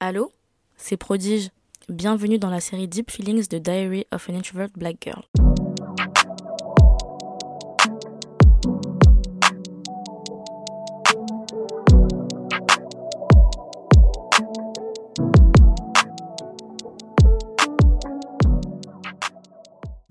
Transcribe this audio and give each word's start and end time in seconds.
Allô? 0.00 0.32
C'est 0.76 0.96
Prodige. 0.96 1.50
Bienvenue 1.88 2.38
dans 2.38 2.50
la 2.50 2.60
série 2.60 2.88
Deep 2.88 3.10
Feelings 3.10 3.48
de 3.48 3.58
Diary 3.58 4.06
of 4.12 4.28
an 4.28 4.34
Introvert 4.34 4.68
Black 4.76 4.96
Girl. 5.02 5.22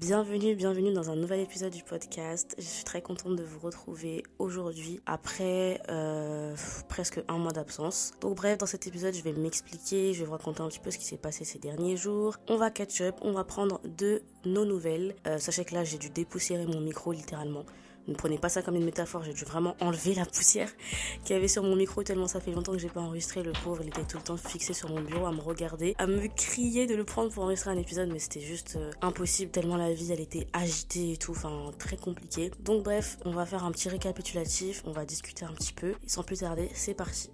Bienvenue, 0.08 0.54
bienvenue 0.54 0.94
dans 0.94 1.10
un 1.10 1.16
nouvel 1.16 1.40
épisode 1.40 1.74
du 1.74 1.82
podcast. 1.82 2.54
Je 2.60 2.64
suis 2.64 2.84
très 2.84 3.02
contente 3.02 3.36
de 3.36 3.42
vous 3.42 3.58
retrouver 3.58 4.22
aujourd'hui 4.38 5.00
après 5.08 5.82
euh, 5.90 6.56
presque 6.88 7.22
un 7.28 7.40
mois 7.40 7.54
d'absence. 7.54 8.12
Donc 8.22 8.36
bref, 8.36 8.60
dans 8.60 8.68
cet 8.68 8.86
épisode, 8.86 9.16
je 9.16 9.24
vais 9.24 9.34
m'expliquer, 9.34 10.14
je 10.14 10.20
vais 10.20 10.26
vous 10.26 10.34
raconter 10.34 10.62
un 10.62 10.68
petit 10.68 10.80
peu 10.80 10.92
ce 10.92 11.00
qui 11.00 11.06
s'est 11.06 11.18
passé 11.18 11.44
ces 11.44 11.58
derniers 11.58 11.98
jours. 11.98 12.36
On 12.48 12.58
va 12.58 12.70
catch 12.70 13.02
up, 13.02 13.16
on 13.24 13.32
va 13.32 13.44
prendre 13.44 13.82
de 13.98 14.22
nos 14.46 14.64
nouvelles. 14.64 15.16
Euh, 15.26 15.40
sachez 15.40 15.66
que 15.66 15.74
là, 15.74 15.84
j'ai 15.84 15.98
dû 15.98 16.12
dépoussiérer 16.12 16.68
mon 16.68 16.82
micro 16.82 17.12
littéralement. 17.12 17.66
Ne 18.08 18.14
prenez 18.14 18.38
pas 18.38 18.50
ça 18.50 18.62
comme 18.62 18.76
une 18.76 18.86
métaphore, 18.86 19.24
j'ai 19.24 19.34
dû 19.34 19.46
vraiment 19.46 19.76
enlever 19.80 20.14
la 20.14 20.26
poussière 20.26 20.70
qu'il 21.24 21.36
y 21.36 21.40
avait 21.40 21.48
sur 21.48 21.64
mon 21.64 21.76
micro 21.76 22.04
tellement 22.04 22.28
ça 22.28 22.40
fait 22.40 22.52
longtemps 22.52 22.74
que 22.74 22.78
j'ai 22.78 22.90
pas 22.90 23.02
enregistré. 23.02 23.42
Le 23.44 23.54
pauvre, 23.64 23.82
il 23.82 23.88
était 23.88 24.04
tout 24.04 24.18
le 24.18 24.24
temps 24.24 24.38
fixé 24.38 24.74
sur 24.74 24.90
mon 24.90 25.02
bureau 25.02 25.26
à 25.26 25.32
me 25.32 25.42
regarder, 25.42 25.96
à 25.98 26.08
me 26.08 26.28
crier 26.28 26.86
de 26.86 26.96
le 26.96 27.04
prendre 27.04 27.32
pour 27.32 27.44
enregistrer 27.44 27.72
un 27.72 27.78
épisode, 27.78 28.10
mais 28.12 28.20
c'était 28.20 28.42
juste 28.42 28.76
euh, 28.78 28.92
impossible 29.02 29.52
tellement 29.52 29.78
la 29.78 29.94
vie 29.94 30.12
elle 30.12 30.22
était 30.22 30.48
agitée 30.54 31.14
et 31.14 31.18
tout, 31.18 31.32
enfin 31.32 31.72
très 31.80 31.98
compliqué. 31.98 32.52
Donc 32.60 32.84
bref, 32.84 33.18
on 33.26 33.32
va 33.32 33.46
faire 33.46 33.64
un 33.64 33.72
petit 33.72 33.90
récapitulatif, 33.90 34.84
on 34.86 34.92
va 34.92 35.06
discuter 35.06 35.46
un 35.46 35.54
petit 35.54 35.74
peu 35.74 35.92
et 36.04 36.10
sans 36.10 36.24
plus 36.24 36.40
tarder, 36.40 36.70
c'est 36.74 36.94
parti. 36.94 37.30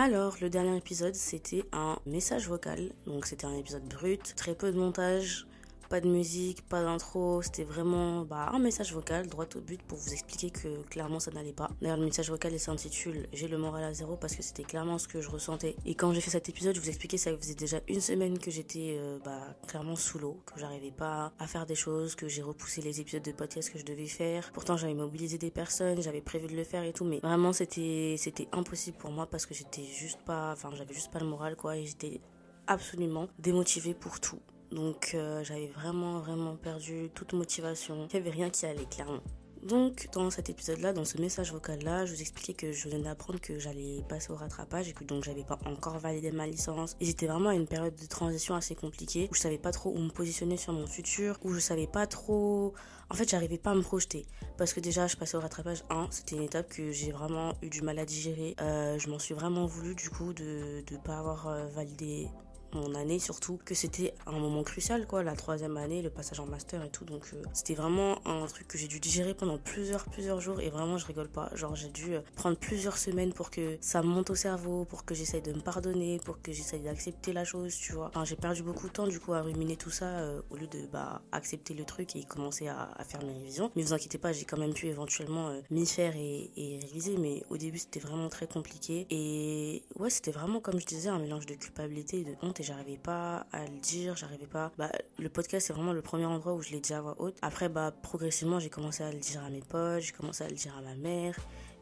Alors, 0.00 0.36
le 0.40 0.48
dernier 0.48 0.76
épisode, 0.76 1.16
c'était 1.16 1.64
un 1.72 1.98
message 2.06 2.46
vocal. 2.48 2.92
Donc, 3.08 3.26
c'était 3.26 3.46
un 3.46 3.56
épisode 3.56 3.82
brut, 3.82 4.36
très 4.36 4.54
peu 4.54 4.70
de 4.70 4.78
montage, 4.78 5.47
pas 5.88 6.00
de 6.00 6.08
musique, 6.08 6.62
pas 6.68 6.82
d'intro, 6.82 7.42
c'était 7.42 7.64
vraiment 7.64 8.22
bah, 8.22 8.50
un 8.52 8.58
message 8.58 8.92
vocal 8.92 9.26
droit 9.26 9.46
au 9.56 9.60
but 9.60 9.82
pour 9.82 9.98
vous 9.98 10.12
expliquer 10.12 10.50
que 10.50 10.82
clairement 10.90 11.20
ça 11.20 11.30
n'allait 11.30 11.52
pas. 11.52 11.70
D'ailleurs 11.80 11.96
le 11.96 12.04
message 12.04 12.30
vocal 12.30 12.52
il 12.52 12.60
s'intitule 12.60 13.26
J'ai 13.32 13.48
le 13.48 13.58
moral 13.58 13.84
à 13.84 13.94
zéro 13.94 14.16
parce 14.16 14.34
que 14.34 14.42
c'était 14.42 14.64
clairement 14.64 14.98
ce 14.98 15.08
que 15.08 15.20
je 15.20 15.30
ressentais. 15.30 15.76
Et 15.86 15.94
quand 15.94 16.12
j'ai 16.12 16.20
fait 16.20 16.30
cet 16.30 16.48
épisode, 16.48 16.74
je 16.74 16.80
vous 16.80 16.88
expliquais 16.88 17.16
ça 17.16 17.36
faisait 17.36 17.54
déjà 17.54 17.80
une 17.88 18.00
semaine 18.00 18.38
que 18.38 18.50
j'étais 18.50 18.96
euh, 18.98 19.18
bah, 19.24 19.56
clairement 19.66 19.96
sous 19.96 20.18
l'eau, 20.18 20.40
que 20.46 20.60
j'arrivais 20.60 20.90
pas 20.90 21.32
à 21.38 21.46
faire 21.46 21.66
des 21.66 21.74
choses, 21.74 22.14
que 22.14 22.28
j'ai 22.28 22.42
repoussé 22.42 22.82
les 22.82 23.00
épisodes 23.00 23.22
de 23.22 23.32
podcast 23.32 23.72
que 23.72 23.78
je 23.78 23.84
devais 23.84 24.06
faire. 24.06 24.50
Pourtant 24.52 24.76
j'avais 24.76 24.94
mobilisé 24.94 25.38
des 25.38 25.50
personnes, 25.50 26.02
j'avais 26.02 26.20
prévu 26.20 26.46
de 26.48 26.56
le 26.56 26.64
faire 26.64 26.84
et 26.84 26.92
tout, 26.92 27.04
mais 27.04 27.20
vraiment 27.20 27.52
c'était 27.52 28.16
c'était 28.18 28.48
impossible 28.52 28.98
pour 28.98 29.10
moi 29.10 29.26
parce 29.26 29.46
que 29.46 29.54
j'étais 29.54 29.84
juste 29.84 30.20
pas, 30.24 30.52
enfin 30.52 30.70
j'avais 30.76 30.94
juste 30.94 31.10
pas 31.10 31.20
le 31.20 31.26
moral 31.26 31.56
quoi 31.56 31.76
et 31.76 31.86
j'étais 31.86 32.20
absolument 32.66 33.28
démotivée 33.38 33.94
pour 33.94 34.20
tout. 34.20 34.40
Donc 34.72 35.12
euh, 35.14 35.42
j'avais 35.44 35.68
vraiment 35.68 36.18
vraiment 36.18 36.56
perdu 36.56 37.10
toute 37.14 37.32
motivation. 37.32 38.06
Il 38.12 38.16
n'y 38.16 38.20
avait 38.20 38.36
rien 38.36 38.50
qui 38.50 38.66
allait 38.66 38.84
clairement. 38.84 39.22
Donc 39.62 40.08
dans 40.12 40.30
cet 40.30 40.50
épisode-là, 40.50 40.92
dans 40.92 41.04
ce 41.04 41.20
message 41.20 41.52
vocal-là, 41.52 42.06
je 42.06 42.14
vous 42.14 42.20
expliquais 42.20 42.54
que 42.54 42.72
je 42.72 42.88
venais 42.88 43.02
d'apprendre 43.02 43.40
que 43.40 43.58
j'allais 43.58 44.04
passer 44.08 44.30
au 44.30 44.36
rattrapage 44.36 44.88
et 44.88 44.92
que 44.92 45.04
donc 45.04 45.24
j'avais 45.24 45.42
pas 45.42 45.58
encore 45.66 45.98
validé 45.98 46.30
ma 46.30 46.46
licence. 46.46 46.96
Et 47.00 47.06
j'étais 47.06 47.26
vraiment 47.26 47.50
à 47.50 47.54
une 47.54 47.66
période 47.66 47.94
de 47.94 48.06
transition 48.06 48.54
assez 48.54 48.74
compliquée 48.74 49.28
où 49.30 49.34
je 49.34 49.40
savais 49.40 49.58
pas 49.58 49.72
trop 49.72 49.90
où 49.90 49.98
me 49.98 50.10
positionner 50.10 50.56
sur 50.56 50.72
mon 50.72 50.86
futur, 50.86 51.38
où 51.42 51.52
je 51.52 51.58
savais 51.58 51.86
pas 51.86 52.06
trop... 52.06 52.74
En 53.10 53.14
fait, 53.14 53.28
j'arrivais 53.28 53.58
pas 53.58 53.70
à 53.70 53.74
me 53.74 53.82
projeter 53.82 54.26
parce 54.58 54.72
que 54.72 54.80
déjà, 54.80 55.06
je 55.06 55.16
passais 55.16 55.36
au 55.36 55.40
rattrapage 55.40 55.82
1. 55.90 56.08
C'était 56.10 56.36
une 56.36 56.42
étape 56.42 56.68
que 56.68 56.92
j'ai 56.92 57.10
vraiment 57.10 57.54
eu 57.62 57.68
du 57.68 57.82
mal 57.82 57.98
à 57.98 58.04
digérer. 58.04 58.54
Euh, 58.60 58.98
je 58.98 59.08
m'en 59.08 59.18
suis 59.18 59.34
vraiment 59.34 59.66
voulu 59.66 59.94
du 59.94 60.10
coup 60.10 60.32
de 60.34 60.84
ne 60.90 60.96
pas 60.98 61.18
avoir 61.18 61.48
euh, 61.48 61.66
validé 61.68 62.28
mon 62.72 62.94
année 62.94 63.18
surtout 63.18 63.58
que 63.64 63.74
c'était 63.74 64.14
un 64.26 64.38
moment 64.38 64.62
crucial 64.62 65.06
quoi 65.06 65.22
la 65.22 65.34
troisième 65.34 65.76
année 65.76 66.02
le 66.02 66.10
passage 66.10 66.40
en 66.40 66.46
master 66.46 66.84
et 66.84 66.90
tout. 66.90 67.04
Donc 67.04 67.22
euh, 67.32 67.42
c'était 67.52 67.74
vraiment 67.74 68.26
un 68.26 68.46
truc 68.46 68.68
que 68.68 68.78
j'ai 68.78 68.88
dû 68.88 69.00
digérer 69.00 69.34
pendant 69.34 69.58
plusieurs 69.58 70.04
plusieurs 70.06 70.40
jours 70.40 70.60
et 70.60 70.70
vraiment 70.70 70.98
je 70.98 71.06
rigole 71.06 71.28
pas. 71.28 71.50
Genre 71.54 71.74
j'ai 71.74 71.88
dû 71.88 72.14
euh, 72.14 72.20
prendre 72.36 72.56
plusieurs 72.56 72.98
semaines 72.98 73.32
pour 73.32 73.50
que 73.50 73.78
ça 73.80 74.02
monte 74.02 74.30
au 74.30 74.34
cerveau 74.34 74.84
pour 74.84 75.04
que 75.04 75.14
j'essaye 75.14 75.42
de 75.42 75.52
me 75.52 75.60
pardonner 75.60 76.18
pour 76.24 76.40
que 76.42 76.52
j'essaye 76.52 76.80
d'accepter 76.80 77.32
la 77.32 77.44
chose 77.44 77.74
tu 77.74 77.92
vois. 77.92 78.08
Enfin, 78.08 78.24
j'ai 78.24 78.36
perdu 78.36 78.62
beaucoup 78.62 78.88
de 78.88 78.92
temps 78.92 79.06
du 79.06 79.20
coup 79.20 79.32
à 79.32 79.42
ruminer 79.42 79.76
tout 79.76 79.90
ça 79.90 80.06
euh, 80.06 80.42
au 80.50 80.56
lieu 80.56 80.66
de 80.66 80.86
bah 80.92 81.22
accepter 81.32 81.74
le 81.74 81.84
truc 81.84 82.16
et 82.16 82.24
commencer 82.24 82.68
à, 82.68 82.88
faire 83.08 83.24
mes 83.24 83.32
révisions 83.32 83.70
mais 83.74 83.82
vous 83.82 83.92
inquiétez 83.92 84.18
pas 84.18 84.32
j'ai 84.32 84.44
quand 84.44 84.58
même 84.58 84.74
pu 84.74 84.86
éventuellement 84.88 85.52
m'y 85.70 85.86
faire 85.86 86.14
et, 86.16 86.50
et 86.56 86.78
réviser 86.80 87.16
mais 87.16 87.42
au 87.48 87.56
début 87.56 87.78
c'était 87.78 88.00
vraiment 88.00 88.28
très 88.28 88.46
compliqué. 88.46 89.06
Et 89.10 89.82
ouais 89.96 90.10
c'était 90.10 90.32
vraiment 90.32 90.60
comme 90.60 90.80
je 90.80 90.86
disais 90.86 91.08
un 91.08 91.18
mélange 91.18 91.46
de 91.46 91.54
culpabilité 91.54 92.20
et 92.20 92.24
de 92.24 92.34
honte 92.42 92.57
et 92.60 92.62
j'arrivais 92.62 92.96
pas 92.96 93.46
à 93.52 93.64
le 93.64 93.78
dire, 93.80 94.16
j'arrivais 94.16 94.46
pas. 94.46 94.72
Bah, 94.78 94.90
le 95.18 95.28
podcast, 95.28 95.66
c'est 95.66 95.72
vraiment 95.72 95.92
le 95.92 96.02
premier 96.02 96.26
endroit 96.26 96.54
où 96.54 96.62
je 96.62 96.70
l'ai 96.70 96.80
dit 96.80 96.92
à 96.92 97.00
voix 97.00 97.16
haute. 97.18 97.36
Après, 97.42 97.68
bah, 97.68 97.92
progressivement, 98.02 98.58
j'ai 98.58 98.70
commencé 98.70 99.02
à 99.02 99.10
le 99.10 99.18
dire 99.18 99.44
à 99.44 99.50
mes 99.50 99.60
potes, 99.60 100.00
j'ai 100.00 100.12
commencé 100.12 100.44
à 100.44 100.48
le 100.48 100.54
dire 100.54 100.76
à 100.76 100.82
ma 100.82 100.94
mère 100.94 101.36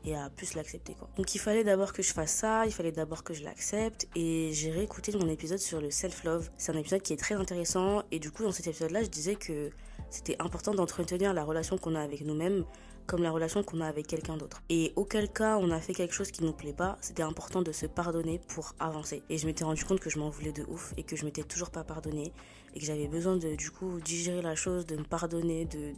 et 0.06 0.16
à 0.16 0.31
plus 0.31 0.54
l'accepter 0.54 0.94
quoi. 0.94 1.09
Donc 1.16 1.34
il 1.34 1.38
fallait 1.38 1.65
d'abord 1.65 1.92
que 1.92 2.03
je 2.03 2.12
fasse 2.12 2.31
ça, 2.31 2.65
il 2.65 2.72
fallait 2.72 2.92
d'abord 2.92 3.25
que 3.25 3.34
je 3.34 3.42
l'accepte 3.42 4.06
et 4.15 4.50
j'ai 4.53 4.70
réécouté 4.70 5.12
mon 5.19 5.28
épisode 5.28 5.59
sur 5.59 5.81
le 5.81 5.91
self-love. 5.91 6.48
C'est 6.56 6.72
un 6.72 6.78
épisode 6.78 7.03
qui 7.03 7.12
est 7.12 7.19
très 7.19 7.34
intéressant 7.34 8.03
et 8.12 8.19
du 8.19 8.31
coup 8.31 8.44
dans 8.44 8.53
cet 8.53 8.69
épisode 8.69 8.92
là 8.92 9.03
je 9.03 9.09
disais 9.09 9.34
que 9.34 9.70
c'était 10.09 10.36
important 10.38 10.75
d'entretenir 10.75 11.34
la 11.34 11.42
relation 11.42 11.76
qu'on 11.76 11.97
a 11.97 12.00
avec 12.00 12.20
nous-mêmes 12.20 12.65
comme 13.06 13.22
la 13.22 13.31
relation 13.31 13.62
qu'on 13.62 13.81
a 13.81 13.87
avec 13.87 14.06
quelqu'un 14.06 14.37
d'autre. 14.37 14.62
Et 14.69 14.93
auquel 14.97 15.31
cas 15.31 15.59
on 15.59 15.71
a 15.71 15.81
fait 15.81 15.94
quelque 15.94 16.15
chose 16.15 16.31
qui 16.31 16.44
nous 16.44 16.53
plaît 16.53 16.72
pas, 16.72 16.99
c'était 17.00 17.22
important 17.22 17.62
de 17.62 17.72
se 17.72 17.87
pardonner 17.87 18.41
pour 18.49 18.75
avancer. 18.78 19.22
Et 19.31 19.39
je 19.39 19.47
m'étais 19.47 19.65
rendu 19.65 19.84
compte 19.84 20.00
que 20.00 20.11
je 20.11 20.19
m'en 20.19 20.31
voulais 20.31 20.53
de 20.53 20.65
ouf 20.65 20.93
et 20.97 21.03
que 21.03 21.16
je 21.16 21.25
m'étais 21.25 21.43
toujours 21.43 21.71
pas 21.71 21.84
pardonné 21.84 22.33
et 22.77 22.78
que 22.78 22.84
j'avais 22.84 23.09
besoin 23.09 23.37
de 23.37 23.55
du 23.55 23.71
coup 23.71 24.00
digérer 24.00 24.43
la 24.43 24.55
chose, 24.55 24.84
de 24.84 24.97
me 24.97 25.03
pardonner, 25.03 25.65
de, 25.65 25.95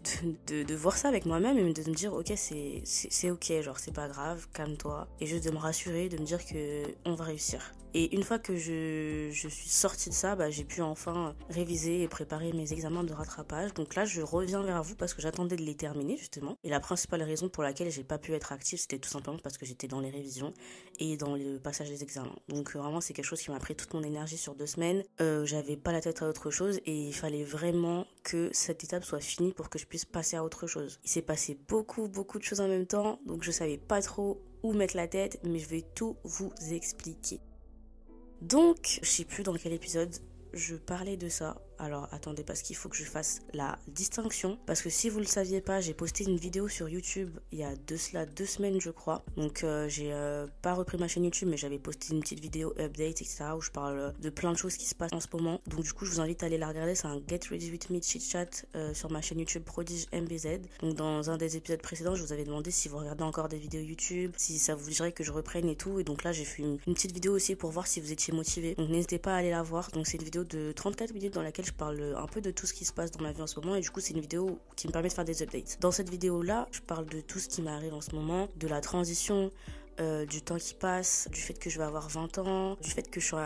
de, 0.46 0.62
de, 0.62 0.74
voir 0.76 0.96
ça 0.96 1.08
avec 1.08 1.26
moi-même 1.26 1.58
et 1.58 1.72
de 1.72 1.90
me 1.90 1.94
dire 1.94 2.14
ok 2.14 2.32
c'est, 2.36 3.30
ok, 3.30 3.52
genre 3.62 3.80
c'est 3.80 3.94
pas 3.94 4.08
grave, 4.08 4.46
calme-toi. 4.52 5.08
Et 5.20 5.26
juste 5.26 5.44
de 5.44 5.50
me 5.50 5.58
rassurer, 5.58 6.08
de 6.08 6.18
me 6.18 6.24
dire 6.24 6.44
que 6.46 6.84
on 7.04 7.14
va 7.14 7.24
réussir. 7.24 7.72
Et 7.94 8.14
une 8.14 8.22
fois 8.22 8.38
que 8.38 8.56
je, 8.56 9.30
suis 9.32 9.68
sortie 9.68 10.10
de 10.10 10.14
ça, 10.14 10.36
bah, 10.36 10.50
j'ai 10.50 10.64
pu 10.64 10.82
enfin 10.82 11.34
réviser 11.48 12.02
et 12.02 12.08
préparer 12.08 12.52
mes 12.52 12.72
examens 12.72 13.04
de 13.04 13.12
rattrapage. 13.12 13.72
Donc 13.74 13.94
là, 13.94 14.04
je 14.04 14.20
reviens 14.20 14.62
vers 14.62 14.82
vous 14.82 14.94
parce 14.94 15.14
que 15.14 15.22
j'attendais 15.22 15.56
de 15.56 15.62
les 15.62 15.74
terminer 15.74 16.16
justement. 16.16 16.56
Et 16.64 16.68
la 16.68 16.80
principale 16.80 17.22
raison 17.22 17.48
pour 17.48 17.62
laquelle 17.62 17.90
j'ai 17.90 18.04
pas 18.04 18.18
pu 18.18 18.32
être 18.34 18.52
active, 18.52 18.78
c'était 18.78 18.98
tout 18.98 19.08
simplement 19.08 19.38
parce 19.42 19.56
que 19.56 19.66
j'étais 19.66 19.88
dans 19.88 20.00
les 20.00 20.10
révisions 20.10 20.52
et 20.98 21.16
dans 21.16 21.34
le 21.34 21.58
passage 21.58 21.88
des 21.88 22.02
examens. 22.02 22.36
Donc 22.48 22.74
euh, 22.74 22.78
vraiment, 22.78 23.00
c'est 23.00 23.14
quelque 23.14 23.24
chose 23.24 23.40
qui 23.40 23.50
m'a 23.50 23.58
pris 23.58 23.74
toute 23.74 23.94
mon 23.94 24.02
énergie 24.02 24.36
sur 24.38 24.54
deux 24.54 24.66
semaines. 24.66 25.02
Euh, 25.20 25.46
j'avais 25.46 25.76
pas 25.76 25.92
la 25.92 26.00
tête 26.00 26.22
à 26.22 26.28
autre 26.28 26.50
chose 26.50 26.80
et 26.84 27.08
il 27.08 27.14
fallait 27.14 27.44
vraiment 27.44 28.06
que 28.22 28.50
cette 28.52 28.84
étape 28.84 29.04
soit 29.04 29.20
finie 29.20 29.52
pour 29.52 29.70
que 29.70 29.78
je 29.78 29.86
puisse 29.86 30.04
passer 30.04 30.36
à 30.36 30.44
autre 30.44 30.66
chose. 30.66 31.00
Il 31.04 31.10
s'est 31.10 31.22
passé 31.22 31.58
beaucoup, 31.68 32.08
beaucoup 32.08 32.38
de 32.38 32.44
choses 32.44 32.60
en 32.60 32.68
même 32.68 32.86
temps, 32.86 33.20
donc 33.26 33.42
je 33.42 33.50
savais 33.50 33.78
pas 33.78 34.02
trop 34.02 34.42
où 34.62 34.72
mettre 34.72 34.96
la 34.96 35.08
tête, 35.08 35.38
mais 35.44 35.58
je 35.58 35.68
vais 35.68 35.84
tout 35.94 36.16
vous 36.24 36.52
expliquer. 36.70 37.40
Donc, 38.40 39.00
je 39.02 39.08
sais 39.08 39.24
plus 39.24 39.42
dans 39.42 39.54
quel 39.54 39.72
épisode 39.72 40.14
je 40.52 40.76
parlais 40.76 41.16
de 41.16 41.28
ça 41.28 41.60
alors 41.78 42.08
attendez 42.12 42.42
parce 42.42 42.62
qu'il 42.62 42.76
faut 42.76 42.88
que 42.88 42.96
je 42.96 43.04
fasse 43.04 43.40
la 43.52 43.78
distinction. 43.88 44.58
Parce 44.66 44.82
que 44.82 44.90
si 44.90 45.08
vous 45.08 45.18
le 45.18 45.26
saviez 45.26 45.60
pas, 45.60 45.80
j'ai 45.80 45.94
posté 45.94 46.24
une 46.24 46.36
vidéo 46.36 46.68
sur 46.68 46.88
YouTube 46.88 47.30
il 47.52 47.58
y 47.58 47.64
a 47.64 47.74
deux, 47.74 47.96
cela 47.96 48.26
deux 48.26 48.46
semaines 48.46 48.80
je 48.80 48.90
crois. 48.90 49.24
Donc 49.36 49.64
euh, 49.64 49.88
j'ai 49.88 50.12
euh, 50.12 50.46
pas 50.62 50.74
repris 50.74 50.98
ma 50.98 51.08
chaîne 51.08 51.24
YouTube 51.24 51.48
mais 51.50 51.56
j'avais 51.56 51.78
posté 51.78 52.14
une 52.14 52.20
petite 52.20 52.40
vidéo 52.40 52.72
update 52.78 53.22
etc. 53.22 53.44
où 53.56 53.60
je 53.60 53.70
parle 53.70 54.14
de 54.20 54.30
plein 54.30 54.52
de 54.52 54.56
choses 54.56 54.76
qui 54.76 54.86
se 54.86 54.94
passent 54.94 55.12
en 55.12 55.20
ce 55.20 55.28
moment. 55.32 55.60
Donc 55.66 55.82
du 55.82 55.92
coup 55.92 56.04
je 56.04 56.12
vous 56.12 56.20
invite 56.20 56.42
à 56.42 56.46
aller 56.46 56.58
la 56.58 56.68
regarder. 56.68 56.94
C'est 56.94 57.06
un 57.06 57.20
Get 57.28 57.40
Ready 57.50 57.70
With 57.70 57.90
Me 57.90 58.00
chit 58.00 58.20
chat 58.20 58.66
euh, 58.74 58.94
sur 58.94 59.10
ma 59.10 59.20
chaîne 59.20 59.38
YouTube 59.38 59.62
Prodige 59.64 60.06
MBZ. 60.12 60.60
Donc 60.80 60.94
dans 60.94 61.30
un 61.30 61.36
des 61.36 61.56
épisodes 61.56 61.82
précédents 61.82 62.14
je 62.14 62.22
vous 62.22 62.32
avais 62.32 62.44
demandé 62.44 62.70
si 62.70 62.88
vous 62.88 62.98
regardez 62.98 63.24
encore 63.24 63.48
des 63.48 63.58
vidéos 63.58 63.82
YouTube, 63.82 64.32
si 64.36 64.58
ça 64.58 64.74
vous 64.74 64.90
dirait 64.90 65.12
que 65.12 65.24
je 65.24 65.32
reprenne 65.32 65.68
et 65.68 65.76
tout. 65.76 66.00
Et 66.00 66.04
donc 66.04 66.24
là 66.24 66.32
j'ai 66.32 66.44
fait 66.44 66.62
une, 66.62 66.78
une 66.86 66.94
petite 66.94 67.12
vidéo 67.12 67.34
aussi 67.34 67.54
pour 67.54 67.70
voir 67.70 67.86
si 67.86 68.00
vous 68.00 68.12
étiez 68.12 68.34
motivé. 68.34 68.74
Donc 68.74 68.88
n'hésitez 68.88 69.18
pas 69.18 69.34
à 69.34 69.38
aller 69.38 69.50
la 69.50 69.62
voir. 69.62 69.90
Donc 69.92 70.06
c'est 70.06 70.18
une 70.18 70.24
vidéo 70.24 70.44
de 70.44 70.72
34 70.72 71.14
minutes 71.14 71.34
dans 71.34 71.42
laquelle 71.42 71.67
je 71.68 71.72
parle 71.72 72.14
un 72.16 72.26
peu 72.26 72.40
de 72.40 72.50
tout 72.50 72.66
ce 72.66 72.72
qui 72.72 72.84
se 72.84 72.92
passe 72.92 73.10
dans 73.10 73.22
ma 73.22 73.32
vie 73.32 73.42
en 73.42 73.46
ce 73.46 73.60
moment 73.60 73.76
et 73.76 73.80
du 73.80 73.90
coup 73.90 74.00
c'est 74.00 74.14
une 74.14 74.20
vidéo 74.20 74.58
qui 74.76 74.86
me 74.86 74.92
permet 74.92 75.08
de 75.08 75.12
faire 75.12 75.24
des 75.24 75.42
updates. 75.42 75.78
Dans 75.80 75.90
cette 75.90 76.08
vidéo 76.08 76.42
là, 76.42 76.66
je 76.72 76.80
parle 76.80 77.06
de 77.06 77.20
tout 77.20 77.38
ce 77.38 77.48
qui 77.48 77.62
m'arrive 77.62 77.94
en 77.94 78.00
ce 78.00 78.14
moment, 78.14 78.48
de 78.56 78.68
la 78.68 78.80
transition, 78.80 79.50
euh, 80.00 80.24
du 80.24 80.40
temps 80.40 80.56
qui 80.56 80.74
passe, 80.74 81.28
du 81.30 81.40
fait 81.40 81.54
que 81.54 81.68
je 81.68 81.78
vais 81.78 81.84
avoir 81.84 82.08
20 82.08 82.38
ans, 82.38 82.76
du 82.80 82.90
fait 82.90 83.10
que 83.10 83.20
je 83.20 83.26
suis 83.26 83.36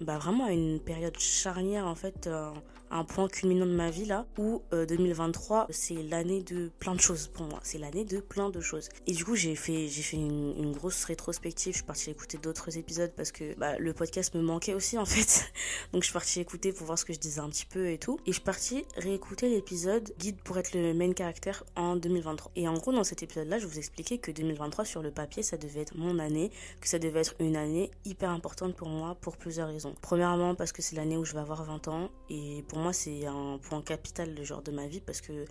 bah, 0.00 0.18
vraiment 0.18 0.46
à 0.46 0.52
une 0.52 0.80
période 0.80 1.18
charnière 1.18 1.86
en 1.86 1.94
fait 1.94 2.26
euh, 2.26 2.50
un 2.90 3.04
point 3.04 3.28
culminant 3.28 3.66
de 3.66 3.74
ma 3.74 3.90
vie 3.90 4.04
là 4.04 4.26
où 4.38 4.62
2023 4.72 5.62
euh, 5.62 5.66
c'est 5.70 6.02
l'année 6.02 6.42
de 6.42 6.70
plein 6.78 6.94
de 6.94 7.00
choses 7.00 7.28
pour 7.28 7.46
moi. 7.46 7.60
C'est 7.62 7.78
l'année 7.78 8.04
de 8.04 8.20
plein 8.20 8.50
de 8.50 8.60
choses. 8.60 8.88
Et 9.06 9.12
du 9.12 9.24
coup 9.24 9.34
j'ai 9.34 9.54
fait 9.54 9.88
j'ai 9.88 10.02
fait 10.02 10.16
une, 10.16 10.72
grosse 10.72 11.04
rétrospective. 11.04 11.72
Je 11.72 11.78
suis 11.78 11.86
partie 11.86 12.10
écouter 12.10 12.38
d'autres 12.38 12.76
épisodes 12.76 13.12
parce 13.16 13.32
que 13.32 13.54
bah, 13.58 13.78
le 13.78 13.92
podcast 13.92 14.34
me 14.34 14.42
manquait 14.42 14.74
aussi 14.74 14.98
en 14.98 15.06
fait. 15.06 15.52
Donc 15.92 16.02
je 16.02 16.06
suis 16.06 16.12
partie 16.12 16.40
écouter 16.40 16.72
pour 16.72 16.86
voir 16.86 16.98
ce 16.98 17.04
que 17.04 17.12
je 17.12 17.18
disais 17.18 17.40
un 17.40 17.48
petit 17.48 17.66
peu 17.66 17.88
et 17.88 17.98
tout. 17.98 18.18
Et 18.26 18.32
je 18.32 18.36
suis 18.36 18.42
partie 18.44 18.84
réécouter 18.96 19.48
l'épisode 19.48 20.12
guide 20.18 20.36
pour 20.42 20.58
être 20.58 20.74
le 20.74 20.94
main 20.94 21.12
caractère 21.12 21.64
en 21.76 21.96
2023 21.96 22.52
et 22.56 22.68
en 22.68 22.74
gros 22.74 22.92
dans 22.92 23.04
cet 23.04 23.22
épisode 23.22 23.48
là 23.48 23.58
je 23.58 23.66
vous 23.66 23.78
expliquais 23.78 24.18
que 24.18 24.30
2023 24.30 24.84
sur 24.84 25.02
le 25.02 25.10
papier 25.10 25.42
ça 25.42 25.56
devait 25.56 25.80
être 25.80 25.96
mon 25.96 26.18
année 26.18 26.50
que 26.80 26.88
ça 26.88 26.98
devait 26.98 27.20
être 27.20 27.34
une 27.38 27.56
année 27.56 27.90
hyper 28.04 28.30
importante 28.30 28.74
pour 28.74 28.88
moi 28.88 29.16
pour 29.20 29.36
plusieurs 29.36 29.68
raisons. 29.68 29.94
Premièrement 30.00 30.54
parce 30.54 30.72
que 30.72 30.82
c'est 30.82 30.96
l'année 30.96 31.16
où 31.16 31.24
je 31.24 31.32
vais 31.32 31.40
avoir 31.40 31.64
20 31.64 31.88
ans 31.88 32.10
et 32.30 32.64
pour 32.68 32.75
moi 32.76 32.92
c'est 32.92 33.26
un 33.26 33.58
point 33.62 33.82
capital 33.82 34.34
le 34.34 34.44
genre 34.44 34.62
de 34.62 34.70
ma 34.70 34.86
vie 34.86 35.00
parce 35.00 35.20
que 35.20 35.46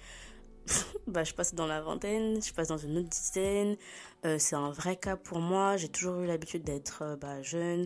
bah, 1.08 1.24
je 1.24 1.34
passe 1.34 1.54
dans 1.54 1.68
la 1.68 1.82
vingtaine, 1.82 2.42
je 2.42 2.54
passe 2.54 2.68
dans 2.68 2.78
une 2.78 2.98
autre 2.98 3.10
dizaine. 3.10 3.78
Euh, 4.26 4.38
c'est 4.40 4.56
un 4.56 4.72
vrai 4.72 4.96
cap 4.96 5.22
pour 5.24 5.40
moi. 5.40 5.78
J'ai 5.78 5.90
toujours 5.90 6.22
eu 6.22 6.28
l'habitude 6.28 6.64
d'être 6.64 7.00
euh, 7.04 7.16
bah, 7.16 7.42
jeune, 7.42 7.86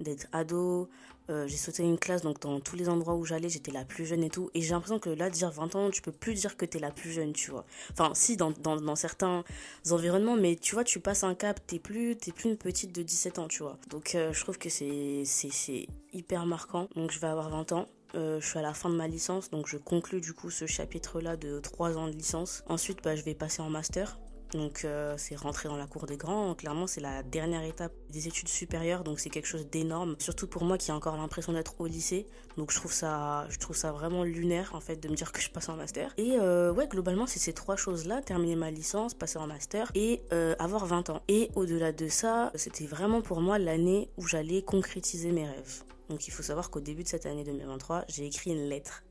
d'être 0.00 0.26
ado. 0.32 0.88
Euh, 1.28 1.46
j'ai 1.46 1.56
sauté 1.56 1.84
une 1.84 1.98
classe, 1.98 2.22
donc 2.22 2.40
dans 2.40 2.58
tous 2.58 2.74
les 2.74 2.88
endroits 2.88 3.14
où 3.14 3.24
j'allais, 3.24 3.48
j'étais 3.48 3.70
la 3.70 3.84
plus 3.84 4.04
jeune 4.04 4.24
et 4.24 4.30
tout. 4.30 4.50
Et 4.54 4.62
j'ai 4.62 4.70
l'impression 4.70 4.98
que 4.98 5.10
là, 5.10 5.30
dire 5.30 5.50
20 5.50 5.76
ans, 5.76 5.90
tu 5.90 6.02
peux 6.02 6.10
plus 6.10 6.34
dire 6.34 6.56
que 6.56 6.64
t'es 6.64 6.80
la 6.80 6.90
plus 6.90 7.12
jeune, 7.12 7.32
tu 7.32 7.52
vois. 7.52 7.64
Enfin, 7.92 8.12
si, 8.14 8.36
dans, 8.36 8.50
dans, 8.50 8.76
dans, 8.76 8.96
certains 8.96 9.44
environnements, 9.90 10.36
mais 10.36 10.56
tu 10.56 10.74
vois, 10.74 10.82
tu 10.82 10.98
passes 10.98 11.22
un 11.22 11.36
cap, 11.36 11.60
t'es 11.64 11.78
plus, 11.78 12.16
t'es 12.16 12.32
plus 12.32 12.50
une 12.50 12.56
petite 12.56 12.92
de 12.92 13.02
17 13.02 13.38
ans, 13.38 13.46
tu 13.46 13.62
vois. 13.62 13.78
Donc, 13.90 14.10
je 14.14 14.40
trouve 14.40 14.58
que 14.58 14.68
c'est 14.68 15.86
hyper 16.12 16.46
marquant. 16.46 16.88
Donc, 16.96 17.12
je 17.12 17.20
vais 17.20 17.28
avoir 17.28 17.48
20 17.50 17.72
ans. 17.72 17.86
Euh, 18.14 18.40
je 18.40 18.46
suis 18.46 18.58
à 18.58 18.62
la 18.62 18.74
fin 18.74 18.90
de 18.90 18.96
ma 18.96 19.08
licence, 19.08 19.50
donc 19.50 19.66
je 19.66 19.76
conclue 19.76 20.20
du 20.20 20.32
coup 20.32 20.50
ce 20.50 20.66
chapitre-là 20.66 21.36
de 21.36 21.60
3 21.60 21.96
ans 21.96 22.06
de 22.06 22.12
licence. 22.12 22.64
Ensuite, 22.68 23.02
bah, 23.02 23.16
je 23.16 23.22
vais 23.22 23.34
passer 23.34 23.62
en 23.62 23.70
master. 23.70 24.18
Donc 24.52 24.84
euh, 24.84 25.14
c'est 25.16 25.36
rentrer 25.36 25.68
dans 25.68 25.76
la 25.76 25.86
cour 25.86 26.06
des 26.06 26.16
grands. 26.16 26.54
Clairement, 26.54 26.86
c'est 26.86 27.00
la 27.00 27.22
dernière 27.22 27.62
étape 27.62 27.92
des 28.10 28.26
études 28.28 28.48
supérieures, 28.48 29.04
donc 29.04 29.20
c'est 29.20 29.30
quelque 29.30 29.46
chose 29.46 29.68
d'énorme. 29.70 30.16
Surtout 30.18 30.46
pour 30.46 30.64
moi 30.64 30.78
qui 30.78 30.90
ai 30.90 30.94
encore 30.94 31.16
l'impression 31.16 31.52
d'être 31.52 31.80
au 31.80 31.86
lycée. 31.86 32.26
Donc 32.56 32.72
je 32.72 32.76
trouve 32.76 32.92
ça, 32.92 33.46
je 33.48 33.58
trouve 33.58 33.76
ça 33.76 33.92
vraiment 33.92 34.24
lunaire 34.24 34.70
en 34.74 34.80
fait 34.80 34.96
de 34.96 35.08
me 35.08 35.14
dire 35.14 35.32
que 35.32 35.40
je 35.40 35.50
passe 35.50 35.68
en 35.68 35.76
master. 35.76 36.12
Et 36.16 36.38
euh, 36.38 36.72
ouais, 36.72 36.88
globalement, 36.88 37.26
c'est 37.26 37.38
ces 37.38 37.52
trois 37.52 37.76
choses-là 37.76 38.22
terminer 38.22 38.56
ma 38.56 38.70
licence, 38.70 39.14
passer 39.14 39.38
en 39.38 39.46
master 39.46 39.90
et 39.94 40.22
avoir 40.58 40.86
20 40.86 41.10
ans. 41.10 41.22
Et 41.28 41.50
au-delà 41.54 41.92
de 41.92 42.08
ça, 42.08 42.50
c'était 42.54 42.86
vraiment 42.86 43.22
pour 43.22 43.40
moi 43.40 43.58
l'année 43.58 44.10
où 44.16 44.26
j'allais 44.26 44.62
concrétiser 44.62 45.30
mes 45.30 45.46
rêves. 45.46 45.84
Donc 46.10 46.26
il 46.26 46.32
faut 46.32 46.42
savoir 46.42 46.70
qu'au 46.70 46.80
début 46.80 47.04
de 47.04 47.08
cette 47.08 47.24
année 47.24 47.44
2023, 47.44 48.04
j'ai 48.08 48.26
écrit 48.26 48.50
une 48.50 48.68
lettre 48.68 49.04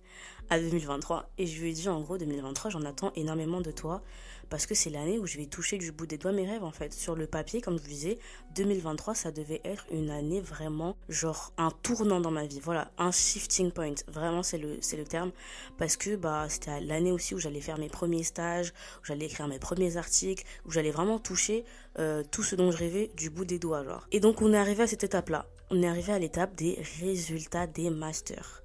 à 0.50 0.60
2023 0.60 1.30
et 1.38 1.48
je 1.48 1.62
lui 1.62 1.70
ai 1.70 1.74
dit 1.74 1.88
en 1.88 2.02
gros 2.02 2.18
2023 2.18 2.72
j'en 2.72 2.84
attends 2.84 3.14
énormément 3.16 3.62
de 3.62 3.72
toi 3.72 4.02
parce 4.50 4.66
que 4.66 4.74
c'est 4.74 4.90
l'année 4.90 5.20
où 5.20 5.28
je 5.28 5.38
vais 5.38 5.46
toucher 5.46 5.78
du 5.78 5.92
bout 5.92 6.08
des 6.08 6.18
doigts 6.18 6.32
mes 6.32 6.46
rêves 6.46 6.64
en 6.64 6.72
fait. 6.72 6.92
Sur 6.92 7.16
le 7.16 7.28
papier 7.28 7.62
comme 7.62 7.78
je 7.78 7.84
vous 7.84 7.88
disais 7.88 8.18
2023 8.56 9.16
ça 9.16 9.32
devait 9.32 9.62
être 9.64 9.86
une 9.92 10.10
année 10.10 10.42
vraiment 10.42 10.98
genre 11.08 11.54
un 11.58 11.72
tournant 11.84 12.20
dans 12.20 12.32
ma 12.32 12.46
vie. 12.46 12.60
Voilà, 12.60 12.92
un 12.98 13.12
shifting 13.12 13.72
point. 13.72 13.94
Vraiment 14.08 14.44
c'est 14.44 14.58
le 14.58 14.78
c'est 14.82 14.98
le 14.98 15.06
terme 15.06 15.32
parce 15.78 15.96
que 15.96 16.16
bah 16.16 16.48
c'était 16.50 16.82
l'année 16.82 17.12
aussi 17.12 17.36
où 17.36 17.40
j'allais 17.40 17.62
faire 17.62 17.78
mes 17.78 17.90
premiers 17.90 18.24
stages, 18.24 18.74
où 19.02 19.06
j'allais 19.06 19.28
écrire 19.28 19.48
mes 19.48 19.60
premiers 19.60 19.98
articles, 19.98 20.44
où 20.66 20.72
j'allais 20.72 20.92
vraiment 20.92 21.20
toucher 21.20 21.64
euh, 22.00 22.24
tout 22.30 22.44
ce 22.44 22.56
dont 22.56 22.72
je 22.72 22.78
rêvais 22.78 23.12
du 23.16 23.30
bout 23.30 23.46
des 23.46 23.60
doigts 23.60 23.84
genre. 23.84 24.08
Et 24.12 24.20
donc 24.20 24.42
on 24.42 24.52
est 24.52 24.58
arrivé 24.58 24.84
à 24.84 24.88
cette 24.88 25.04
étape 25.04 25.30
là. 25.30 25.46
On 25.72 25.84
est 25.84 25.88
arrivé 25.88 26.12
à 26.14 26.20
l'étape 26.20 26.56
des 26.56 26.82
résultats 27.00 27.68
des 27.68 27.92
masters. 27.92 28.64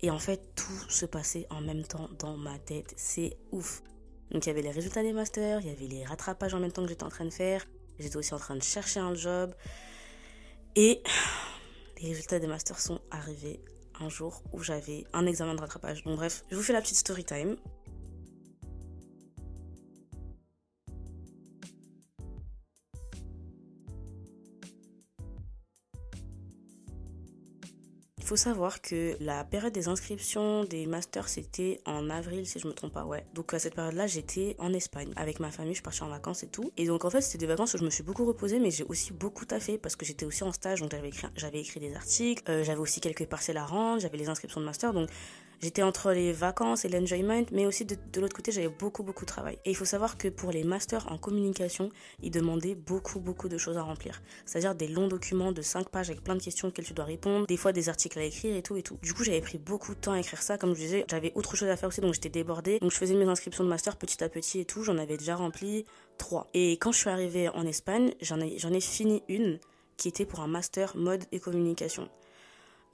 Et 0.00 0.10
en 0.10 0.18
fait, 0.18 0.40
tout 0.54 0.90
se 0.90 1.04
passait 1.04 1.46
en 1.50 1.60
même 1.60 1.82
temps 1.82 2.08
dans 2.18 2.36
ma 2.36 2.58
tête. 2.58 2.94
C'est 2.96 3.36
ouf. 3.52 3.82
Donc 4.30 4.46
il 4.46 4.48
y 4.48 4.52
avait 4.52 4.62
les 4.62 4.70
résultats 4.70 5.02
des 5.02 5.12
masters, 5.12 5.60
il 5.60 5.68
y 5.68 5.70
avait 5.70 5.86
les 5.86 6.04
rattrapages 6.04 6.54
en 6.54 6.60
même 6.60 6.72
temps 6.72 6.82
que 6.82 6.88
j'étais 6.88 7.04
en 7.04 7.10
train 7.10 7.26
de 7.26 7.30
faire. 7.30 7.64
J'étais 7.98 8.16
aussi 8.16 8.34
en 8.34 8.38
train 8.38 8.56
de 8.56 8.62
chercher 8.62 9.00
un 9.00 9.14
job. 9.14 9.54
Et 10.74 11.02
les 12.00 12.08
résultats 12.08 12.38
des 12.38 12.46
masters 12.46 12.80
sont 12.80 13.00
arrivés 13.10 13.60
un 14.00 14.08
jour 14.08 14.42
où 14.52 14.62
j'avais 14.62 15.04
un 15.12 15.26
examen 15.26 15.54
de 15.54 15.60
rattrapage. 15.60 16.04
Donc 16.04 16.16
bref, 16.16 16.44
je 16.50 16.56
vous 16.56 16.62
fais 16.62 16.72
la 16.72 16.80
petite 16.80 16.96
story 16.96 17.24
time. 17.24 17.56
Il 28.26 28.30
faut 28.30 28.34
savoir 28.34 28.82
que 28.82 29.16
la 29.20 29.44
période 29.44 29.72
des 29.72 29.86
inscriptions 29.86 30.64
des 30.64 30.86
masters, 30.86 31.28
c'était 31.28 31.80
en 31.84 32.10
avril, 32.10 32.44
si 32.44 32.58
je 32.58 32.66
me 32.66 32.72
trompe 32.72 32.92
pas, 32.92 33.04
ouais. 33.04 33.24
Donc 33.34 33.54
à 33.54 33.60
cette 33.60 33.76
période-là, 33.76 34.08
j'étais 34.08 34.56
en 34.58 34.72
Espagne 34.72 35.12
avec 35.14 35.38
ma 35.38 35.52
famille, 35.52 35.76
je 35.76 35.82
partais 35.84 36.02
en 36.02 36.08
vacances 36.08 36.42
et 36.42 36.48
tout. 36.48 36.72
Et 36.76 36.88
donc 36.88 37.04
en 37.04 37.10
fait, 37.10 37.20
c'était 37.20 37.38
des 37.38 37.46
vacances 37.46 37.74
où 37.74 37.78
je 37.78 37.84
me 37.84 37.90
suis 37.90 38.02
beaucoup 38.02 38.24
reposée, 38.24 38.58
mais 38.58 38.72
j'ai 38.72 38.82
aussi 38.82 39.12
beaucoup 39.12 39.44
taffé 39.44 39.78
parce 39.78 39.94
que 39.94 40.04
j'étais 40.04 40.26
aussi 40.26 40.42
en 40.42 40.50
stage, 40.50 40.80
donc 40.80 40.90
j'avais 40.90 41.06
écrit, 41.06 41.28
j'avais 41.36 41.60
écrit 41.60 41.78
des 41.78 41.94
articles, 41.94 42.42
euh, 42.48 42.64
j'avais 42.64 42.80
aussi 42.80 43.00
quelques 43.00 43.26
parcelles 43.26 43.58
à 43.58 43.64
rendre, 43.64 44.00
j'avais 44.00 44.18
les 44.18 44.28
inscriptions 44.28 44.60
de 44.60 44.66
master, 44.66 44.92
donc 44.92 45.08
J'étais 45.60 45.82
entre 45.82 46.12
les 46.12 46.32
vacances 46.32 46.84
et 46.84 46.88
l'enjoyment, 46.88 47.44
mais 47.50 47.64
aussi 47.64 47.84
de, 47.84 47.96
l'autre 48.20 48.36
côté, 48.36 48.52
j'avais 48.52 48.68
beaucoup, 48.68 49.02
beaucoup 49.02 49.24
de 49.24 49.30
travail. 49.30 49.58
Et 49.64 49.70
il 49.70 49.74
faut 49.74 49.86
savoir 49.86 50.18
que 50.18 50.28
pour 50.28 50.50
les 50.50 50.64
masters 50.64 51.10
en 51.10 51.16
communication, 51.16 51.90
ils 52.22 52.30
demandaient 52.30 52.74
beaucoup, 52.74 53.20
beaucoup 53.20 53.48
de 53.48 53.56
choses 53.56 53.78
à 53.78 53.82
remplir. 53.82 54.20
C'est-à-dire 54.44 54.74
des 54.74 54.88
longs 54.88 55.08
documents 55.08 55.52
de 55.52 55.62
5 55.62 55.88
pages 55.88 56.10
avec 56.10 56.22
plein 56.22 56.34
de 56.34 56.42
questions 56.42 56.68
auxquelles 56.68 56.84
tu 56.84 56.92
dois 56.92 57.06
répondre, 57.06 57.46
des 57.46 57.56
fois 57.56 57.72
des 57.72 57.88
articles 57.88 58.18
à 58.18 58.24
écrire 58.24 58.54
et 58.54 58.62
tout 58.62 58.76
et 58.76 58.82
tout. 58.82 58.98
Du 59.02 59.14
coup, 59.14 59.24
j'avais 59.24 59.40
pris 59.40 59.58
beaucoup 59.58 59.94
de 59.94 60.00
temps 60.00 60.12
à 60.12 60.20
écrire 60.20 60.42
ça. 60.42 60.58
Comme 60.58 60.74
je 60.74 60.80
disais, 60.80 61.06
j'avais 61.08 61.32
autre 61.34 61.56
chose 61.56 61.68
à 61.68 61.76
faire 61.76 61.88
aussi, 61.88 62.02
donc 62.02 62.14
j'étais 62.14 62.28
débordée. 62.28 62.78
Donc 62.80 62.90
je 62.90 62.96
faisais 62.96 63.14
mes 63.14 63.26
inscriptions 63.26 63.64
de 63.64 63.68
master 63.68 63.96
petit 63.96 64.22
à 64.22 64.28
petit 64.28 64.60
et 64.60 64.64
tout. 64.66 64.82
J'en 64.82 64.98
avais 64.98 65.16
déjà 65.16 65.36
rempli 65.36 65.86
3. 66.18 66.48
Et 66.54 66.72
quand 66.72 66.92
je 66.92 66.98
suis 66.98 67.10
arrivée 67.10 67.48
en 67.48 67.66
Espagne, 67.66 68.12
j'en 68.20 68.40
ai, 68.40 68.56
ai 68.56 68.80
fini 68.80 69.22
une 69.28 69.58
qui 69.96 70.08
était 70.08 70.26
pour 70.26 70.40
un 70.40 70.48
master 70.48 70.96
mode 70.96 71.24
et 71.32 71.40
communication. 71.40 72.08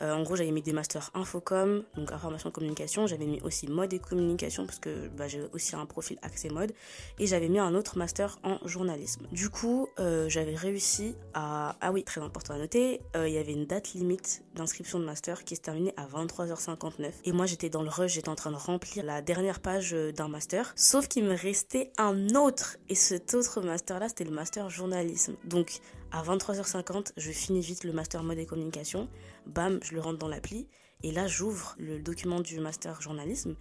Euh, 0.03 0.13
en 0.13 0.23
gros, 0.23 0.37
j'avais 0.37 0.51
mis 0.51 0.63
des 0.63 0.73
masters 0.73 1.11
infocom, 1.15 1.85
donc 1.97 2.13
information 2.13 2.51
communication. 2.51 3.07
J'avais 3.07 3.27
mis 3.27 3.41
aussi 3.43 3.69
mode 3.69 3.93
et 3.93 3.99
communication 3.99 4.67
parce 4.67 4.79
que 4.79 5.09
bah, 5.09 5.29
j'ai 5.29 5.43
aussi 5.53 5.77
un 5.77 5.87
profil 5.87 6.19
accès 6.23 6.49
mode. 6.49 6.73
Et 7.19 7.27
j'avais 7.27 7.49
mis 7.49 7.59
un 7.59 7.75
autre 7.75 7.97
master 7.97 8.39
en 8.43 8.59
journalisme. 8.67 9.27
Du 9.33 9.49
coup, 9.49 9.89
euh, 9.99 10.29
j'avais 10.29 10.55
réussi 10.55 11.15
à... 11.35 11.77
Ah 11.81 11.93
oui, 11.93 12.03
très 12.05 12.21
important 12.21 12.55
à 12.55 12.59
noter, 12.59 13.01
euh, 13.17 13.29
il 13.29 13.35
y 13.35 13.39
avait 13.39 13.53
une 13.53 13.67
date 13.67 13.93
limite 13.95 14.43
d'inscription 14.55 14.99
de 14.99 15.05
master 15.05 15.45
qui 15.45 15.57
se 15.57 15.61
terminait 15.61 15.95
à 15.97 16.07
23h59. 16.07 17.13
Et 17.25 17.33
moi, 17.33 17.47
j'étais 17.47 17.71
dans 17.71 17.83
le 17.83 17.89
rush, 17.89 18.13
j'étais 18.13 18.29
en 18.29 18.35
train 18.35 18.51
de 18.51 18.57
remplir 18.57 19.05
la 19.05 19.23
dernière 19.23 19.61
page 19.61 19.93
d'un 19.93 20.29
master. 20.29 20.73
Sauf 20.77 21.09
qu'il 21.09 21.25
me 21.25 21.37
restait 21.37 21.93
un 21.99 22.35
autre. 22.35 22.77
Et 22.89 22.95
cet 22.95 23.35
autre 23.35 23.61
master-là, 23.61 24.09
c'était 24.09 24.25
le 24.25 24.31
master 24.31 24.69
journalisme. 24.69 25.35
Donc, 25.45 25.81
à 26.13 26.23
23h50, 26.23 27.13
je 27.17 27.31
finis 27.31 27.61
vite 27.61 27.85
le 27.85 27.93
master 27.93 28.23
mode 28.23 28.39
et 28.39 28.45
communication. 28.45 29.09
Bam, 29.47 29.81
je 29.83 29.95
le 29.95 30.01
rentre 30.01 30.19
dans 30.19 30.29
l'appli. 30.29 30.69
Et 31.03 31.11
là, 31.11 31.27
j'ouvre 31.27 31.75
le 31.79 31.99
document 31.99 32.41
du 32.41 32.61
master 32.61 33.01
journalisme. 33.01 33.57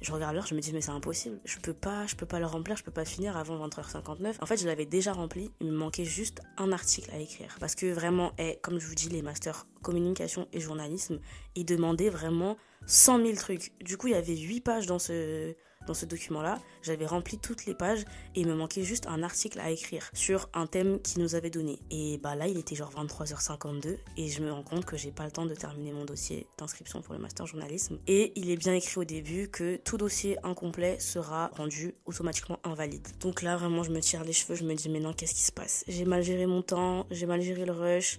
Je 0.00 0.12
regarde 0.12 0.34
l'heure, 0.34 0.46
je 0.46 0.54
me 0.54 0.60
dis 0.60 0.72
mais 0.72 0.80
c'est 0.80 0.92
impossible, 0.92 1.40
je 1.44 1.58
peux 1.58 1.74
pas, 1.74 2.06
je 2.06 2.16
peux 2.16 2.24
pas 2.24 2.38
le 2.38 2.46
remplir, 2.46 2.74
je 2.74 2.82
peux 2.82 2.90
pas 2.90 3.04
finir 3.04 3.36
avant 3.36 3.68
20h59. 3.68 4.36
En 4.40 4.46
fait, 4.46 4.56
je 4.56 4.66
l'avais 4.66 4.86
déjà 4.86 5.12
rempli, 5.12 5.50
il 5.60 5.66
me 5.66 5.76
manquait 5.76 6.06
juste 6.06 6.40
un 6.56 6.72
article 6.72 7.10
à 7.10 7.18
écrire 7.18 7.54
parce 7.60 7.74
que 7.74 7.92
vraiment, 7.92 8.32
eh, 8.38 8.58
comme 8.62 8.80
je 8.80 8.86
vous 8.86 8.94
dis, 8.94 9.10
les 9.10 9.20
masters 9.20 9.66
communication 9.82 10.48
et 10.54 10.60
journalisme, 10.60 11.20
ils 11.54 11.66
demandaient 11.66 12.08
vraiment 12.08 12.56
100 12.86 13.26
000 13.26 13.36
trucs. 13.36 13.72
Du 13.84 13.98
coup, 13.98 14.06
il 14.06 14.12
y 14.12 14.16
avait 14.16 14.36
8 14.36 14.62
pages 14.62 14.86
dans 14.86 14.98
ce 14.98 15.54
dans 15.86 15.94
ce 15.94 16.06
document-là, 16.06 16.60
j'avais 16.82 17.06
rempli 17.06 17.38
toutes 17.38 17.66
les 17.66 17.74
pages 17.74 18.02
et 18.34 18.40
il 18.40 18.46
me 18.46 18.54
manquait 18.54 18.82
juste 18.82 19.06
un 19.06 19.22
article 19.22 19.60
à 19.60 19.70
écrire 19.70 20.10
sur 20.12 20.48
un 20.54 20.66
thème 20.66 21.00
qu'il 21.00 21.22
nous 21.22 21.34
avait 21.34 21.50
donné. 21.50 21.78
Et 21.90 22.18
bah 22.18 22.34
là, 22.34 22.46
il 22.46 22.58
était 22.58 22.76
genre 22.76 22.92
23h52 22.92 23.96
et 24.16 24.28
je 24.28 24.42
me 24.42 24.52
rends 24.52 24.62
compte 24.62 24.84
que 24.84 24.96
j'ai 24.96 25.10
pas 25.10 25.24
le 25.24 25.30
temps 25.30 25.46
de 25.46 25.54
terminer 25.54 25.92
mon 25.92 26.04
dossier 26.04 26.46
d'inscription 26.58 27.00
pour 27.00 27.14
le 27.14 27.20
master 27.20 27.46
journalisme. 27.46 27.98
Et 28.06 28.32
il 28.36 28.50
est 28.50 28.56
bien 28.56 28.74
écrit 28.74 28.98
au 28.98 29.04
début 29.04 29.48
que 29.48 29.76
tout 29.76 29.96
dossier 29.96 30.36
incomplet 30.44 30.98
sera 31.00 31.48
rendu 31.56 31.94
automatiquement 32.04 32.58
invalide. 32.64 33.06
Donc 33.20 33.42
là, 33.42 33.56
vraiment, 33.56 33.82
je 33.82 33.90
me 33.90 34.00
tire 34.00 34.22
les 34.24 34.32
cheveux, 34.32 34.54
je 34.54 34.64
me 34.64 34.74
dis 34.74 34.88
mais 34.88 35.00
non, 35.00 35.12
qu'est-ce 35.12 35.34
qui 35.34 35.42
se 35.42 35.52
passe? 35.52 35.84
J'ai 35.88 36.04
mal 36.04 36.22
géré 36.22 36.46
mon 36.46 36.62
temps, 36.62 37.06
j'ai 37.10 37.26
mal 37.26 37.40
géré 37.40 37.64
le 37.64 37.72
rush 37.72 38.18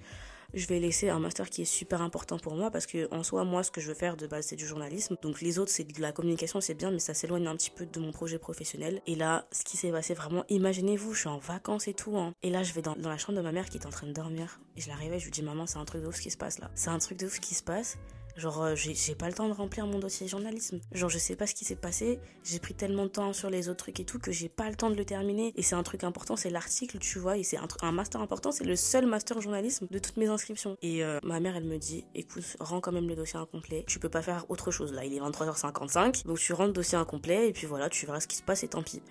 je 0.54 0.68
vais 0.68 0.80
laisser 0.80 1.10
un 1.10 1.20
master 1.20 1.50
qui 1.50 1.62
est 1.62 1.66
super 1.66 2.02
important 2.02 2.38
pour 2.38 2.56
moi 2.56 2.72
parce 2.72 2.86
que 2.86 3.08
en 3.14 3.24
soi 3.24 3.44
moi 3.44 3.64
ce 3.64 3.72
que 3.72 3.82
je 3.82 3.88
veux 3.88 3.94
faire 3.94 4.18
de 4.18 4.28
base 4.28 4.46
c'est 4.48 4.56
du 4.56 4.66
journalisme. 4.66 5.16
Donc 5.22 5.42
les 5.42 5.60
autres 5.60 5.72
c'est 5.72 5.84
de 5.84 6.02
la 6.02 6.12
communication 6.12 6.62
c'est 6.62 6.74
bien 6.74 6.92
mais 6.92 7.00
ça 7.00 7.14
s'éloigne 7.14 7.48
un 7.48 7.56
petit 7.56 7.72
peu 7.72 7.86
de 7.86 8.00
mon 8.00 8.12
projet 8.12 8.38
professionnel. 8.38 9.02
Et 9.08 9.16
là 9.16 9.48
ce 9.52 9.64
qui 9.64 9.78
s'est 9.78 9.92
passé 9.92 10.14
vraiment 10.14 10.44
imaginez-vous 10.50 11.14
je 11.14 11.20
suis 11.22 11.30
en 11.30 11.38
vacances 11.38 11.88
et 11.88 11.94
tout 11.94 12.18
hein. 12.18 12.34
et 12.44 12.50
là 12.50 12.64
je 12.64 12.74
vais 12.74 12.82
dans, 12.82 12.96
la 12.96 13.18
chambre 13.18 13.38
de 13.38 13.44
ma 13.44 13.52
mère 13.52 13.70
qui 13.70 13.78
est 13.78 13.86
en 13.86 13.92
train 13.92 14.08
de 14.08 14.14
dormir. 14.14 14.60
Et 14.78 14.82
je 14.82 14.90
la 14.90 14.96
réveille 14.96 15.20
je 15.20 15.26
lui 15.26 15.32
dis 15.32 15.44
maman 15.44 15.66
c'est 15.66 15.80
un 15.80 15.86
truc 15.86 16.02
de 16.02 16.08
ouf 16.08 16.20
qui 16.20 16.32
se 16.32 16.38
passe 16.38 16.60
là 16.60 16.70
c'est 16.76 16.90
un 16.90 17.00
truc 17.00 17.18
de 17.18 17.28
ouf 17.28 17.40
qui 17.40 17.56
se 17.56 17.64
passe 17.64 17.98
Genre, 18.38 18.64
euh, 18.64 18.76
j'ai 18.76 19.16
pas 19.16 19.28
le 19.28 19.34
temps 19.34 19.48
de 19.48 19.54
remplir 19.54 19.86
mon 19.86 20.00
dossier 20.00 20.28
journalisme. 20.28 20.80
Genre, 20.92 21.10
je 21.10 21.18
sais 21.18 21.36
pas 21.36 21.48
ce 21.48 21.54
qui 21.54 21.66
s'est 21.66 21.76
passé. 21.76 22.20
J'ai 22.44 22.60
pris 22.60 22.74
tellement 22.74 23.04
de 23.04 23.10
temps 23.10 23.34
sur 23.34 23.50
les 23.50 23.70
autres 23.70 23.80
trucs 23.80 24.00
et 24.00 24.06
tout 24.06 24.20
que 24.20 24.32
j'ai 24.32 24.50
pas 24.50 24.70
le 24.70 24.76
temps 24.76 24.90
de 24.90 24.96
le 24.96 25.06
terminer. 25.06 25.54
Et 25.56 25.64
c'est 25.64 25.76
un 25.76 25.84
truc 25.84 26.04
important, 26.04 26.36
c'est 26.36 26.50
l'article, 26.50 27.00
tu 27.00 27.20
vois. 27.20 27.38
Et 27.38 27.44
c'est 27.44 27.58
un, 27.58 27.68
un, 27.82 27.92
master 27.92 28.22
important, 28.22 28.52
c'est 28.52 28.64
le 28.64 28.76
seul 28.76 29.06
master 29.06 29.42
journalisme 29.42 29.88
de 29.90 30.00
toutes 30.00 30.18
mes 30.18 30.28
inscriptions. 30.28 30.78
Et 30.82 31.04
euh, 31.04 31.20
ma 31.24 31.40
mère, 31.40 31.56
elle 31.56 31.66
me 31.66 31.78
dit 31.78 32.06
écoute, 32.16 32.56
rends 32.60 32.82
quand 32.82 32.92
même 32.92 33.08
le 33.08 33.16
dossier 33.16 33.40
incomplet. 33.40 33.84
Tu 33.88 34.00
peux 34.00 34.10
pas 34.10 34.22
faire 34.22 34.46
autre 34.50 34.72
chose 34.72 34.94
là. 34.94 35.06
Il 35.06 35.14
est 35.14 35.20
23h55. 35.20 36.26
Donc, 36.26 36.40
tu 36.40 36.54
rends 36.54 36.66
le 36.68 36.74
dossier 36.74 36.98
incomplet 36.98 37.50
et 37.50 37.54
puis 37.54 37.68
voilà, 37.68 37.90
tu 37.90 38.06
verras 38.06 38.20
ce 38.20 38.28
qui 38.28 38.38
se 38.38 38.44
passe 38.44 38.64
et 38.64 38.68
tant 38.68 38.84
pis. 38.84 39.02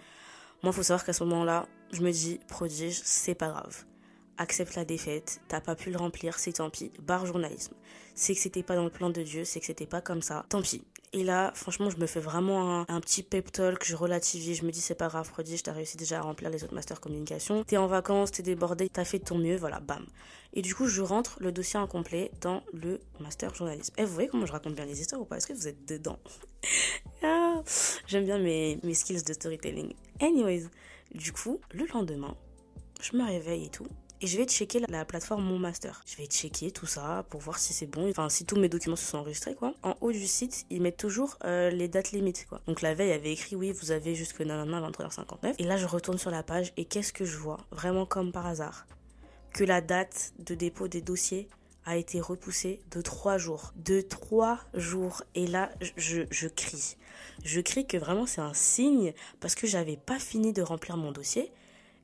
Moi, 0.63 0.73
faut 0.73 0.83
savoir 0.83 1.05
qu'à 1.05 1.13
ce 1.13 1.25
moment-là, 1.25 1.67
je 1.93 2.03
me 2.03 2.11
dis 2.11 2.39
prodige, 2.49 3.01
c'est 3.03 3.35
pas 3.35 3.49
grave 3.49 3.85
accepte 4.41 4.75
la 4.75 4.85
défaite, 4.85 5.41
t'as 5.49 5.61
pas 5.61 5.75
pu 5.75 5.91
le 5.91 5.99
remplir, 5.99 6.39
c'est 6.39 6.55
tant 6.55 6.71
pis, 6.71 6.91
barre 7.03 7.27
journalisme. 7.27 7.75
C'est 8.15 8.35
que 8.35 8.41
c'était 8.41 8.63
pas 8.63 8.75
dans 8.75 8.85
le 8.85 8.91
plan 8.91 9.11
de 9.11 9.23
Dieu, 9.23 9.45
c'est 9.45 9.61
que 9.61 9.67
c'était 9.67 9.87
pas 9.87 10.01
comme 10.01 10.23
ça, 10.23 10.47
tant 10.49 10.63
pis. 10.63 10.83
Et 11.13 11.25
là, 11.25 11.53
franchement, 11.55 11.91
je 11.91 11.99
me 11.99 12.07
fais 12.07 12.21
vraiment 12.21 12.89
un, 12.89 13.01
petit 13.01 13.23
pep 13.23 13.53
talk, 13.53 13.85
je 13.85 13.97
relativise, 13.97 14.59
je 14.59 14.65
me 14.65 14.71
dis 14.71 14.81
c'est 14.81 14.95
pas 14.95 15.09
grave, 15.09 15.29
prodige, 15.29 15.63
t'as 15.63 15.73
réussi 15.73 15.97
déjà 15.97 16.19
à 16.19 16.23
remplir 16.23 16.51
les 16.51 16.65
autres 16.65 16.75
masters 16.75 17.01
communication, 17.01 17.65
t'es 17.65 17.77
en 17.77 17.87
vacances, 17.87 18.31
t'es 18.31 18.43
débordé, 18.43 18.89
t'as 18.89 19.05
fait 19.05 19.19
de 19.19 19.25
ton 19.25 19.37
mieux, 19.37 19.57
voilà, 19.57 19.81
bam. 19.81 20.07
Et 20.55 20.63
du 20.63 20.75
coup, 20.75 20.87
je 20.87 21.03
rentre 21.03 21.37
le 21.41 21.53
dossier 21.53 21.79
incomplet 21.79 22.31
dans 22.41 22.63
le 22.73 23.01
master 23.19 23.55
journalisme. 23.55 23.93
Et 23.99 24.05
vous 24.05 24.15
voyez 24.15 24.29
comment 24.29 24.47
je 24.47 24.53
raconte 24.53 24.75
bien 24.75 24.87
les 24.87 25.01
histoires 25.01 25.21
ou 25.21 25.25
pas? 25.25 25.37
Est-ce 25.37 25.47
que 25.49 25.53
vous 25.53 25.69
êtes 25.69 25.87
dedans? 25.87 26.19
Ah, 27.23 27.63
J'aime 28.07 28.25
bien 28.25 28.39
mes, 28.39 28.79
mes 28.83 28.95
skills 28.95 29.25
de 29.25 29.35
storytelling. 29.35 29.93
Anyways, 30.21 30.69
du 31.15 31.33
coup, 31.33 31.61
le 31.73 31.85
lendemain, 31.87 32.35
je 33.03 33.15
me 33.15 33.25
réveille 33.25 33.67
et 33.67 33.69
tout 33.69 33.87
et 34.21 34.27
je 34.27 34.37
vais 34.37 34.45
checker 34.45 34.81
la 34.89 35.05
plateforme 35.05 35.45
Mon 35.45 35.59
Master. 35.59 36.03
Je 36.07 36.17
vais 36.17 36.27
checker 36.27 36.71
tout 36.71 36.87
ça 36.87 37.25
pour 37.31 37.41
voir 37.41 37.59
si 37.59 37.73
c'est 37.73 37.87
bon, 37.87 38.09
enfin 38.11 38.29
si 38.29 38.45
tous 38.45 38.57
mes 38.57 38.69
documents 38.69 38.97
se 38.97 39.05
sont 39.05 39.19
enregistrés 39.19 39.55
quoi. 39.55 39.75
En 39.83 39.97
haut 40.01 40.13
du 40.13 40.27
site, 40.27 40.67
ils 40.71 40.83
mettent 40.83 40.99
toujours 40.99 41.39
euh, 41.45 41.71
les 41.71 41.89
dates 41.89 42.13
limites 42.13 42.47
quoi. 42.49 42.61
Donc 42.67 42.83
la 42.83 42.95
veille, 42.95 43.09
il 43.09 43.13
y 43.13 43.15
avait 43.15 43.33
écrit 43.33 43.57
oui, 43.57 43.73
vous 43.73 43.91
avez 43.91 44.15
jusque 44.15 44.41
nanana 44.41 44.91
23h59. 44.91 45.55
Et 45.59 45.65
là, 45.65 45.77
je 45.77 45.87
retourne 45.87 46.19
sur 46.19 46.31
la 46.31 46.43
page 46.43 46.73
et 46.77 46.85
qu'est-ce 46.85 47.13
que 47.13 47.25
je 47.25 47.37
vois? 47.39 47.59
Vraiment 47.71 48.07
comme 48.07 48.33
par 48.33 48.47
hasard. 48.47 48.87
Que 49.53 49.65
la 49.65 49.81
date 49.81 50.33
de 50.39 50.55
dépôt 50.55 50.87
des 50.87 51.01
dossiers 51.01 51.49
a 51.87 51.97
été 51.97 52.21
repoussée 52.21 52.81
de 52.91 53.01
trois 53.01 53.39
jours. 53.39 53.73
De 53.77 54.01
trois 54.01 54.61
jours. 54.75 55.23
Et 55.35 55.47
là, 55.47 55.71
je, 55.97 56.23
je 56.31 56.47
crie. 56.47 56.97
Je 57.43 57.61
crie 57.61 57.87
que 57.87 57.97
vraiment 57.97 58.27
c'est 58.27 58.43
un 58.43 58.55
signe 58.55 59.15
parce 59.41 59.55
que 59.55 59.67
j'avais 59.67 59.97
pas 59.97 60.19
fini 60.19 60.53
de 60.53 60.63
remplir 60.63 60.97
mon 60.97 61.11
dossier 61.11 61.51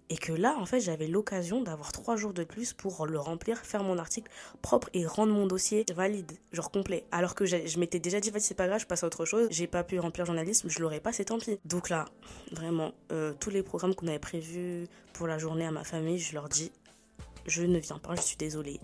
et 0.08 0.16
que 0.16 0.32
là, 0.32 0.56
en 0.58 0.66
fait, 0.66 0.80
j'avais 0.80 1.08
l'occasion 1.08 1.62
d'avoir 1.62 1.92
trois 1.92 2.16
jours 2.16 2.32
de 2.32 2.44
plus 2.44 2.72
pour 2.72 3.06
le 3.06 3.18
remplir, 3.18 3.58
faire 3.58 3.82
mon 3.82 3.98
article 3.98 4.30
propre 4.62 4.88
et 4.94 5.04
rendre 5.04 5.32
mon 5.32 5.46
dossier 5.46 5.84
valide, 5.94 6.32
genre 6.52 6.70
complet. 6.70 7.04
Alors 7.10 7.34
que 7.34 7.44
je 7.44 7.78
m'étais 7.78 7.98
déjà 7.98 8.20
dit, 8.20 8.30
vas-y, 8.30 8.42
c'est 8.42 8.54
pas 8.54 8.68
grave, 8.68 8.80
je 8.80 8.86
passe 8.86 9.02
à 9.02 9.06
autre 9.06 9.24
chose. 9.24 9.48
J'ai 9.50 9.66
pas 9.66 9.82
pu 9.82 9.98
remplir 9.98 10.24
journalisme, 10.26 10.68
je 10.68 10.80
l'aurais 10.80 11.00
pas, 11.00 11.12
c'est 11.12 11.26
tant 11.26 11.38
pis. 11.38 11.58
Donc 11.64 11.88
là, 11.88 12.04
vraiment, 12.52 12.92
euh, 13.10 13.32
tous 13.38 13.50
les 13.50 13.62
programmes 13.62 13.94
qu'on 13.94 14.06
avait 14.06 14.18
prévus 14.18 14.86
pour 15.12 15.26
la 15.26 15.38
journée 15.38 15.66
à 15.66 15.72
ma 15.72 15.84
famille, 15.84 16.18
je 16.18 16.34
leur 16.34 16.48
dis, 16.48 16.70
je 17.46 17.62
ne 17.62 17.78
viens 17.78 17.98
pas, 17.98 18.14
je 18.14 18.22
suis 18.22 18.36
désolée. 18.36 18.80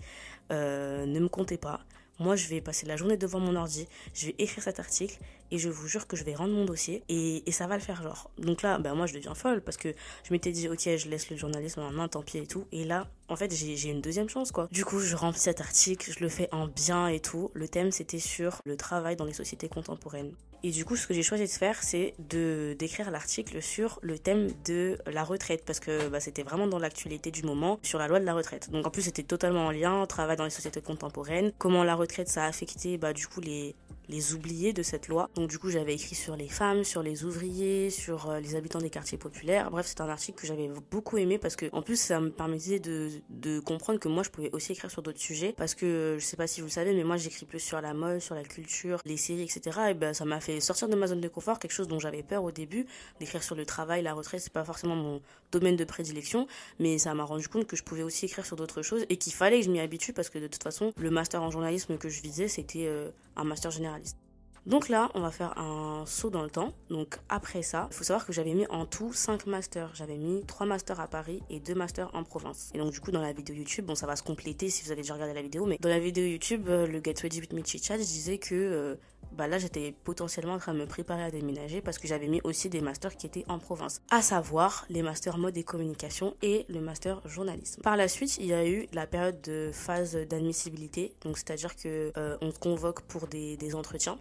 Euh, 0.51 1.05
ne 1.05 1.19
me 1.19 1.29
comptez 1.29 1.57
pas. 1.57 1.79
Moi, 2.23 2.37
je 2.37 2.47
vais 2.47 2.61
passer 2.61 2.85
la 2.85 2.95
journée 2.95 3.17
devant 3.17 3.41
mon 3.41 3.57
ordi, 3.57 3.85
je 4.13 4.27
vais 4.27 4.35
écrire 4.37 4.63
cet 4.63 4.79
article 4.79 5.19
et 5.51 5.57
je 5.57 5.67
vous 5.67 5.89
jure 5.89 6.07
que 6.07 6.15
je 6.15 6.23
vais 6.23 6.33
rendre 6.33 6.53
mon 6.53 6.63
dossier 6.63 7.03
et, 7.09 7.43
ça 7.51 7.67
va 7.67 7.75
le 7.75 7.81
faire 7.81 8.01
genre. 8.01 8.31
Donc 8.37 8.61
là, 8.61 8.79
ben 8.79 8.95
moi 8.95 9.07
je 9.07 9.13
deviens 9.13 9.35
folle 9.35 9.59
parce 9.61 9.75
que 9.75 9.93
je 10.23 10.31
m'étais 10.31 10.53
dit 10.53 10.69
ok 10.69 10.79
je 10.79 11.09
laisse 11.09 11.29
le 11.29 11.35
journalisme 11.35 11.81
en 11.81 11.91
main, 11.91 12.07
tant 12.07 12.21
pis 12.21 12.37
et 12.37 12.47
tout. 12.47 12.65
Et 12.71 12.85
là, 12.85 13.09
en 13.27 13.35
fait 13.35 13.53
j'ai 13.53 13.89
une 13.89 13.99
deuxième 13.99 14.29
chance 14.29 14.53
quoi. 14.53 14.69
Du 14.71 14.85
coup 14.85 14.99
je 14.99 15.17
remplis 15.17 15.41
cet 15.41 15.59
article, 15.59 16.13
je 16.17 16.23
le 16.23 16.29
fais 16.29 16.47
en 16.53 16.67
bien 16.67 17.09
et 17.09 17.19
tout. 17.19 17.51
Le 17.53 17.67
thème 17.67 17.91
c'était 17.91 18.19
sur 18.19 18.61
le 18.65 18.77
travail 18.77 19.17
dans 19.17 19.25
les 19.25 19.33
sociétés 19.33 19.67
contemporaines. 19.67 20.33
Et 20.65 20.71
du 20.71 20.85
coup, 20.85 20.95
ce 20.95 21.07
que 21.07 21.13
j'ai 21.13 21.23
choisi 21.23 21.43
de 21.43 21.49
faire, 21.49 21.83
c'est 21.83 22.13
de 22.29 22.73
d'écrire 22.79 23.11
l'article 23.11 23.61
sur 23.61 23.99
le 24.01 24.17
thème 24.17 24.47
de 24.63 24.97
la 25.11 25.25
retraite, 25.25 25.63
parce 25.65 25.81
que 25.81 26.07
bah, 26.07 26.21
c'était 26.21 26.43
vraiment 26.43 26.67
dans 26.67 26.79
l'actualité 26.79 27.31
du 27.31 27.43
moment 27.43 27.79
sur 27.83 27.99
la 27.99 28.07
loi 28.07 28.21
de 28.21 28.25
la 28.25 28.33
retraite. 28.33 28.71
Donc 28.71 28.87
en 28.87 28.89
plus, 28.89 29.01
c'était 29.01 29.23
totalement 29.23 29.67
en 29.67 29.71
lien, 29.71 30.05
travail 30.05 30.37
dans 30.37 30.45
les 30.45 30.49
sociétés 30.49 30.81
contemporaines, 30.81 31.51
comment 31.57 31.83
la 31.83 31.95
retraite 31.95 32.29
ça 32.29 32.45
a 32.45 32.47
affecté 32.47 32.97
bah, 32.97 33.11
du 33.11 33.27
coup 33.27 33.41
les 33.41 33.75
les 34.09 34.33
oubliés 34.33 34.73
de 34.73 34.83
cette 34.83 35.07
loi. 35.07 35.29
Donc 35.35 35.49
du 35.49 35.59
coup, 35.59 35.69
j'avais 35.69 35.93
écrit 35.93 36.15
sur 36.15 36.35
les 36.35 36.47
femmes, 36.47 36.83
sur 36.83 37.03
les 37.03 37.23
ouvriers, 37.23 37.89
sur 37.89 38.29
euh, 38.29 38.39
les 38.39 38.55
habitants 38.55 38.79
des 38.79 38.89
quartiers 38.89 39.17
populaires. 39.17 39.71
Bref, 39.71 39.85
c'est 39.87 40.01
un 40.01 40.09
article 40.09 40.41
que 40.41 40.47
j'avais 40.47 40.69
beaucoup 40.91 41.17
aimé 41.17 41.37
parce 41.37 41.55
que 41.55 41.67
en 41.71 41.81
plus, 41.81 41.99
ça 41.99 42.19
me 42.19 42.29
permettait 42.29 42.79
de, 42.79 43.59
comprendre 43.59 43.99
que 43.99 44.07
moi, 44.07 44.23
je 44.23 44.29
pouvais 44.29 44.49
aussi 44.51 44.73
écrire 44.73 44.91
sur 44.91 45.01
d'autres 45.01 45.19
sujets 45.19 45.53
parce 45.55 45.75
que 45.75 46.17
je 46.19 46.25
sais 46.25 46.37
pas 46.37 46.47
si 46.47 46.61
vous 46.61 46.67
le 46.67 46.71
savez, 46.71 46.93
mais 46.93 47.03
moi, 47.03 47.17
j'écris 47.17 47.45
plus 47.45 47.59
sur 47.59 47.79
la 47.81 47.93
mode, 47.93 48.19
sur 48.19 48.35
la 48.35 48.43
culture, 48.43 48.99
les 49.05 49.17
séries, 49.17 49.43
etc. 49.43 49.79
Et 49.89 49.93
ben, 49.93 50.13
ça 50.13 50.25
m'a 50.25 50.39
fait 50.39 50.59
sortir 50.59 50.89
de 50.89 50.95
ma 50.95 51.07
zone 51.07 51.21
de 51.21 51.27
confort, 51.27 51.59
quelque 51.59 51.71
chose 51.71 51.87
dont 51.87 51.99
j'avais 51.99 52.23
peur 52.23 52.43
au 52.43 52.51
début, 52.51 52.85
d'écrire 53.19 53.43
sur 53.43 53.55
le 53.55 53.65
travail, 53.65 54.03
la 54.03 54.13
retraite, 54.13 54.41
c'est 54.41 54.53
pas 54.53 54.63
forcément 54.63 54.95
mon 54.95 55.21
domaine 55.51 55.75
de 55.75 55.83
prédilection, 55.83 56.47
mais 56.79 56.97
ça 56.97 57.13
m'a 57.13 57.23
rendu 57.23 57.47
compte 57.47 57.67
que 57.67 57.75
je 57.75 57.83
pouvais 57.83 58.03
aussi 58.03 58.25
écrire 58.25 58.45
sur 58.45 58.55
d'autres 58.55 58.81
choses 58.81 59.05
et 59.09 59.17
qu'il 59.17 59.33
fallait 59.33 59.59
que 59.59 59.65
je 59.65 59.71
m'y 59.71 59.79
habitue 59.79 60.13
parce 60.13 60.29
que 60.29 60.39
de 60.39 60.47
toute 60.47 60.63
façon, 60.63 60.91
le 60.97 61.09
master 61.09 61.41
en 61.41 61.51
journalisme 61.51 61.97
que 61.97 62.09
je 62.09 62.21
visais, 62.21 62.47
c'était 62.47 62.85
euh, 62.87 63.09
un 63.35 63.43
master 63.43 63.71
profesionales. 63.93 64.22
Donc 64.65 64.87
là, 64.87 65.11
on 65.13 65.19
va 65.19 65.29
faire 65.29 65.57
un 65.57 66.05
saut 66.05 66.29
dans 66.29 66.41
le 66.41 66.49
temps. 66.49 66.73
Donc 66.89 67.17
après 67.27 67.63
ça, 67.63 67.87
il 67.91 67.95
faut 67.95 68.03
savoir 68.03 68.25
que 68.25 68.31
j'avais 68.31 68.53
mis 68.53 68.65
en 68.67 68.85
tout 68.85 69.11
5 69.11 69.45
masters. 69.45 69.91
J'avais 69.93 70.17
mis 70.17 70.43
3 70.45 70.65
masters 70.65 70.99
à 71.01 71.07
Paris 71.07 71.41
et 71.49 71.59
2 71.59 71.75
masters 71.75 72.09
en 72.13 72.23
province. 72.23 72.71
Et 72.73 72.77
donc 72.77 72.91
du 72.91 73.01
coup, 73.01 73.11
dans 73.11 73.21
la 73.21 73.33
vidéo 73.33 73.55
YouTube, 73.55 73.85
bon, 73.85 73.95
ça 73.95 74.07
va 74.07 74.15
se 74.15 74.23
compléter 74.23 74.69
si 74.69 74.83
vous 74.83 74.91
avez 74.91 75.01
déjà 75.01 75.15
regardé 75.15 75.33
la 75.33 75.41
vidéo, 75.41 75.65
mais 75.65 75.77
dans 75.81 75.89
la 75.89 75.99
vidéo 75.99 76.25
YouTube, 76.25 76.67
euh, 76.69 76.87
le 76.87 77.01
Get 77.03 77.15
Ready 77.21 77.41
with 77.41 77.53
Me 77.53 77.61
Chat, 77.65 77.97
je 77.97 78.03
disais 78.03 78.37
que 78.37 78.55
euh, 78.55 78.95
bah 79.33 79.47
là 79.47 79.57
j'étais 79.57 79.95
potentiellement 80.03 80.53
en 80.53 80.59
train 80.59 80.73
de 80.73 80.79
me 80.79 80.85
préparer 80.85 81.23
à 81.23 81.31
déménager 81.31 81.81
parce 81.81 81.97
que 81.97 82.07
j'avais 82.07 82.27
mis 82.27 82.39
aussi 82.43 82.69
des 82.69 82.81
masters 82.81 83.15
qui 83.17 83.25
étaient 83.25 83.45
en 83.47 83.57
province, 83.57 84.01
à 84.11 84.21
savoir 84.21 84.85
les 84.89 85.01
masters 85.01 85.37
mode 85.37 85.57
et 85.57 85.63
communication 85.63 86.35
et 86.41 86.65
le 86.69 86.79
master 86.79 87.27
journalisme. 87.27 87.81
Par 87.81 87.97
la 87.97 88.07
suite, 88.07 88.37
il 88.37 88.45
y 88.45 88.53
a 88.53 88.67
eu 88.67 88.87
la 88.93 89.07
période 89.07 89.41
de 89.41 89.71
phase 89.73 90.15
d'admissibilité, 90.15 91.15
donc 91.21 91.37
c'est-à-dire 91.37 91.75
que 91.75 92.11
euh, 92.17 92.37
on 92.41 92.51
convoque 92.51 93.01
pour 93.01 93.27
des 93.27 93.75
entretiens 93.75 94.17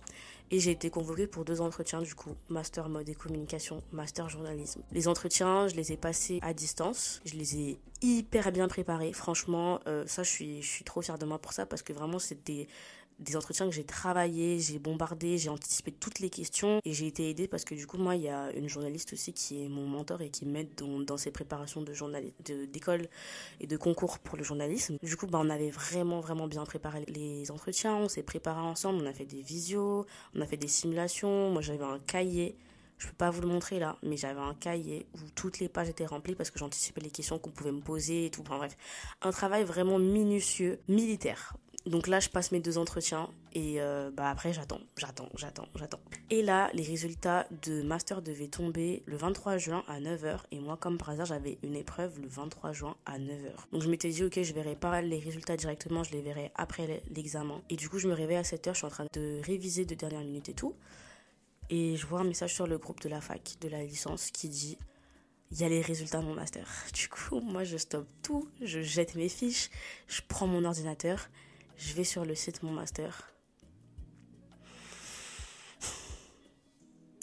et 0.53 0.61
j'ai 0.61 0.71
été 0.71 0.91
convoquée 0.91 1.27
pour 1.27 1.45
deux 1.45 1.63
entretiens 1.63 2.03
du 2.03 2.15
coup, 2.15 2.37
master 2.51 2.89
mode 2.91 3.09
et 3.09 3.15
communication, 3.15 3.83
master 3.91 4.29
journalisme. 4.29 4.83
Les 4.93 5.09
entretiens, 5.09 5.67
je 5.67 5.75
les 5.75 5.93
ai 5.93 5.97
passés 5.97 6.39
à 6.43 6.53
distance, 6.53 7.23
je 7.25 7.35
les 7.35 7.57
ai 7.57 7.81
hyper 8.03 8.53
bien 8.53 8.69
préparés. 8.69 9.15
Franchement, 9.15 9.81
euh, 9.87 10.05
ça 10.07 10.23
je 10.23 10.31
suis 10.31 10.63
je 10.63 10.69
suis 10.69 10.85
trop 10.85 11.01
fière 11.01 11.19
de 11.19 11.25
moi 11.25 11.39
pour 11.39 11.55
ça 11.55 11.65
parce 11.65 11.83
que 11.83 11.95
vraiment 11.95 12.19
c'était 12.19 12.69
des 13.23 13.37
entretiens 13.37 13.67
que 13.69 13.75
j'ai 13.75 13.85
travaillé, 13.85 14.59
j'ai 14.59 14.79
bombardé, 14.79 15.39
j'ai 15.39 15.49
anticipé 15.49 15.93
toutes 15.93 16.19
les 16.19 16.31
questions 16.31 16.81
et 16.85 16.93
j'ai 16.93 17.07
été 17.07 17.31
aidée 17.31 17.49
parce 17.49 17.65
que 17.65 17.75
du 17.75 17.87
coup 17.87 17.99
moi 17.99 18.17
il 18.17 18.23
y 18.23 18.29
a 18.29 18.53
une 18.53 18.69
journaliste 18.69 19.13
aussi 19.13 19.33
qui 19.33 19.65
est 19.65 19.69
mon 19.69 19.87
mentor 19.87 20.21
et 20.23 20.31
qui 20.31 20.45
m'aide 20.47 20.69
dans, 20.77 21.17
ses 21.17 21.31
préparations 21.31 21.83
de 21.83 21.93
d'école 22.67 23.09
et 23.61 23.67
de 23.67 23.77
concours 23.77 24.19
pour 24.19 24.37
le 24.37 24.45
journalisme. 24.45 24.97
Du 25.03 25.17
coup 25.17 25.27
bah 25.27 25.39
on 25.41 25.51
avait 25.51 25.71
vraiment 25.71 26.21
vraiment 26.21 26.49
bien 26.49 26.65
préparé 26.65 27.05
les 27.09 27.51
entretiens, 27.51 27.97
on 27.97 28.09
s'est 28.09 28.23
préparé 28.23 28.61
ensemble, 28.61 29.03
on 29.03 29.07
a 29.07 29.13
fait 29.13 29.27
des 29.27 29.43
visios, 29.43 30.07
on 30.35 30.41
a 30.41 30.47
fait 30.47 30.57
des 30.57 30.69
simulations, 30.69 31.51
moi 31.51 31.63
j'avais 31.63 31.85
un 31.85 31.99
cahier 32.01 32.57
je 33.03 33.09
peux 33.09 33.15
pas 33.15 33.31
vous 33.31 33.41
le 33.41 33.49
montrer 33.49 33.81
là, 33.81 33.97
mais 34.05 34.17
j'avais 34.17 34.41
un 34.41 34.55
cahier 34.55 35.07
où 35.15 35.19
toutes 35.35 35.59
les 35.59 35.69
pages 35.69 35.89
étaient 35.89 36.07
remplies 36.07 36.37
parce 36.37 36.53
que 36.53 36.59
j'anticipais 36.61 37.01
les 37.01 37.11
questions 37.11 37.37
qu'on 37.37 37.51
pouvait 37.51 37.73
me 37.73 37.81
poser 37.81 38.27
et 38.27 38.31
tout. 38.31 38.43
Enfin 38.43 38.59
bref, 38.59 38.77
un 39.23 39.33
travail 39.33 39.65
vraiment 39.65 39.99
minutieux, 39.99 40.79
militaire. 40.87 41.57
Donc 41.87 42.07
là, 42.07 42.21
je 42.21 42.29
passe 42.29 42.53
mes 42.53 42.61
deux 42.61 42.79
entretiens 42.79 43.29
et 43.55 43.81
euh, 43.81 44.11
bah 44.13 44.31
après, 44.31 44.53
j'attends, 44.53 44.81
j'attends, 44.97 45.29
j'attends, 45.35 45.67
j'attends. 45.75 46.01
Et 46.31 46.43
là, 46.43 46.71
les 46.75 46.85
résultats 46.85 47.47
de 47.65 47.83
master 47.83 48.23
devaient 48.23 48.49
tomber 48.49 49.03
le 49.07 49.17
23 49.17 49.59
juin 49.59 49.83
à 49.89 50.01
9h 50.01 50.41
et 50.53 50.61
moi, 50.61 50.77
comme 50.77 50.97
par 50.97 51.11
hasard, 51.11 51.27
j'avais 51.27 51.59
une 51.65 51.75
épreuve 51.75 52.21
le 52.21 52.29
23 52.29 52.73
juin 52.73 52.97
à 53.05 53.19
9h. 53.19 53.73
Donc 53.73 53.83
je 53.83 53.89
m'étais 53.89 54.11
dit, 54.11 54.23
ok, 54.23 54.41
je 54.43 54.53
verrai 54.53 54.77
pas 54.77 55.03
les 55.03 55.19
résultats 55.19 55.57
directement, 55.57 56.05
je 56.05 56.13
les 56.13 56.23
verrai 56.23 56.53
après 56.55 57.03
l'examen. 57.11 57.61
Et 57.69 57.75
du 57.75 57.89
coup, 57.89 57.99
je 57.99 58.07
me 58.07 58.15
réveille 58.15 58.37
à 58.37 58.43
7h, 58.43 58.73
je 58.73 58.77
suis 58.79 58.87
en 58.87 58.91
train 58.91 59.07
de 59.13 59.41
réviser 59.43 59.85
de 59.85 59.95
dernière 59.97 60.21
minute 60.21 60.49
et 60.49 60.55
tout. 60.55 60.77
Et 61.69 61.97
je 61.97 62.07
vois 62.07 62.21
un 62.21 62.25
message 62.25 62.55
sur 62.55 62.69
le 62.69 62.79
groupe 62.79 63.01
de 63.01 63.09
la 63.09 63.21
fac, 63.21 63.57
de 63.61 63.69
la 63.69 63.83
licence, 63.83 64.31
qui 64.31 64.49
dit 64.49 64.79
il 65.53 65.61
y 65.61 65.65
a 65.65 65.69
les 65.69 65.83
résultats 65.83 66.21
de 66.21 66.25
mon 66.25 66.35
master. 66.35 66.67
Du 66.95 67.09
coup, 67.09 67.41
moi, 67.41 67.65
je 67.65 67.77
stoppe 67.77 68.09
tout, 68.23 68.49
je 68.61 68.81
jette 68.81 69.15
mes 69.15 69.29
fiches, 69.29 69.71
je 70.07 70.21
prends 70.27 70.47
mon 70.47 70.65
ordinateur 70.65 71.29
je 71.83 71.95
vais 71.95 72.05
sur 72.05 72.25
le 72.25 72.35
site 72.35 72.63
Mon 72.63 72.71
Master. 72.71 73.29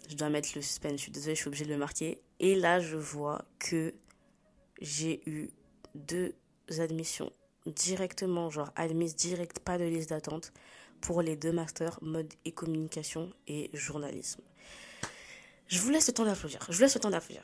Je 0.10 0.16
dois 0.16 0.30
mettre 0.30 0.50
le 0.56 0.62
suspense, 0.62 0.94
je 0.94 1.04
suis 1.04 1.12
désolée, 1.12 1.36
je 1.36 1.40
suis 1.40 1.48
obligée 1.48 1.66
de 1.66 1.70
le 1.70 1.78
marquer. 1.78 2.22
Et 2.40 2.56
là, 2.56 2.80
je 2.80 2.98
vois 2.98 3.46
que 3.58 3.94
j'ai 4.82 5.22
eu 5.30 5.50
deux 5.96 6.36
admissions 6.80 7.32
directement, 7.68 8.50
genre 8.50 8.72
admises 8.76 9.16
direct, 9.16 9.60
pas 9.60 9.78
de 9.78 9.86
liste 9.86 10.10
d'attente, 10.10 10.52
pour 11.00 11.22
les 11.22 11.38
deux 11.38 11.54
masters 11.54 11.98
mode 12.02 12.34
et 12.44 12.52
communication 12.52 13.32
et 13.48 13.70
journalisme. 13.74 14.42
Je 15.68 15.80
vous 15.80 15.90
laisse 15.90 16.08
le 16.08 16.14
temps 16.14 16.26
d'applaudir. 16.26 16.66
Je 16.70 16.76
vous 16.76 16.82
laisse 16.82 16.96
le 16.96 17.02
temps 17.02 17.12
d'applaudir. 17.12 17.44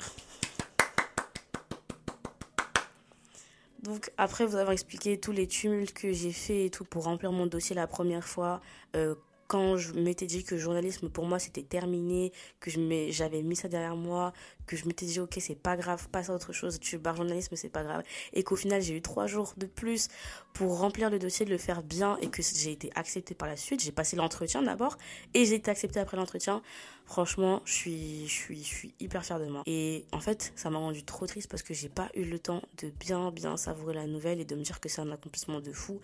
Donc 3.86 4.12
après 4.18 4.48
vous 4.48 4.56
avoir 4.56 4.72
expliqué 4.72 5.20
tous 5.20 5.32
les 5.32 5.48
tumultes 5.48 5.94
que 5.94 6.12
j'ai 6.12 6.32
fait 6.32 6.66
et 6.66 6.70
tout 6.72 6.86
pour 6.86 7.04
remplir 7.04 7.32
mon 7.32 7.46
dossier 7.46 7.76
la 7.76 7.86
première 7.86 8.24
fois, 8.24 8.60
euh, 8.96 9.14
quand 9.48 9.78
je 9.78 9.94
m'étais 9.94 10.26
dit 10.26 10.44
que 10.44 10.56
le 10.56 10.62
journalisme 10.62 11.08
pour 11.08 11.26
moi 11.26 11.38
c'était 11.38 11.62
terminé, 11.62 12.32
que 12.60 12.72
j'avais 13.12 13.44
mis 13.44 13.56
ça 13.56 13.68
derrière 13.68 13.96
moi, 13.96 14.34
que 14.66 14.76
je 14.76 14.86
m'étais 14.86 15.06
dit 15.06 15.20
ok 15.20 15.38
c'est 15.40 15.56
pas 15.56 15.78
grave, 15.78 16.08
passe 16.10 16.30
à 16.30 16.34
autre 16.34 16.54
chose, 16.54 16.80
tu 16.80 16.98
barres 16.98 17.16
journalisme 17.16 17.56
c'est 17.56 17.70
pas 17.70 17.84
grave, 17.84 18.04
et 18.34 18.44
qu'au 18.44 18.56
final 18.56 18.82
j'ai 18.82 18.96
eu 18.96 19.02
trois 19.02 19.28
jours 19.28 19.54
de 19.58 19.66
plus 19.66 20.08
pour 20.54 20.80
remplir 20.80 21.10
le 21.10 21.20
dossier, 21.20 21.46
de 21.46 21.52
le 21.52 21.58
faire 21.58 21.84
bien 21.84 22.18
et 22.22 22.30
que 22.30 22.42
j'ai 22.42 22.72
été 22.72 22.90
acceptée 22.96 23.36
par 23.36 23.48
la 23.48 23.58
suite, 23.58 23.84
j'ai 23.84 23.92
passé 23.92 24.16
l'entretien 24.16 24.62
d'abord 24.62 24.98
et 25.34 25.46
j'ai 25.46 25.56
été 25.56 25.70
acceptée 25.70 26.00
après 26.00 26.18
l'entretien. 26.18 26.62
Franchement, 27.08 27.62
je 27.66 27.74
suis, 27.74 28.28
je 28.28 28.34
suis, 28.34 28.64
je 28.64 28.68
suis 28.68 28.94
hyper 29.00 29.24
fière 29.24 29.40
de 29.40 29.46
moi. 29.46 29.62
Et 29.68 30.06
en 30.12 30.20
fait, 30.20 30.54
ça 30.56 30.72
m'a 30.72 30.80
rendu 30.80 31.04
trop 31.04 31.28
triste 31.28 31.52
parce 31.52 31.62
que 31.62 31.74
j'ai 31.74 31.90
pas 31.90 32.10
eu 32.16 32.24
le 32.24 32.40
temps 32.40 32.64
de 32.82 32.90
bien, 32.90 33.30
bien 33.32 33.58
savourer 33.58 33.94
la 33.94 34.08
nouvelle 34.08 34.40
et 34.40 34.46
de 34.46 34.56
me 34.56 34.64
dire 34.64 34.80
que 34.80 34.90
c'est 34.90 35.02
un 35.02 35.12
accomplissement 35.12 35.60
de 35.60 35.72
fou 35.72 36.00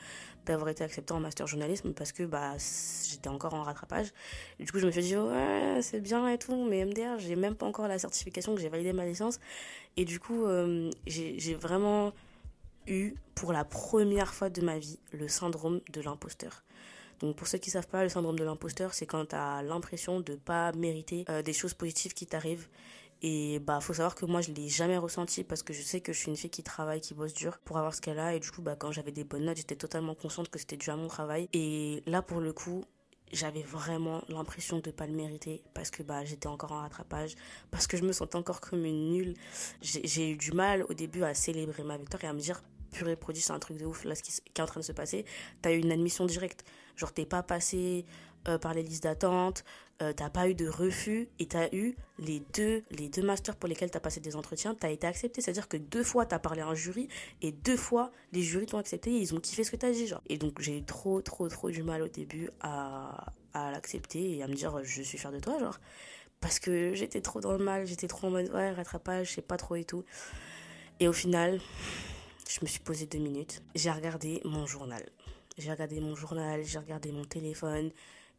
d'avoir 0.45 0.69
été 0.69 0.83
acceptée 0.83 1.13
en 1.13 1.19
master 1.19 1.47
journalisme 1.47 1.93
parce 1.93 2.11
que 2.11 2.23
bah 2.23 2.55
j'étais 3.09 3.29
encore 3.29 3.55
en 3.55 3.63
rattrapage. 3.63 4.13
Et 4.59 4.65
du 4.65 4.71
coup, 4.71 4.77
je 4.77 4.85
me 4.85 4.91
suis 4.91 5.01
dit 5.01 5.17
ouais, 5.17 5.79
c'est 5.81 6.01
bien 6.01 6.27
et 6.27 6.37
tout, 6.37 6.67
mais 6.69 6.85
MDR, 6.85 7.17
j'ai 7.17 7.35
même 7.35 7.55
pas 7.55 7.65
encore 7.65 7.87
la 7.87 7.97
certification 7.97 8.50
que 8.55 8.61
j'ai 8.61 8.69
validé 8.69 8.93
ma 8.93 9.05
licence. 9.05 9.39
Et 9.97 10.05
du 10.05 10.19
coup, 10.19 10.45
euh, 10.45 10.89
j'ai 11.05 11.55
vraiment 11.55 12.13
eu 12.87 13.13
pour 13.35 13.53
la 13.53 13.63
première 13.63 14.33
fois 14.33 14.49
de 14.49 14.61
ma 14.61 14.79
vie 14.79 14.99
le 15.11 15.27
syndrome 15.27 15.81
de 15.91 16.01
l'imposteur. 16.01 16.63
Donc 17.19 17.35
pour 17.35 17.47
ceux 17.47 17.59
qui 17.59 17.69
savent 17.69 17.87
pas, 17.87 18.03
le 18.03 18.09
syndrome 18.09 18.37
de 18.37 18.43
l'imposteur, 18.43 18.93
c'est 18.93 19.05
quand 19.05 19.25
tu 19.27 19.35
as 19.35 19.61
l'impression 19.61 20.19
de 20.19 20.35
pas 20.35 20.71
mériter 20.71 21.25
euh, 21.29 21.43
des 21.43 21.53
choses 21.53 21.73
positives 21.73 22.13
qui 22.13 22.25
t'arrivent. 22.25 22.67
Et 23.23 23.59
bah 23.59 23.79
faut 23.81 23.93
savoir 23.93 24.15
que 24.15 24.25
moi 24.25 24.41
je 24.41 24.51
l'ai 24.51 24.67
jamais 24.67 24.97
ressenti 24.97 25.43
parce 25.43 25.61
que 25.61 25.73
je 25.73 25.83
sais 25.83 26.01
que 26.01 26.11
je 26.11 26.17
suis 26.17 26.29
une 26.29 26.35
fille 26.35 26.49
qui 26.49 26.63
travaille, 26.63 27.01
qui 27.01 27.13
bosse 27.13 27.35
dur 27.35 27.59
pour 27.59 27.77
avoir 27.77 27.93
ce 27.93 28.01
qu'elle 28.01 28.17
a 28.17 28.33
et 28.33 28.39
du 28.39 28.49
coup 28.49 28.63
bah 28.63 28.75
quand 28.75 28.91
j'avais 28.91 29.11
des 29.11 29.23
bonnes 29.23 29.45
notes, 29.45 29.57
j'étais 29.57 29.75
totalement 29.75 30.15
consciente 30.15 30.49
que 30.49 30.57
c'était 30.57 30.77
dû 30.77 30.89
à 30.89 30.95
mon 30.95 31.07
travail 31.07 31.47
et 31.53 32.01
là 32.07 32.23
pour 32.23 32.39
le 32.39 32.51
coup, 32.51 32.83
j'avais 33.33 33.61
vraiment 33.61 34.23
l'impression 34.29 34.79
de 34.79 34.91
pas 34.91 35.07
le 35.07 35.13
mériter 35.13 35.63
parce 35.73 35.89
que 35.89 36.03
bah 36.03 36.25
j'étais 36.25 36.47
encore 36.47 36.71
en 36.71 36.81
rattrapage 36.81 37.35
parce 37.71 37.87
que 37.87 37.97
je 37.97 38.03
me 38.03 38.11
sentais 38.11 38.35
encore 38.35 38.61
comme 38.61 38.85
une 38.85 39.11
nulle. 39.11 39.33
J'ai 39.81 40.31
eu 40.31 40.35
du 40.35 40.51
mal 40.51 40.83
au 40.89 40.93
début 40.93 41.23
à 41.23 41.33
célébrer 41.33 41.83
ma 41.83 41.97
victoire 41.97 42.23
et 42.23 42.27
à 42.27 42.33
me 42.33 42.39
dire 42.39 42.61
purée 42.91 43.15
produit 43.15 43.41
c'est 43.41 43.53
un 43.53 43.59
truc 43.59 43.77
de 43.77 43.85
ouf 43.85 44.03
là 44.03 44.15
ce 44.15 44.23
qui, 44.23 44.31
est 44.31 44.59
en 44.61 44.65
train 44.65 44.79
de 44.79 44.85
se 44.85 44.91
passer. 44.91 45.25
T'as 45.61 45.71
eu 45.71 45.79
une 45.79 45.91
admission 45.91 46.25
directe. 46.25 46.65
Genre 46.95 47.13
t'es 47.13 47.25
pas 47.25 47.43
passé 47.43 48.05
euh, 48.47 48.57
par 48.57 48.73
les 48.73 48.83
listes 48.83 49.03
d'attente 49.03 49.63
euh, 50.01 50.13
t'as 50.13 50.29
pas 50.29 50.49
eu 50.49 50.55
de 50.55 50.67
refus 50.67 51.29
et 51.39 51.45
t'as 51.47 51.69
eu 51.71 51.95
les 52.19 52.41
deux 52.53 52.83
les 52.91 53.09
deux 53.09 53.21
masters 53.21 53.55
pour 53.55 53.69
lesquels 53.69 53.91
t'as 53.91 53.99
passé 53.99 54.19
des 54.19 54.35
entretiens 54.35 54.75
t'as 54.75 54.89
été 54.89 55.07
accepté 55.07 55.41
c'est 55.41 55.51
à 55.51 55.53
dire 55.53 55.67
que 55.67 55.77
deux 55.77 56.03
fois 56.03 56.25
t'as 56.25 56.39
parlé 56.39 56.61
à 56.61 56.67
un 56.67 56.75
jury 56.75 57.07
et 57.41 57.51
deux 57.51 57.77
fois 57.77 58.11
les 58.31 58.41
jurys 58.41 58.65
t'ont 58.65 58.77
accepté 58.77 59.11
et 59.11 59.17
ils 59.17 59.33
ont 59.33 59.39
kiffé 59.39 59.63
ce 59.63 59.71
que 59.71 59.75
t'as 59.75 59.91
dit 59.91 60.07
genre 60.07 60.21
et 60.27 60.37
donc 60.37 60.61
j'ai 60.61 60.79
eu 60.79 60.83
trop 60.83 61.21
trop 61.21 61.47
trop 61.47 61.69
du 61.69 61.83
mal 61.83 62.01
au 62.01 62.07
début 62.07 62.49
à 62.61 63.25
à 63.53 63.71
l'accepter 63.71 64.37
et 64.37 64.43
à 64.43 64.47
me 64.47 64.53
dire 64.53 64.83
je 64.83 65.01
suis 65.01 65.17
fière 65.17 65.31
de 65.31 65.39
toi 65.39 65.59
genre 65.59 65.79
parce 66.39 66.59
que 66.59 66.93
j'étais 66.93 67.21
trop 67.21 67.39
dans 67.39 67.51
le 67.51 67.63
mal 67.63 67.85
j'étais 67.85 68.07
trop 68.07 68.27
en 68.27 68.31
mode 68.31 68.49
ouais 68.53 68.71
rattrapage 68.71 69.29
je 69.29 69.33
sais 69.35 69.41
pas 69.41 69.57
trop 69.57 69.75
et 69.75 69.83
tout 69.83 70.03
et 70.99 71.07
au 71.07 71.13
final 71.13 71.59
je 72.51 72.59
me 72.61 72.67
suis 72.67 72.81
posé 72.81 73.05
deux 73.05 73.19
minutes. 73.19 73.63
J'ai 73.75 73.91
regardé 73.91 74.41
mon 74.43 74.65
journal. 74.65 75.01
J'ai 75.57 75.71
regardé 75.71 76.01
mon 76.01 76.15
journal, 76.15 76.63
j'ai 76.65 76.79
regardé 76.79 77.11
mon 77.11 77.23
téléphone. 77.23 77.91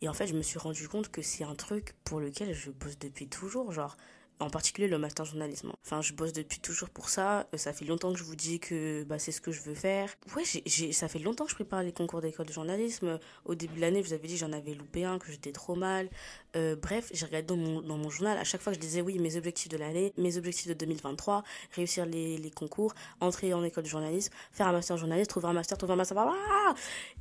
Et 0.03 0.09
en 0.09 0.13
fait, 0.13 0.27
je 0.27 0.35
me 0.35 0.43
suis 0.43 0.59
rendu 0.59 0.89
compte 0.89 1.11
que 1.11 1.23
c'est 1.23 1.45
un 1.45 1.55
truc 1.55 1.95
pour 2.03 2.19
lequel 2.19 2.53
je 2.53 2.71
bosse 2.73 2.99
depuis 2.99 3.29
toujours. 3.29 3.71
Genre, 3.71 3.97
en 4.43 4.51
particulier 4.51 4.89
le 4.89 4.99
master 4.99 5.25
journalisme. 5.25 5.73
Enfin, 5.85 6.01
je 6.01 6.13
bosse 6.13 6.33
depuis 6.33 6.61
toujours 6.61 6.91
pour 6.91 7.09
ça. 7.09 7.47
Euh, 7.55 7.57
ça 7.57 7.73
fait 7.73 7.85
longtemps 7.85 8.13
que 8.13 8.19
je 8.19 8.25
vous 8.25 8.37
dis 8.37 8.61
que 8.61 9.05
bah, 9.05 9.19
c'est 9.19 9.33
ce 9.33 9.41
que 9.41 9.53
je 9.53 9.63
veux 9.63 9.75
faire. 9.75 10.15
Ouais, 10.37 10.45
ça 10.93 11.09
fait 11.09 11.19
longtemps 11.19 11.45
que 11.45 11.51
je 11.51 11.57
prépare 11.57 11.83
les 11.83 11.93
concours 11.93 12.21
d'école 12.21 12.47
de 12.47 12.53
journalisme. 12.53 13.19
Au 13.45 13.55
début 13.55 13.77
de 13.77 13.81
l'année, 13.81 14.03
vous 14.03 14.13
avez 14.13 14.29
dit 14.29 14.37
j'en 14.37 14.53
avais 14.53 14.75
loupé 14.75 15.05
un, 15.05 15.19
que 15.19 15.31
j'étais 15.31 15.53
trop 15.53 15.75
mal. 15.75 16.09
Euh, 16.57 16.77
bref, 16.77 17.11
j'ai 17.13 17.27
regardé 17.27 17.47
dans 17.47 17.57
mon, 17.57 17.81
dans 17.81 17.97
mon 17.97 18.11
journal. 18.11 18.39
À 18.39 18.45
chaque 18.45 18.61
fois, 18.61 18.73
je 18.73 18.79
disais 18.79 19.01
oui, 19.01 19.19
mes 19.19 19.37
objectifs 19.37 19.69
de 19.69 19.77
l'année, 19.77 20.13
mes 20.17 20.37
objectifs 20.37 20.69
de 20.69 20.75
2023, 20.75 21.43
réussir 21.75 22.07
les, 22.07 22.37
les 22.37 22.51
concours, 22.51 22.95
entrer 23.21 23.55
en 23.55 23.65
école 23.65 23.85
de 23.85 23.89
journalisme, 23.89 24.33
faire 24.53 24.69
un 24.69 24.73
master 24.73 24.97
journaliste, 24.97 25.31
trouver 25.31 25.49
un 25.49 25.53
master, 25.53 25.79
trouver 25.79 25.95
un 25.95 25.97
master. 25.97 26.13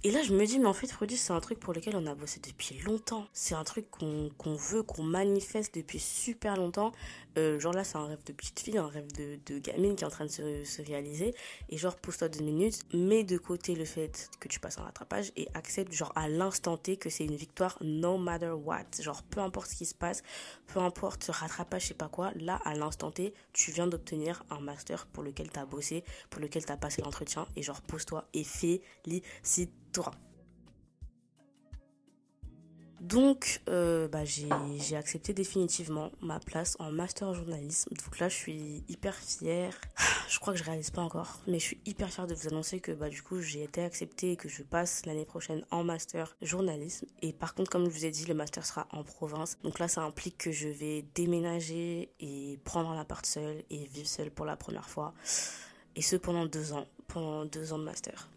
Et 0.04 0.12
là, 0.12 0.22
je 0.24 0.34
me 0.34 0.46
dis, 0.46 0.60
mais 0.60 0.68
en 0.68 0.74
fait, 0.74 0.88
Frodi, 0.88 1.18
c'est 1.18 1.34
un 1.34 1.40
truc 1.40 1.60
pour 1.60 1.74
lequel 1.74 1.96
on 1.96 2.06
a 2.08 2.16
bossé 2.16 2.40
depuis 2.40 2.80
longtemps. 2.80 3.26
C'est 3.34 3.56
un 3.56 3.64
truc 3.64 3.90
qu'on, 3.90 4.30
qu'on 4.38 4.56
veut, 4.56 4.84
qu'on 4.84 5.04
manifeste 5.04 5.76
depuis 5.76 6.00
super 6.00 6.58
longtemps. 6.58 6.92
Euh, 7.38 7.60
genre 7.60 7.74
là, 7.74 7.84
c'est 7.84 7.98
un 7.98 8.06
rêve 8.06 8.24
de 8.26 8.34
petite 8.34 8.60
fille, 8.60 8.78
un 8.78 8.88
rêve 8.88 9.08
de, 9.14 9.60
gamine 9.60 9.96
qui 9.96 10.04
est 10.04 10.08
en 10.08 10.10
train 10.10 10.26
de 10.26 10.30
se, 10.32 10.64
se 10.64 10.82
réaliser. 10.82 11.34
Et 11.70 11.78
genre, 11.78 11.96
pose-toi 11.96 12.30
deux 12.30 12.44
minutes, 12.44 12.82
mets 12.94 13.24
de 13.24 13.38
côté 13.38 13.76
le 13.76 13.86
fait 13.86 14.30
que 14.40 14.48
tu 14.48 14.60
passes 14.60 14.78
un 14.78 14.84
rattrapage 14.84 15.32
et 15.36 15.48
accepte, 15.54 15.94
genre, 15.94 16.12
à 16.16 16.28
l'instant 16.28 16.78
T 16.78 16.98
que 16.98 17.10
c'est 17.10 17.26
une 17.26 17.36
victoire 17.36 17.78
no 17.82 18.18
matter 18.18 18.52
what. 18.52 18.86
Genre, 19.00 19.24
peu 19.24 19.40
importe 19.40 19.72
ce 19.72 19.76
qui 19.76 19.86
se 19.86 19.96
passe, 19.96 20.24
peu 20.68 20.80
importe 20.80 21.24
ce 21.24 21.32
rattrapage, 21.32 21.84
je 21.84 21.88
sais 21.90 21.94
pas 21.94 22.10
quoi, 22.10 22.32
là, 22.36 22.60
à 22.66 22.76
l'instant 22.76 23.12
T, 23.12 23.34
tu 23.54 23.72
viens 23.72 23.88
d'obtenir 23.88 24.44
un 24.50 24.60
master 24.60 25.08
pour 25.08 25.24
lequel 25.24 25.50
tu 25.52 25.60
as 25.60 25.66
bossé, 25.66 26.04
pour 26.30 26.42
lequel 26.42 26.66
tu 26.66 26.72
as 26.72 26.78
passé 26.78 27.02
l'entretien. 27.02 27.48
Et 27.56 27.64
genre, 27.64 27.82
pose-toi 27.82 28.26
et 28.34 28.44
félicite-toi. 28.44 30.12
Donc, 33.02 33.62
euh, 33.68 34.08
bah, 34.08 34.26
j'ai 34.26 34.96
accepté 34.96 35.34
définitivement 35.34 36.12
ma 36.22 36.40
place 36.40 36.78
en 36.78 36.92
master 36.92 37.34
journalisme. 37.34 37.90
Donc 37.96 38.20
là, 38.20 38.30
je 38.30 38.36
suis 38.36 38.84
hyper 38.88 39.16
fière. 39.16 39.74
Je 40.30 40.40
crois 40.40 40.54
que 40.54 40.60
je 40.60 40.64
réalise 40.64 40.92
pas 40.92 41.02
encore, 41.02 41.40
mais 41.48 41.58
je 41.58 41.66
suis 41.66 41.80
hyper 41.86 42.10
fière 42.10 42.28
de 42.28 42.36
vous 42.36 42.48
annoncer 42.48 42.80
que 42.80 42.92
bah, 42.92 43.10
du 43.10 43.24
coup, 43.24 43.42
j'ai 43.42 43.64
été 43.64 43.84
acceptée 43.84 44.34
et 44.34 44.36
que 44.36 44.48
je 44.48 44.62
passe 44.62 45.06
l'année 45.08 45.26
prochaine 45.26 45.66
en 45.72 45.84
master 45.84 46.38
journalisme. 46.44 47.08
Et 47.24 47.34
par 47.34 47.56
contre, 47.56 47.72
comme 47.72 47.86
je 47.86 47.90
vous 47.90 48.06
ai 48.06 48.12
dit, 48.12 48.26
le 48.26 48.36
master 48.36 48.66
sera 48.68 48.88
en 48.92 49.04
province. 49.04 49.58
Donc 49.64 49.80
là, 49.80 49.88
ça 49.88 50.04
implique 50.04 50.38
que 50.38 50.52
je 50.52 50.70
vais 50.70 51.04
déménager 51.16 52.12
et 52.20 52.60
prendre 52.64 52.92
un 52.92 53.00
appart 53.00 53.26
seul 53.26 53.64
et 53.72 53.88
vivre 53.88 54.08
seul 54.08 54.30
pour 54.30 54.46
la 54.46 54.56
première 54.56 54.88
fois. 54.88 55.16
Et 55.96 56.04
ce 56.04 56.16
pendant 56.16 56.46
deux 56.46 56.72
ans, 56.72 56.86
pendant 57.08 57.46
deux 57.46 57.74
ans 57.74 57.80
de 57.80 57.84
master. 57.84 58.30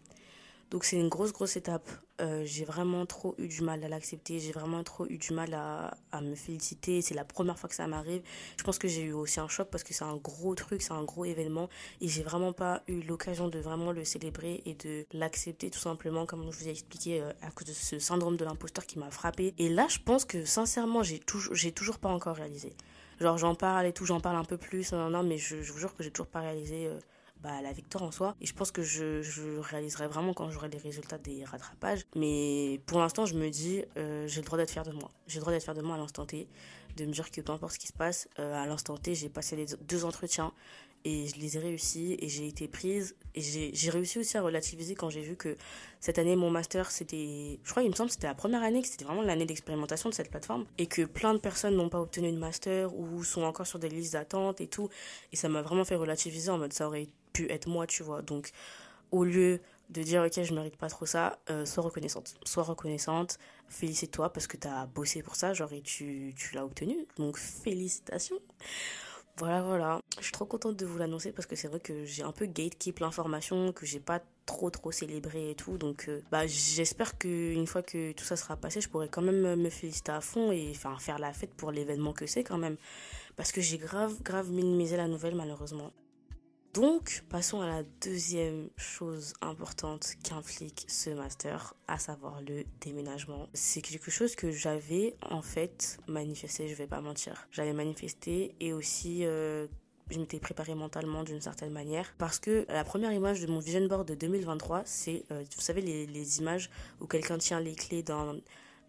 Donc 0.71 0.83
c'est 0.83 0.99
une 0.99 1.09
grosse, 1.09 1.31
grosse 1.31 1.55
étape. 1.57 1.87
Euh, 2.21 2.43
j'ai 2.45 2.65
vraiment 2.65 3.05
trop 3.05 3.35
eu 3.37 3.47
du 3.47 3.61
mal 3.61 3.83
à 3.83 3.87
l'accepter. 3.87 4.39
J'ai 4.39 4.51
vraiment 4.51 4.83
trop 4.83 5.05
eu 5.07 5.17
du 5.17 5.33
mal 5.33 5.53
à, 5.53 5.95
à 6.11 6.21
me 6.21 6.33
féliciter. 6.33 7.01
C'est 7.01 7.13
la 7.13 7.25
première 7.25 7.59
fois 7.59 7.69
que 7.69 7.75
ça 7.75 7.87
m'arrive. 7.87 8.21
Je 8.57 8.63
pense 8.63 8.79
que 8.79 8.87
j'ai 8.87 9.03
eu 9.03 9.13
aussi 9.13 9.39
un 9.39 9.47
choc 9.47 9.69
parce 9.69 9.83
que 9.83 9.93
c'est 9.93 10.05
un 10.05 10.15
gros 10.15 10.55
truc, 10.55 10.81
c'est 10.81 10.93
un 10.93 11.03
gros 11.03 11.25
événement. 11.25 11.69
Et 12.01 12.07
j'ai 12.07 12.23
vraiment 12.23 12.53
pas 12.53 12.83
eu 12.87 13.01
l'occasion 13.01 13.47
de 13.47 13.59
vraiment 13.59 13.91
le 13.91 14.03
célébrer 14.03 14.63
et 14.65 14.73
de 14.73 15.05
l'accepter 15.13 15.69
tout 15.69 15.79
simplement, 15.79 16.25
comme 16.25 16.49
je 16.51 16.57
vous 16.57 16.67
ai 16.67 16.71
expliqué, 16.71 17.21
euh, 17.21 17.31
à 17.41 17.51
cause 17.51 17.67
de 17.67 17.73
ce 17.73 17.99
syndrome 17.99 18.37
de 18.37 18.45
l'imposteur 18.45 18.85
qui 18.85 18.97
m'a 18.97 19.11
frappé. 19.11 19.53
Et 19.57 19.69
là, 19.69 19.87
je 19.89 19.99
pense 19.99 20.25
que 20.25 20.45
sincèrement, 20.45 21.03
j'ai 21.03 21.19
toujours, 21.19 21.53
j'ai 21.53 21.71
toujours 21.71 21.99
pas 21.99 22.09
encore 22.09 22.37
réalisé. 22.37 22.73
Genre 23.19 23.37
j'en 23.37 23.55
parle 23.55 23.85
et 23.85 23.93
tout, 23.93 24.05
j'en 24.05 24.19
parle 24.19 24.35
un 24.35 24.43
peu 24.43 24.57
plus, 24.57 24.91
non, 24.91 25.23
mais 25.23 25.37
je, 25.37 25.61
je 25.61 25.71
vous 25.71 25.79
jure 25.79 25.95
que 25.95 26.03
j'ai 26.03 26.11
toujours 26.11 26.27
pas 26.27 26.41
réalisé. 26.41 26.87
Euh, 26.87 26.99
bah, 27.45 27.61
la 27.61 27.73
victoire 27.73 28.03
en 28.03 28.09
soi. 28.11 28.35
Et 28.41 28.47
je 28.47 28.55
pense 28.55 28.71
que 28.71 28.81
je, 28.81 29.21
je 29.21 29.59
réaliserai 29.59 30.07
vraiment 30.07 30.33
quand 30.33 30.49
j'aurai 30.49 30.67
les 30.67 30.79
résultats 30.79 31.19
des 31.19 31.43
rattrapages. 31.45 32.03
Mais 32.15 32.81
pour 32.87 32.97
l'instant, 32.97 33.27
je 33.27 33.35
me 33.35 33.49
dis, 33.51 33.83
euh, 33.97 34.27
j'ai 34.27 34.41
le 34.41 34.45
droit 34.47 34.57
d'être 34.57 34.71
fier 34.71 34.83
de 34.83 34.91
moi. 34.91 35.11
J'ai 35.27 35.35
le 35.35 35.41
droit 35.41 35.53
d'être 35.53 35.63
fier 35.63 35.75
de 35.75 35.81
moi 35.83 35.95
à 35.95 35.99
l'instant 35.99 36.25
T, 36.25 36.47
de 36.97 37.05
me 37.05 37.11
dire 37.11 37.29
que 37.29 37.41
peu 37.41 37.51
importe 37.51 37.73
ce 37.73 37.79
qui 37.79 37.85
se 37.85 37.93
passe, 37.93 38.27
euh, 38.39 38.55
à 38.55 38.65
l'instant 38.65 38.97
T, 38.97 39.13
j'ai 39.13 39.29
passé 39.29 39.55
les 39.55 39.67
deux 39.87 40.05
entretiens 40.05 40.53
et 41.03 41.27
je 41.27 41.39
les 41.39 41.55
ai 41.55 41.59
réussis 41.59 42.17
et 42.19 42.27
j'ai 42.27 42.47
été 42.47 42.67
prise 42.67 43.15
et 43.35 43.41
j'ai 43.41 43.89
réussi 43.91 44.17
aussi 44.17 44.37
à 44.37 44.41
relativiser 44.41 44.95
quand 44.95 45.11
j'ai 45.11 45.21
vu 45.21 45.35
que 45.35 45.55
cette 45.99 46.17
année 46.17 46.35
mon 46.35 46.49
master 46.49 46.89
c'était 46.89 47.59
je 47.63 47.69
crois 47.69 47.83
il 47.83 47.91
me 47.91 47.95
semble 47.95 48.09
c'était 48.09 48.25
la 48.25 48.33
première 48.33 48.63
année 48.63 48.81
que 48.81 48.87
c'était 48.87 49.05
vraiment 49.05 49.21
l'année 49.21 49.45
d'expérimentation 49.45 50.09
de 50.09 50.15
cette 50.15 50.31
plateforme 50.31 50.65
et 50.79 50.87
que 50.87 51.03
plein 51.03 51.35
de 51.35 51.39
personnes 51.39 51.75
n'ont 51.75 51.89
pas 51.89 52.01
obtenu 52.01 52.31
de 52.31 52.37
master 52.37 52.91
ou 52.95 53.23
sont 53.23 53.43
encore 53.43 53.67
sur 53.67 53.77
des 53.77 53.89
listes 53.89 54.13
d'attente 54.13 54.61
et 54.61 54.67
tout 54.67 54.89
et 55.31 55.35
ça 55.35 55.47
m'a 55.47 55.61
vraiment 55.61 55.85
fait 55.85 55.95
relativiser 55.95 56.49
en 56.49 56.57
mode 56.57 56.73
ça 56.73 56.87
aurait 56.87 57.07
pu 57.35 57.51
être 57.51 57.67
moi, 57.67 57.85
tu 57.85 58.01
vois. 58.01 58.21
Donc, 58.21 58.51
au 59.11 59.23
lieu 59.23 59.59
de 59.89 60.01
dire, 60.01 60.23
ok, 60.23 60.41
je 60.41 60.53
mérite 60.53 60.77
pas 60.77 60.89
trop 60.89 61.05
ça, 61.05 61.37
euh, 61.49 61.65
sois 61.65 61.83
reconnaissante. 61.83 62.35
Sois 62.45 62.63
reconnaissante, 62.63 63.37
félicite-toi 63.69 64.31
parce 64.31 64.47
que 64.47 64.57
tu 64.57 64.67
as 64.67 64.85
bossé 64.87 65.21
pour 65.21 65.35
ça, 65.35 65.53
genre, 65.53 65.71
et 65.73 65.81
tu, 65.81 66.33
tu 66.37 66.55
l'as 66.55 66.65
obtenu. 66.65 67.05
Donc, 67.17 67.37
félicitations. 67.37 68.39
Voilà, 69.37 69.61
voilà. 69.63 69.99
Je 70.17 70.23
suis 70.23 70.31
trop 70.31 70.45
contente 70.45 70.77
de 70.77 70.85
vous 70.85 70.97
l'annoncer 70.97 71.33
parce 71.33 71.45
que 71.45 71.57
c'est 71.57 71.67
vrai 71.67 71.81
que 71.81 72.05
j'ai 72.05 72.23
un 72.23 72.31
peu 72.31 72.45
gatekeep 72.45 72.99
l'information, 72.99 73.73
que 73.73 73.85
j'ai 73.85 73.99
pas 73.99 74.21
trop 74.45 74.69
trop 74.69 74.93
célébré 74.93 75.51
et 75.51 75.55
tout. 75.55 75.77
Donc, 75.77 76.05
euh, 76.07 76.21
bah, 76.31 76.47
j'espère 76.47 77.17
qu'une 77.17 77.67
fois 77.67 77.83
que 77.83 78.13
tout 78.13 78.23
ça 78.23 78.37
sera 78.37 78.55
passé, 78.55 78.79
je 78.79 78.87
pourrai 78.87 79.09
quand 79.09 79.21
même 79.21 79.55
me 79.55 79.69
féliciter 79.69 80.13
à 80.13 80.21
fond 80.21 80.53
et 80.53 80.71
enfin, 80.71 80.97
faire 80.99 81.19
la 81.19 81.33
fête 81.33 81.53
pour 81.53 81.71
l'événement 81.71 82.13
que 82.13 82.25
c'est 82.27 82.45
quand 82.45 82.57
même. 82.57 82.77
Parce 83.35 83.51
que 83.51 83.59
j'ai 83.59 83.77
grave, 83.77 84.15
grave 84.23 84.49
minimisé 84.51 84.95
la 84.95 85.09
nouvelle 85.09 85.35
malheureusement. 85.35 85.91
Donc, 86.75 87.23
passons 87.29 87.61
à 87.61 87.67
la 87.67 87.83
deuxième 88.01 88.69
chose 88.75 89.33
importante 89.41 90.09
qu'implique 90.25 90.83
ce 90.89 91.09
master, 91.09 91.73
à 91.87 91.97
savoir 91.97 92.41
le 92.41 92.65
déménagement. 92.81 93.47
C'est 93.53 93.79
quelque 93.79 94.11
chose 94.11 94.35
que 94.35 94.51
j'avais 94.51 95.15
en 95.21 95.41
fait 95.41 95.97
manifesté, 96.09 96.67
je 96.67 96.75
vais 96.75 96.85
pas 96.85 96.99
mentir. 96.99 97.47
J'avais 97.51 97.71
manifesté 97.71 98.55
et 98.59 98.73
aussi 98.73 99.23
euh, 99.23 99.67
je 100.09 100.19
m'étais 100.19 100.39
préparée 100.39 100.75
mentalement 100.75 101.23
d'une 101.23 101.39
certaine 101.39 101.71
manière 101.71 102.13
parce 102.17 102.39
que 102.39 102.65
la 102.67 102.83
première 102.83 103.13
image 103.13 103.39
de 103.39 103.47
mon 103.47 103.59
vision 103.59 103.87
board 103.87 104.05
de 104.05 104.13
2023, 104.13 104.81
c'est, 104.83 105.23
euh, 105.31 105.45
vous 105.55 105.61
savez, 105.61 105.79
les, 105.79 106.05
les 106.07 106.39
images 106.39 106.69
où 106.99 107.07
quelqu'un 107.07 107.37
tient 107.37 107.61
les 107.61 107.75
clés 107.75 108.03
d'un 108.03 108.35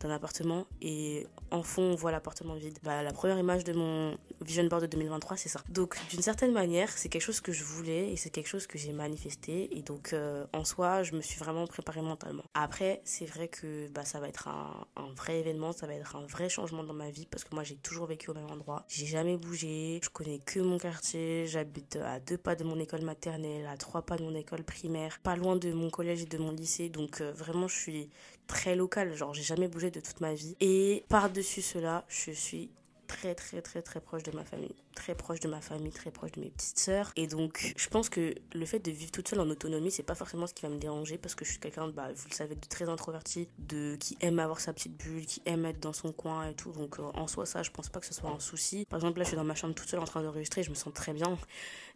d'un 0.01 0.11
appartement 0.11 0.67
et 0.81 1.27
en 1.51 1.63
fond 1.63 1.83
on 1.83 1.95
voit 1.95 2.11
l'appartement 2.11 2.55
vide. 2.55 2.79
Bah, 2.83 3.03
la 3.03 3.13
première 3.13 3.39
image 3.39 3.65
de 3.65 3.73
mon 3.73 4.17
vision 4.41 4.65
board 4.65 4.83
de 4.83 4.87
2023 4.87 5.37
c'est 5.37 5.49
ça. 5.49 5.61
Donc 5.69 5.97
d'une 6.11 6.23
certaine 6.23 6.53
manière 6.53 6.91
c'est 6.91 7.09
quelque 7.09 7.23
chose 7.23 7.41
que 7.41 7.53
je 7.53 7.65
voulais 7.65 8.13
et 8.13 8.17
c'est 8.17 8.31
quelque 8.31 8.49
chose 8.49 8.67
que 8.67 8.79
j'ai 8.79 8.93
manifesté 8.93 9.77
et 9.77 9.83
donc 9.83 10.13
euh, 10.13 10.47
en 10.53 10.65
soi 10.65 11.03
je 11.03 11.15
me 11.15 11.21
suis 11.21 11.39
vraiment 11.39 11.67
préparée 11.67 12.03
mentalement. 12.03 12.45
Après 12.55 13.01
c'est 13.05 13.27
vrai 13.27 13.49
que 13.49 13.89
bah, 13.91 14.05
ça 14.05 14.21
va 14.21 14.29
être 14.29 14.49
un, 14.49 14.87
vrai 15.17 15.41
événement, 15.41 15.73
ça 15.73 15.87
va 15.87 15.95
être 15.95 16.17
un 16.17 16.27
vrai 16.27 16.49
changement 16.49 16.85
dans 16.85 16.95
ma 16.95 17.11
vie 17.11 17.27
parce 17.27 17.45
que 17.45 17.55
moi 17.55 17.65
j'ai 17.65 17.77
toujours 17.77 18.07
vécu 18.07 18.31
au 18.31 18.35
même 18.35 18.51
endroit. 18.51 18.85
J'ai 18.89 19.07
jamais 19.07 19.37
bougé, 19.37 20.01
je 20.03 20.11
connais 20.11 20.39
que 20.39 20.61
mon 20.61 20.79
quartier, 20.79 21.47
j'habite 21.47 21.97
à 21.97 22.21
deux 22.21 22.39
pas 22.39 22.55
de 22.55 22.65
mon 22.65 22.79
école 22.79 23.03
maternelle, 23.03 23.67
à 23.67 23.77
trois 23.77 24.03
pas 24.03 24.17
de 24.17 24.23
mon 24.25 24.35
école 24.35 24.65
primaire, 24.65 25.19
pas 25.23 25.37
loin 25.37 25.57
de 25.57 25.73
mon 25.73 25.91
collège 25.91 26.23
et 26.23 26.27
de 26.27 26.39
mon 26.39 26.53
lycée 26.53 26.89
donc 26.89 27.21
euh, 27.21 27.33
vraiment 27.33 27.69
je 27.69 27.77
suis 27.77 28.11
très 28.47 28.77
local, 28.77 29.15
genre 29.15 29.35
j'ai 29.35 29.43
jamais 29.43 29.69
bougé 29.69 29.91
de 29.91 30.01
toute 30.01 30.21
ma 30.21 30.35
vie. 30.35 30.57
Et 30.61 31.05
par-dessus 31.09 31.63
cela, 31.63 32.05
je 32.09 32.33
suis 32.33 32.71
très 33.07 33.35
très 33.35 33.63
très 33.63 33.83
très 33.83 34.01
proche 34.01 34.23
de 34.23 34.33
ma 34.33 34.45
famille, 34.45 34.75
très 34.95 35.15
proche 35.15 35.41
de 35.41 35.49
ma 35.49 35.61
famille, 35.61 35.93
très 35.93 36.11
proche 36.11 36.33
de 36.33 36.41
mes 36.41 36.51
petites 36.51 36.79
sœurs. 36.79 37.13
Et 37.17 37.27
donc 37.27 37.75
je 37.77 37.89
pense 37.89 38.09
que 38.09 38.35
le 38.55 38.67
fait 38.67 38.79
de 38.79 38.91
vivre 38.91 39.11
toute 39.11 39.29
seule 39.29 39.41
en 39.41 39.49
autonomie, 39.49 39.91
c'est 39.91 40.03
pas 40.03 40.15
forcément 40.15 40.47
ce 40.47 40.55
qui 40.55 40.63
va 40.63 40.69
me 40.69 40.79
déranger 40.79 41.19
parce 41.19 41.35
que 41.35 41.45
je 41.45 41.51
suis 41.51 41.61
quelqu'un, 41.61 41.89
bah, 41.89 42.09
vous 42.15 42.29
le 42.29 42.35
savez, 42.35 42.55
de 42.55 42.67
très 42.67 42.89
introverti, 42.89 43.49
de 43.59 43.97
qui 43.97 44.17
aime 44.21 44.39
avoir 44.39 44.61
sa 44.61 44.73
petite 44.73 44.97
bulle, 44.97 45.25
qui 45.25 45.41
aime 45.47 45.65
être 45.67 45.81
dans 45.81 45.93
son 45.93 46.13
coin 46.13 46.49
et 46.49 46.55
tout. 46.55 46.73
Donc 46.73 46.99
euh, 46.99 47.05
en 47.15 47.27
soi 47.27 47.47
ça, 47.47 47.63
je 47.63 47.71
pense 47.71 47.89
pas 47.89 48.01
que 48.01 48.07
ce 48.07 48.15
soit 48.15 48.31
un 48.31 48.41
souci. 48.41 48.87
Par 48.87 48.99
exemple 48.99 49.19
là, 49.19 49.25
je 49.25 49.29
suis 49.29 49.37
dans 49.37 49.45
ma 49.45 49.55
chambre 49.55 49.75
toute 49.75 49.89
seule 49.89 50.01
en 50.01 50.05
train 50.05 50.23
d'enregistrer, 50.23 50.63
je 50.63 50.71
me 50.71 50.75
sens 50.75 50.93
très 50.93 51.13
bien. 51.13 51.39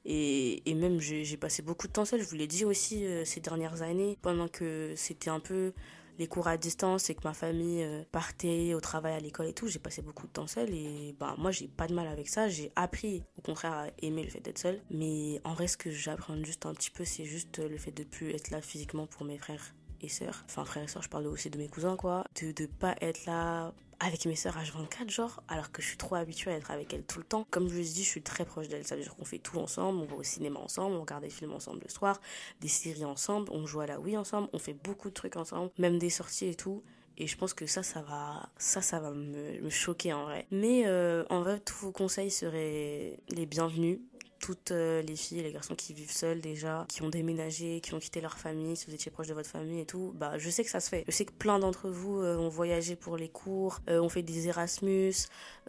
Et, 0.04 0.62
et 0.70 0.74
même 0.74 1.00
j'ai 1.00 1.36
passé 1.36 1.62
beaucoup 1.62 1.86
de 1.86 1.92
temps 1.92 2.04
seule, 2.04 2.22
je 2.22 2.28
vous 2.28 2.36
l'ai 2.36 2.46
dit 2.46 2.64
aussi 2.64 3.04
euh, 3.04 3.24
ces 3.24 3.40
dernières 3.40 3.82
années, 3.82 4.16
pendant 4.22 4.48
que 4.48 4.94
c'était 4.96 5.30
un 5.30 5.40
peu 5.40 5.72
les 6.20 6.26
cours 6.26 6.48
à 6.48 6.58
distance 6.58 7.08
et 7.08 7.14
que 7.14 7.22
ma 7.24 7.32
famille 7.32 7.82
euh, 7.82 8.02
partait 8.12 8.74
au 8.74 8.80
travail, 8.80 9.14
à 9.14 9.20
l'école 9.20 9.46
et 9.46 9.54
tout, 9.54 9.68
j'ai 9.68 9.78
passé 9.78 10.02
beaucoup 10.02 10.26
de 10.26 10.32
temps 10.32 10.46
seule 10.46 10.68
et 10.72 11.16
bah 11.18 11.34
moi 11.38 11.50
j'ai 11.50 11.66
pas 11.66 11.86
de 11.86 11.94
mal 11.94 12.06
avec 12.06 12.28
ça. 12.28 12.50
J'ai 12.50 12.70
appris 12.76 13.24
au 13.38 13.40
contraire 13.40 13.72
à 13.72 13.86
aimer 14.02 14.22
le 14.22 14.28
fait 14.28 14.40
d'être 14.40 14.58
seule. 14.58 14.80
Mais 14.90 15.40
en 15.44 15.54
vrai, 15.54 15.66
ce 15.66 15.78
que 15.78 15.90
j'apprends 15.90 16.36
juste 16.44 16.66
un 16.66 16.74
petit 16.74 16.90
peu, 16.90 17.06
c'est 17.06 17.24
juste 17.24 17.58
le 17.58 17.78
fait 17.78 17.90
de 17.90 18.04
plus 18.04 18.30
être 18.32 18.50
là 18.50 18.60
physiquement 18.60 19.06
pour 19.06 19.24
mes 19.24 19.38
frères 19.38 19.74
et 20.02 20.08
sœurs. 20.08 20.44
Enfin, 20.44 20.66
frères 20.66 20.84
et 20.84 20.88
sœurs, 20.88 21.02
je 21.02 21.08
parle 21.08 21.26
aussi 21.26 21.48
de 21.48 21.56
mes 21.56 21.68
cousins 21.68 21.96
quoi. 21.96 22.24
De, 22.40 22.52
de 22.52 22.66
pas 22.66 22.94
être 23.00 23.24
là 23.24 23.72
avec 24.00 24.24
mes 24.26 24.34
sœurs 24.34 24.56
H24 24.56 25.10
genre 25.10 25.42
alors 25.48 25.70
que 25.70 25.82
je 25.82 25.88
suis 25.88 25.96
trop 25.96 26.14
habituée 26.16 26.50
à 26.50 26.56
être 26.56 26.70
avec 26.70 26.92
elles 26.92 27.04
tout 27.04 27.18
le 27.18 27.24
temps. 27.24 27.46
Comme 27.50 27.68
je 27.68 27.74
vous 27.74 27.80
dis 27.80 28.02
je 28.02 28.08
suis 28.08 28.22
très 28.22 28.44
proche 28.44 28.68
d'elles. 28.68 28.86
Ça 28.86 28.96
veut 28.96 29.02
dire 29.02 29.14
qu'on 29.14 29.24
fait 29.24 29.38
tout 29.38 29.58
ensemble 29.58 30.00
on 30.00 30.06
va 30.06 30.16
au 30.16 30.22
cinéma 30.22 30.58
ensemble 30.58 30.96
on 30.96 31.02
regarde 31.02 31.22
des 31.22 31.30
films 31.30 31.52
ensemble 31.52 31.80
le 31.84 31.90
soir 31.90 32.20
des 32.60 32.68
séries 32.68 33.04
ensemble 33.04 33.50
on 33.52 33.66
joue 33.66 33.80
à 33.80 33.86
la 33.86 34.00
Wii 34.00 34.16
ensemble 34.16 34.48
on 34.52 34.58
fait 34.58 34.74
beaucoup 34.74 35.08
de 35.08 35.14
trucs 35.14 35.36
ensemble 35.36 35.70
même 35.78 35.98
des 35.98 36.10
sorties 36.10 36.46
et 36.46 36.54
tout. 36.54 36.82
Et 37.18 37.26
je 37.26 37.36
pense 37.36 37.52
que 37.52 37.66
ça 37.66 37.82
ça 37.82 38.00
va 38.00 38.48
ça 38.56 38.80
ça 38.80 38.98
va 38.98 39.10
me, 39.10 39.68
choquer 39.68 40.12
en 40.12 40.24
vrai. 40.24 40.46
Mais 40.50 40.84
euh, 40.86 41.24
en 41.28 41.40
vrai 41.40 41.60
tous 41.60 41.76
vos 41.76 41.92
conseils 41.92 42.30
seraient 42.30 43.18
les 43.28 43.46
bienvenus 43.46 43.98
toutes 44.40 44.72
euh, 44.72 45.02
les 45.02 45.14
filles 45.16 45.40
et 45.40 45.42
les 45.42 45.52
garçons 45.52 45.74
qui 45.74 45.94
vivent 45.94 46.10
seuls 46.10 46.40
déjà, 46.40 46.86
qui 46.88 47.02
ont 47.02 47.08
déménagé, 47.08 47.80
qui 47.80 47.94
ont 47.94 47.98
quitté 47.98 48.20
leur 48.20 48.38
famille, 48.38 48.76
si 48.76 48.86
vous 48.86 48.94
étiez 48.94 49.10
proche 49.10 49.28
de 49.28 49.34
votre 49.34 49.48
famille 49.48 49.80
et 49.80 49.86
tout, 49.86 50.12
bah 50.16 50.38
je 50.38 50.50
sais 50.50 50.64
que 50.64 50.70
ça 50.70 50.80
se 50.80 50.88
fait. 50.88 51.04
Je 51.06 51.12
sais 51.12 51.24
que 51.24 51.32
plein 51.32 51.58
d'entre 51.58 51.88
vous 51.88 52.20
euh, 52.20 52.36
ont 52.36 52.48
voyagé 52.48 52.96
pour 52.96 53.16
les 53.16 53.28
cours, 53.28 53.80
euh, 53.88 54.00
ont 54.00 54.08
fait 54.08 54.22
des 54.22 54.48
Erasmus, 54.48 55.14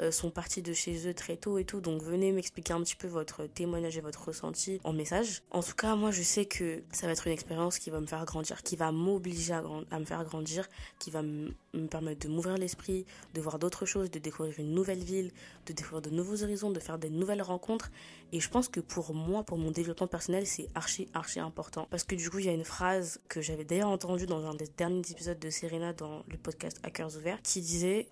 sont 0.09 0.31
partis 0.31 0.61
de 0.61 0.73
chez 0.73 1.07
eux 1.07 1.13
très 1.13 1.37
tôt 1.37 1.57
et 1.57 1.65
tout, 1.65 1.81
donc 1.81 2.01
venez 2.01 2.31
m'expliquer 2.31 2.73
un 2.73 2.81
petit 2.81 2.95
peu 2.95 3.07
votre 3.07 3.45
témoignage 3.45 3.97
et 3.97 4.01
votre 4.01 4.25
ressenti 4.25 4.79
en 4.83 4.93
message. 4.93 5.43
En 5.51 5.61
tout 5.61 5.75
cas, 5.75 5.95
moi 5.95 6.11
je 6.11 6.23
sais 6.23 6.45
que 6.45 6.81
ça 6.91 7.05
va 7.05 7.13
être 7.13 7.27
une 7.27 7.33
expérience 7.33 7.77
qui 7.77 7.89
va 7.89 7.99
me 7.99 8.07
faire 8.07 8.25
grandir, 8.25 8.63
qui 8.63 8.75
va 8.75 8.91
m'obliger 8.91 9.53
à, 9.53 9.63
à, 9.91 9.99
me 9.99 10.05
faire 10.05 10.23
grandir, 10.23 10.67
qui 10.99 11.11
va 11.11 11.21
me 11.21 11.51
permettre 11.89 12.27
de 12.27 12.33
m'ouvrir 12.33 12.57
l'esprit, 12.57 13.05
de 13.33 13.41
voir 13.41 13.59
d'autres 13.59 13.85
choses, 13.85 14.09
de 14.09 14.19
découvrir 14.19 14.59
une 14.59 14.73
nouvelle 14.73 15.03
ville, 15.03 15.31
de 15.65 15.73
découvrir 15.73 16.01
de 16.01 16.09
nouveaux 16.09 16.43
horizons, 16.43 16.71
de 16.71 16.79
faire 16.79 16.97
des 16.97 17.09
nouvelles 17.09 17.41
rencontres. 17.41 17.91
Et 18.31 18.39
je 18.39 18.49
pense 18.49 18.67
que 18.67 18.79
pour 18.79 19.13
moi, 19.13 19.43
pour 19.43 19.57
mon 19.57 19.71
développement 19.71 20.07
personnel, 20.07 20.47
c'est 20.47 20.67
archi, 20.75 21.09
archi 21.13 21.39
important. 21.39 21.87
Parce 21.89 22.03
que 22.03 22.15
du 22.15 22.29
coup, 22.29 22.39
il 22.39 22.45
y 22.45 22.49
a 22.49 22.53
une 22.53 22.63
phrase 22.63 23.19
que 23.27 23.41
j'avais 23.41 23.65
d'ailleurs 23.65 23.89
entendue 23.89 24.25
dans 24.25 24.45
un 24.45 24.55
des 24.55 24.67
derniers 24.77 25.03
épisodes 25.11 25.39
de 25.39 25.49
Serena 25.49 25.93
dans 25.93 26.23
le 26.29 26.37
podcast 26.37 26.79
Hackers 26.83 27.17
Ouverts 27.17 27.41
qui 27.43 27.61
disait 27.61 28.07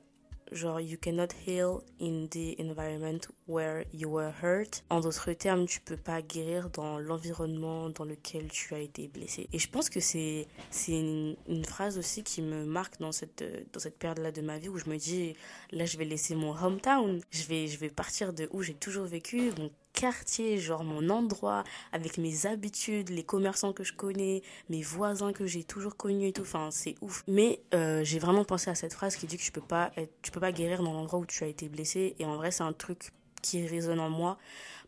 genre 0.52 0.80
you 0.80 0.98
cannot 0.98 1.30
heal 1.46 1.82
in 2.00 2.28
the 2.30 2.56
environment 2.60 3.28
where 3.48 3.86
you 3.94 4.10
were 4.10 4.32
hurt. 4.42 4.84
En 4.90 5.00
d'autres 5.00 5.34
termes, 5.34 5.66
tu 5.66 5.80
peux 5.82 5.98
pas 5.98 6.22
guérir 6.22 6.70
dans 6.70 7.00
l'environnement 7.00 7.90
dans 7.90 8.06
lequel 8.06 8.50
tu 8.50 8.74
as 8.74 8.80
été 8.80 9.08
blessé. 9.08 9.50
Et 9.54 9.60
je 9.60 9.70
pense 9.70 9.90
que 9.90 10.00
c'est 10.00 10.48
c'est 10.72 11.00
une, 11.00 11.36
phrase 11.66 11.98
aussi 11.98 12.24
qui 12.24 12.42
me 12.42 12.66
marque 12.66 13.00
dans 13.00 13.12
cette 13.12 13.44
dans 13.74 13.80
cette 13.80 13.98
période 13.98 14.20
là 14.20 14.32
de 14.32 14.42
ma 14.42 14.58
vie 14.58 14.70
où 14.70 14.78
je 14.78 14.90
me 14.90 14.98
dis 14.98 15.36
là 15.72 15.86
je 15.86 15.98
vais 15.98 16.06
laisser 16.06 16.36
mon 16.36 16.56
hometown, 16.56 17.22
je 17.32 17.44
vais 17.44 17.68
je 17.68 17.78
vais 17.78 17.90
partir 17.90 18.34
de 18.34 18.48
où 18.52 18.64
j'ai 18.64 18.74
toujours 18.74 19.06
vécu, 19.06 19.52
quartier, 19.94 20.58
genre 20.58 20.84
mon 20.84 21.10
endroit, 21.10 21.64
avec 21.92 22.18
mes 22.18 22.46
habitudes, 22.46 23.10
les 23.10 23.24
commerçants 23.24 23.74
que 23.74 23.84
je 23.84 23.94
connais, 23.94 24.42
mes 24.70 24.82
voisins 24.82 25.34
que 25.34 25.46
j'ai 25.46 25.64
toujours 25.64 25.98
connus 25.98 26.28
et 26.28 26.34
tout. 26.34 26.44
Enfin, 26.44 26.70
c'est 26.72 26.96
ouf. 27.02 27.24
Mais 27.28 27.62
euh, 27.74 28.04
j'ai 28.04 28.20
vraiment 28.20 28.46
pensé 28.46 28.70
à 28.70 28.76
cette 28.76 28.94
phrase 28.94 29.16
qui 29.16 29.28
dit 29.28 29.38
que 29.38 29.44
tu 29.44 29.52
peux 29.52 29.62
pas 29.62 29.92
être, 29.98 30.14
tu 30.22 30.32
peux 30.32 30.40
pas 30.40 30.52
guérir 30.52 30.84
dans 30.84 30.94
l'endroit 30.94 31.20
où 31.20 31.26
tu 31.26 31.44
as 31.44 31.48
été 31.48 31.70
blessé. 31.70 32.16
Et 32.20 32.26
en 32.26 32.36
vrai, 32.36 32.52
c'est 32.52 32.64
un 32.64 32.74
truc 32.74 33.12
qui 33.42 33.66
résonne 33.66 34.00
en 34.00 34.10
moi 34.10 34.38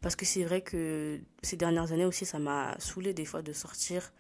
parce 0.02 0.16
que 0.16 0.26
c'est 0.26 0.44
vrai 0.44 0.62
que 0.62 1.20
ces 1.42 1.58
dernières 1.58 1.92
années 1.92 2.06
aussi, 2.06 2.26
ça 2.26 2.40
m'a 2.40 2.76
saoulé 2.80 3.14
des 3.14 3.26
fois 3.26 3.42
de 3.42 3.54
sortir 3.54 4.12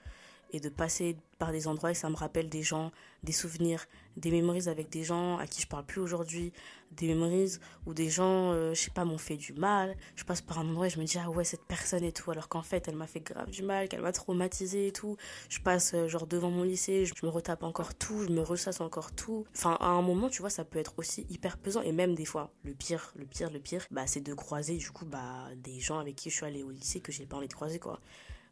et 0.54 0.60
de 0.60 0.70
passer 0.70 1.17
par 1.39 1.52
des 1.52 1.67
endroits 1.67 1.91
et 1.91 1.96
ça 1.96 2.10
me 2.10 2.15
rappelle 2.15 2.50
des 2.50 2.62
gens, 2.62 2.91
des 3.24 3.32
souvenirs, 3.32 3.86
des 4.17 4.32
mémories 4.32 4.67
avec 4.67 4.89
des 4.89 5.04
gens 5.04 5.38
à 5.38 5.48
qui 5.48 5.62
je 5.62 5.67
parle 5.67 5.86
plus 5.86 6.02
aujourd'hui, 6.02 6.52
des 6.91 7.08
mémories 7.08 7.58
où 7.86 7.93
des 7.93 8.10
gens, 8.10 8.51
euh, 8.51 8.73
je 8.73 8.82
sais 8.82 8.91
pas, 8.91 9.06
m'ont 9.06 9.17
fait 9.17 9.38
du 9.38 9.54
mal. 9.54 9.95
Je 10.15 10.23
passe 10.23 10.41
par 10.41 10.60
un 10.60 10.67
endroit 10.69 10.88
et 10.88 10.89
je 10.89 10.99
me 10.99 11.06
dis, 11.06 11.17
ah 11.17 11.30
ouais, 11.30 11.43
cette 11.43 11.65
personne 11.65 12.04
et 12.04 12.12
tout, 12.12 12.32
alors 12.32 12.49
qu'en 12.49 12.62
fait, 12.62 12.88
elle 12.88 12.95
m'a 12.95 13.08
fait 13.08 13.21
grave 13.21 13.49
du 13.49 13.63
mal, 13.63 13.88
qu'elle 13.88 14.01
m'a 14.01 14.12
traumatisé 14.12 14.88
et 14.88 14.91
tout. 14.91 15.17
Je 15.49 15.60
passe, 15.60 15.93
euh, 15.93 16.08
genre, 16.08 16.27
devant 16.27 16.49
mon 16.49 16.63
lycée, 16.63 17.06
je 17.06 17.13
me 17.25 17.30
retape 17.30 17.63
encore 17.63 17.95
tout, 17.95 18.23
je 18.23 18.30
me 18.30 18.41
ressasse 18.41 18.82
encore 18.82 19.13
tout. 19.13 19.45
Enfin, 19.56 19.77
à 19.80 19.88
un 19.88 20.01
moment, 20.01 20.30
tu 20.30 20.41
vois, 20.41 20.49
ça 20.49 20.65
peut 20.65 20.80
être 20.80 20.93
aussi 20.97 21.25
hyper 21.30 21.58
pesant 21.58 21.82
et 21.82 21.91
même 21.91 22.15
des 22.15 22.25
fois, 22.25 22.51
le 22.63 22.73
pire, 22.73 23.13
le 23.15 23.25
pire, 23.25 23.49
le 23.51 23.60
pire, 23.60 23.86
bah, 23.91 24.08
c'est 24.08 24.21
de 24.21 24.34
croiser, 24.34 24.77
du 24.77 24.91
coup, 24.91 25.06
bah, 25.06 25.47
des 25.58 25.80
gens 25.80 25.99
avec 25.99 26.15
qui 26.15 26.30
je 26.30 26.36
suis 26.36 26.45
allée 26.45 26.63
au 26.63 26.71
lycée 26.71 26.99
que 26.99 27.12
j'ai 27.12 27.25
pas 27.25 27.38
envie 27.38 27.47
de 27.47 27.54
croiser, 27.54 27.80
quoi. 27.80 27.99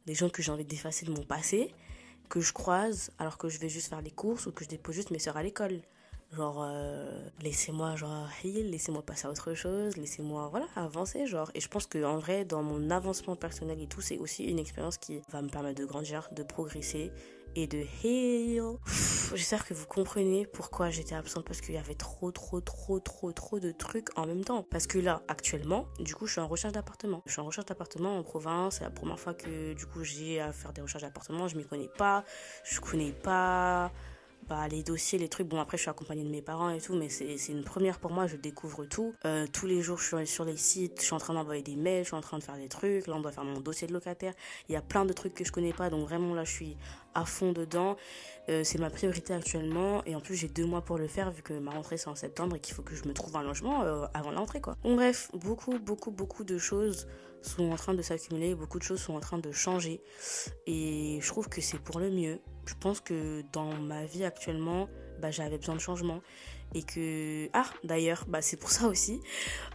Des 0.05 0.15
gens 0.15 0.29
que 0.29 0.41
j'ai 0.41 0.51
envie 0.51 0.65
d'effacer 0.65 1.05
de 1.05 1.11
mon 1.11 1.23
passé 1.23 1.73
que 2.29 2.39
je 2.39 2.53
croise 2.53 3.11
alors 3.17 3.37
que 3.37 3.49
je 3.49 3.59
vais 3.59 3.69
juste 3.69 3.89
faire 3.89 4.01
les 4.01 4.11
courses 4.11 4.45
ou 4.45 4.51
que 4.51 4.63
je 4.63 4.69
dépose 4.69 4.95
juste 4.95 5.11
mes 5.11 5.19
soeurs 5.19 5.37
à 5.37 5.43
l'école. 5.43 5.81
Genre, 6.31 6.63
euh, 6.63 7.27
laissez-moi, 7.41 7.95
genre, 7.95 8.27
heal, 8.43 8.69
laissez-moi 8.69 9.01
passer 9.01 9.25
à 9.25 9.31
autre 9.31 9.55
chose, 9.55 9.97
laissez-moi, 9.97 10.47
voilà, 10.49 10.67
avancer, 10.75 11.25
genre. 11.25 11.49
Et 11.55 11.59
je 11.59 11.67
pense 11.67 11.87
que, 11.87 12.03
en 12.03 12.19
vrai, 12.19 12.45
dans 12.45 12.61
mon 12.61 12.91
avancement 12.91 13.35
personnel 13.35 13.81
et 13.81 13.87
tout, 13.87 14.01
c'est 14.01 14.19
aussi 14.19 14.43
une 14.43 14.59
expérience 14.59 14.97
qui 14.97 15.21
va 15.31 15.41
me 15.41 15.49
permettre 15.49 15.79
de 15.81 15.85
grandir, 15.85 16.29
de 16.31 16.43
progresser 16.43 17.11
et 17.55 17.65
de 17.65 17.83
heal. 18.03 18.77
J'espère 19.33 19.65
que 19.65 19.73
vous 19.73 19.87
comprenez 19.87 20.45
pourquoi 20.45 20.89
j'étais 20.89 21.15
absente 21.15 21.45
parce 21.45 21.61
qu'il 21.61 21.75
y 21.75 21.77
avait 21.77 21.95
trop, 21.95 22.31
trop, 22.31 22.61
trop, 22.61 22.99
trop, 22.99 23.31
trop 23.31 23.59
de 23.59 23.71
trucs 23.71 24.15
en 24.17 24.25
même 24.25 24.43
temps. 24.43 24.63
Parce 24.69 24.87
que 24.87 24.99
là, 24.99 25.23
actuellement, 25.27 25.87
du 25.99 26.15
coup, 26.15 26.27
je 26.27 26.33
suis 26.33 26.41
en 26.41 26.47
recherche 26.47 26.73
d'appartement. 26.73 27.23
Je 27.25 27.31
suis 27.31 27.41
en 27.41 27.45
recherche 27.45 27.65
d'appartement 27.65 28.17
en 28.17 28.23
province. 28.23 28.77
C'est 28.77 28.83
la 28.83 28.91
première 28.91 29.19
fois 29.19 29.33
que, 29.33 29.73
du 29.73 29.85
coup, 29.85 30.03
j'ai 30.03 30.39
à 30.39 30.51
faire 30.51 30.73
des 30.73 30.81
recherches 30.81 31.03
d'appartement. 31.03 31.47
Je 31.47 31.57
m'y 31.57 31.65
connais 31.65 31.89
pas. 31.97 32.23
Je 32.63 32.79
connais 32.79 33.11
pas 33.11 33.91
bah, 34.49 34.67
les 34.67 34.81
dossiers, 34.81 35.19
les 35.19 35.29
trucs. 35.29 35.47
Bon, 35.47 35.59
après, 35.59 35.77
je 35.77 35.83
suis 35.83 35.91
accompagnée 35.91 36.23
de 36.23 36.29
mes 36.29 36.41
parents 36.41 36.69
et 36.69 36.81
tout, 36.81 36.95
mais 36.95 37.07
c'est 37.07 37.37
une 37.49 37.63
première 37.63 37.99
pour 37.99 38.11
moi. 38.11 38.25
Je 38.25 38.35
découvre 38.35 38.85
tout. 38.85 39.13
Euh, 39.25 39.45
tous 39.51 39.67
les 39.67 39.81
jours, 39.81 39.99
je 39.99 40.17
suis 40.17 40.27
sur 40.27 40.43
les 40.43 40.57
sites, 40.57 40.99
je 40.99 41.05
suis 41.05 41.13
en 41.13 41.19
train 41.19 41.35
d'envoyer 41.35 41.61
des 41.61 41.75
mails, 41.75 42.03
je 42.03 42.07
suis 42.07 42.15
en 42.15 42.21
train 42.21 42.39
de 42.39 42.43
faire 42.43 42.57
des 42.57 42.67
trucs. 42.67 43.05
Là, 43.05 43.13
on 43.15 43.21
doit 43.21 43.31
faire 43.31 43.45
mon 43.45 43.59
dossier 43.59 43.87
de 43.87 43.93
locataire. 43.93 44.33
Il 44.67 44.73
y 44.73 44.75
a 44.75 44.81
plein 44.81 45.05
de 45.05 45.13
trucs 45.13 45.35
que 45.35 45.43
je 45.43 45.51
connais 45.51 45.73
pas, 45.73 45.89
donc 45.89 46.07
vraiment, 46.07 46.33
là, 46.33 46.43
je 46.43 46.51
suis 46.51 46.77
à 47.13 47.25
fond 47.25 47.51
dedans. 47.51 47.95
Euh, 48.49 48.63
c'est 48.63 48.79
ma 48.79 48.89
priorité 48.89 49.33
actuellement. 49.33 50.03
Et 50.05 50.15
en 50.15 50.19
plus, 50.19 50.35
j'ai 50.35 50.47
deux 50.47 50.65
mois 50.65 50.81
pour 50.81 50.97
le 50.97 51.07
faire, 51.07 51.31
vu 51.31 51.43
que 51.43 51.53
ma 51.53 51.71
rentrée, 51.71 51.97
c'est 51.97 52.09
en 52.09 52.15
septembre 52.15 52.55
et 52.55 52.59
qu'il 52.59 52.73
faut 52.73 52.81
que 52.81 52.95
je 52.95 53.07
me 53.07 53.13
trouve 53.13 53.35
un 53.37 53.43
logement 53.43 53.83
euh, 53.83 54.07
avant 54.15 54.31
l'entrée, 54.31 54.61
quoi. 54.61 54.75
Bon, 54.83 54.95
bref, 54.95 55.29
beaucoup, 55.33 55.77
beaucoup, 55.77 56.11
beaucoup 56.11 56.43
de 56.43 56.57
choses 56.57 57.07
sont 57.41 57.71
en 57.71 57.75
train 57.75 57.93
de 57.93 58.01
s'accumuler, 58.01 58.55
beaucoup 58.55 58.79
de 58.79 58.83
choses 58.83 58.99
sont 58.99 59.13
en 59.13 59.19
train 59.19 59.37
de 59.37 59.51
changer. 59.51 60.01
Et 60.67 61.19
je 61.21 61.27
trouve 61.27 61.47
que 61.49 61.61
c'est 61.61 61.79
pour 61.79 61.99
le 61.99 62.09
mieux 62.09 62.39
je 62.69 62.75
pense 62.75 63.01
que 63.01 63.43
dans 63.51 63.73
ma 63.73 64.05
vie 64.05 64.23
actuellement, 64.23 64.89
bah, 65.19 65.31
j'avais 65.31 65.57
besoin 65.57 65.75
de 65.75 65.81
changement. 65.81 66.21
Et 66.75 66.83
que. 66.83 67.49
Ah, 67.53 67.69
d'ailleurs, 67.83 68.25
bah, 68.27 68.41
c'est 68.41 68.57
pour 68.57 68.71
ça 68.71 68.87
aussi 68.87 69.21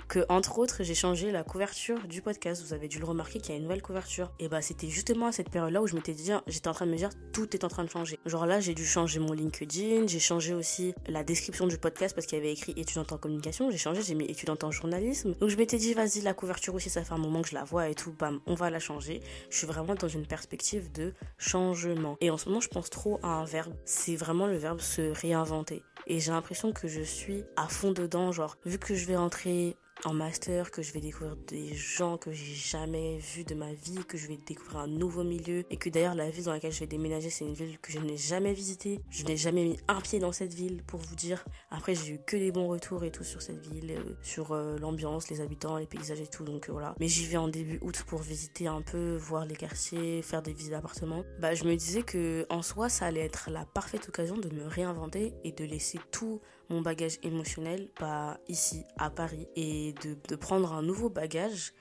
que 0.09 0.25
entre 0.29 0.59
autres 0.59 0.83
j'ai 0.83 0.95
changé 0.95 1.31
la 1.31 1.43
couverture 1.43 2.07
du 2.07 2.23
podcast. 2.23 2.63
Vous 2.65 2.73
avez 2.73 2.89
dû 2.89 2.99
le 2.99 3.05
remarquer 3.05 3.41
qu'il 3.41 3.51
y 3.51 3.53
a 3.55 3.57
une 3.57 3.65
nouvelle 3.65 3.83
couverture. 3.83 4.31
Et 4.39 4.49
bah 4.49 4.63
c'était 4.63 4.89
justement 4.89 5.27
à 5.27 5.33
cette 5.33 5.51
période-là 5.51 5.83
où 5.83 5.87
je 5.87 5.95
m'étais 5.95 6.13
dit, 6.13 6.31
j'étais 6.47 6.69
en 6.69 6.73
train 6.73 6.87
de 6.87 6.91
me 6.91 6.97
dire 6.97 7.11
tout 7.33 7.55
est 7.55 7.65
en 7.65 7.69
train 7.69 7.85
de 7.85 7.91
changer. 7.91 8.19
Genre 8.27 8.47
là 8.47 8.61
j'ai 8.61 8.75
dû 8.75 8.85
changer 8.85 9.19
mon 9.21 9.33
LinkedIn, 9.33 10.07
j'ai 10.07 10.21
changé 10.21 10.55
aussi 10.55 10.95
la 11.07 11.25
description 11.25 11.67
du 11.67 11.79
podcast 11.79 12.15
parce 12.15 12.27
qu'il 12.27 12.39
y 12.39 12.41
avait 12.41 12.53
écrit 12.53 12.73
étudiante 12.77 13.13
en 13.13 13.19
communication. 13.19 13.71
J'ai 13.71 13.79
changé, 13.79 14.03
j'ai 14.03 14.15
mis 14.15 14.25
étudiante 14.27 14.65
en 14.65 14.71
journalisme. 14.71 15.35
Donc 15.41 15.49
je 15.49 15.57
m'étais 15.57 15.79
dit 15.79 15.95
vas-y 15.95 16.21
la 16.21 16.35
couverture 16.35 16.75
aussi 16.75 16.91
ça 16.91 17.03
fait 17.03 17.15
un 17.15 17.19
moment 17.19 17.43
que 17.43 17.49
je 17.49 17.55
la 17.55 17.65
vois 17.65 17.89
et 17.89 17.95
tout, 17.95 18.13
bam 18.13 18.41
on 18.47 18.55
va 18.55 18.71
la 18.71 18.79
changer. 18.79 19.21
Je 19.51 19.59
suis 19.59 19.67
vraiment 19.67 19.95
dans 19.95 20.09
une 20.09 20.27
perspective 20.27 20.93
de 20.93 21.15
changement. 21.39 22.17
Et 22.21 22.31
en 22.31 22.37
ce 22.37 22.49
moment 22.49 22.61
je 22.61 22.69
pense 22.69 22.91
trop 22.91 23.19
à 23.23 23.29
un 23.29 23.45
verbe. 23.45 23.75
C'est 23.85 24.17
vraiment 24.17 24.47
le 24.47 24.57
verbe 24.57 24.81
se 24.81 25.03
réinventer. 25.03 25.83
Et 26.07 26.21
j'ai 26.21 26.33
l'impression 26.33 26.73
que 26.73 26.84
je 26.88 27.03
suis 27.03 27.44
à 27.57 27.68
fond 27.68 27.92
dedans, 27.92 28.33
genre, 28.33 28.57
vu 28.64 28.79
que 28.79 28.94
je 28.94 29.07
vais 29.07 29.16
rentrer 29.16 29.77
en 30.05 30.12
master, 30.12 30.70
que 30.70 30.83
je 30.83 30.92
vais 30.92 31.01
découvrir 31.01 31.37
des 31.47 31.75
gens 31.75 32.18
que 32.18 32.33
j'ai 32.33 32.55
jamais 32.55 33.18
vus 33.18 33.44
de 33.44 33.55
ma 33.55 33.73
vie, 33.73 34.05
que 34.07 34.18
je 34.18 34.27
vais 34.27 34.37
découvrir 34.37 34.81
un 34.81 34.87
nouveau 34.87 35.25
milieu 35.25 35.64
et 35.70 35.77
que 35.77 35.88
d'ailleurs 35.88 36.14
la 36.14 36.29
ville 36.29 36.44
dans 36.44 36.53
laquelle 36.53 36.73
je 36.73 36.81
vais 36.81 36.87
déménager 36.87 37.31
c'est 37.31 37.44
une 37.44 37.55
ville 37.55 37.79
que 37.79 37.92
je 37.92 37.99
n'ai 37.99 38.16
jamais 38.16 38.53
visitée. 38.53 39.01
Je 39.09 39.25
n'ai 39.25 39.37
jamais 39.37 39.64
mis 39.64 39.79
un 39.88 40.01
pied 40.01 40.18
dans 40.18 40.33
cette 40.33 40.53
ville 40.53 40.83
pour 40.83 41.01
vous 41.01 41.14
dire. 41.14 41.44
Après 41.70 41.94
j'ai 41.94 42.14
eu 42.14 42.20
que 42.27 42.37
des 42.37 42.53
bons 42.53 42.68
retours 42.68 43.05
et 43.05 43.11
tout 43.11 43.25
sur 43.25 43.40
cette 43.40 43.66
ville, 43.66 43.92
euh, 43.92 44.14
sur 44.23 44.53
euh, 44.53 44.77
l'ambiance, 44.79 45.31
les 45.31 45.40
habitants, 45.40 45.77
les 45.77 45.87
paysages 45.87 46.20
et 46.20 46.27
tout 46.27 46.44
donc 46.44 46.68
euh, 46.68 46.73
voilà. 46.73 46.94
Mais 47.01 47.09
j'y 47.09 47.27
vais 47.27 47.37
en 47.37 47.49
début 47.49 47.79
août 47.81 48.05
pour 48.07 48.20
visiter 48.20 48.66
un 48.66 48.83
peu, 48.83 49.16
voir 49.16 49.47
les 49.47 49.57
quartiers, 49.57 50.23
faire 50.23 50.42
des 50.42 50.53
visites 50.53 50.73
d'appartements. 50.73 51.25
Bah 51.40 51.55
je 51.55 51.64
me 51.64 51.75
disais 51.77 52.03
que 52.03 52.47
en 52.51 52.62
soi 52.62 52.88
ça 52.88 53.07
allait 53.07 53.25
être 53.25 53.49
la 53.51 53.64
parfaite 53.64 54.09
occasion 54.09 54.37
de 54.37 54.49
me 54.55 54.66
réinventer 54.66 55.33
et 55.44 55.53
de 55.53 55.64
laisser 55.64 55.99
tout 56.11 56.40
mon 56.70 56.81
bagage 56.81 57.18
émotionnel 57.22 57.88
pas 57.98 58.38
ici 58.48 58.85
à 58.98 59.11
Paris 59.11 59.46
et 59.57 59.94
de, 60.03 60.16
de, 60.29 60.37
prendre 60.37 60.72
un 60.72 60.83
nouveau 60.83 61.09
bagage 61.09 61.72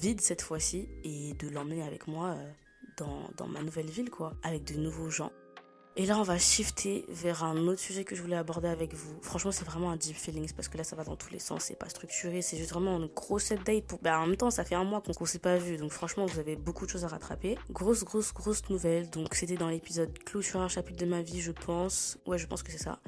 vide 0.00 0.20
cette 0.20 0.42
fois-ci 0.42 0.88
et 1.04 1.34
de 1.34 1.48
l'emmener 1.48 1.82
avec 1.82 2.06
moi 2.06 2.30
euh, 2.30 2.50
dans, 2.96 3.28
dans 3.36 3.46
ma 3.46 3.62
nouvelle 3.62 3.90
ville 3.90 4.10
quoi 4.10 4.34
avec 4.42 4.64
de 4.64 4.78
nouveaux 4.78 5.10
gens 5.10 5.32
et 5.96 6.06
là, 6.06 6.18
on 6.18 6.24
va 6.24 6.38
shifter 6.38 7.04
vers 7.08 7.44
un 7.44 7.56
autre 7.68 7.78
sujet 7.78 8.02
que 8.02 8.16
je 8.16 8.22
voulais 8.22 8.34
aborder 8.34 8.66
avec 8.66 8.94
vous. 8.94 9.16
Franchement, 9.22 9.52
c'est 9.52 9.64
vraiment 9.64 9.92
un 9.92 9.96
deep 9.96 10.16
feelings 10.16 10.52
parce 10.52 10.66
que 10.66 10.76
là, 10.76 10.82
ça 10.82 10.96
va 10.96 11.04
dans 11.04 11.14
tous 11.14 11.30
les 11.30 11.38
sens. 11.38 11.64
C'est 11.66 11.78
pas 11.78 11.88
structuré. 11.88 12.42
C'est 12.42 12.56
juste 12.56 12.72
vraiment 12.72 12.96
une 12.98 13.06
grosse 13.06 13.52
update. 13.52 13.86
Pour... 13.86 14.00
Ben, 14.00 14.18
en 14.18 14.26
même 14.26 14.36
temps, 14.36 14.50
ça 14.50 14.64
fait 14.64 14.74
un 14.74 14.82
mois 14.82 15.00
qu'on 15.00 15.24
s'est 15.24 15.38
pas 15.38 15.56
vu. 15.56 15.76
Donc, 15.76 15.92
franchement, 15.92 16.26
vous 16.26 16.40
avez 16.40 16.56
beaucoup 16.56 16.84
de 16.84 16.90
choses 16.90 17.04
à 17.04 17.08
rattraper. 17.08 17.56
Grosse, 17.70 18.02
grosse, 18.02 18.34
grosse 18.34 18.68
nouvelle. 18.70 19.08
Donc, 19.10 19.36
c'était 19.36 19.54
dans 19.54 19.68
l'épisode 19.68 20.10
sur 20.40 20.60
un 20.60 20.68
chapitre 20.68 20.98
de 20.98 21.08
ma 21.08 21.22
vie, 21.22 21.40
je 21.40 21.52
pense. 21.52 22.18
Ouais, 22.26 22.38
je 22.38 22.48
pense 22.48 22.64
que 22.64 22.72
c'est 22.72 22.82
ça 22.82 22.98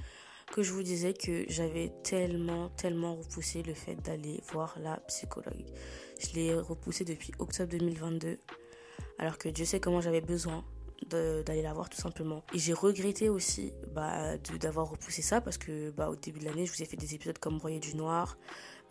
que 0.52 0.62
je 0.62 0.72
vous 0.72 0.82
disais 0.82 1.12
que 1.12 1.44
j'avais 1.48 1.92
tellement, 2.02 2.68
tellement 2.70 3.16
repoussé 3.16 3.62
le 3.62 3.74
fait 3.74 3.96
d'aller 3.96 4.40
voir 4.52 4.76
la 4.80 4.96
psychologue. 5.08 5.64
Je 6.20 6.34
l'ai 6.34 6.54
repoussé 6.54 7.04
depuis 7.04 7.32
octobre 7.38 7.70
2022, 7.70 8.38
alors 9.18 9.38
que 9.38 9.48
Dieu 9.48 9.64
sait 9.64 9.80
comment 9.80 10.00
j'avais 10.00 10.20
besoin 10.20 10.64
d'aller 11.10 11.62
la 11.62 11.72
voir 11.72 11.90
tout 11.90 12.00
simplement. 12.00 12.42
Et 12.54 12.58
j'ai 12.58 12.72
regretté 12.72 13.28
aussi 13.28 13.72
bah, 13.94 14.38
d'avoir 14.60 14.90
repoussé 14.90 15.22
ça 15.22 15.40
parce 15.40 15.58
que 15.58 15.90
bah, 15.90 16.08
au 16.08 16.16
début 16.16 16.40
de 16.40 16.46
l'année, 16.46 16.66
je 16.66 16.72
vous 16.72 16.82
ai 16.82 16.86
fait 16.86 16.96
des 16.96 17.14
épisodes 17.14 17.38
comme 17.38 17.58
Broyer 17.58 17.80
du 17.80 17.94
Noir, 17.94 18.38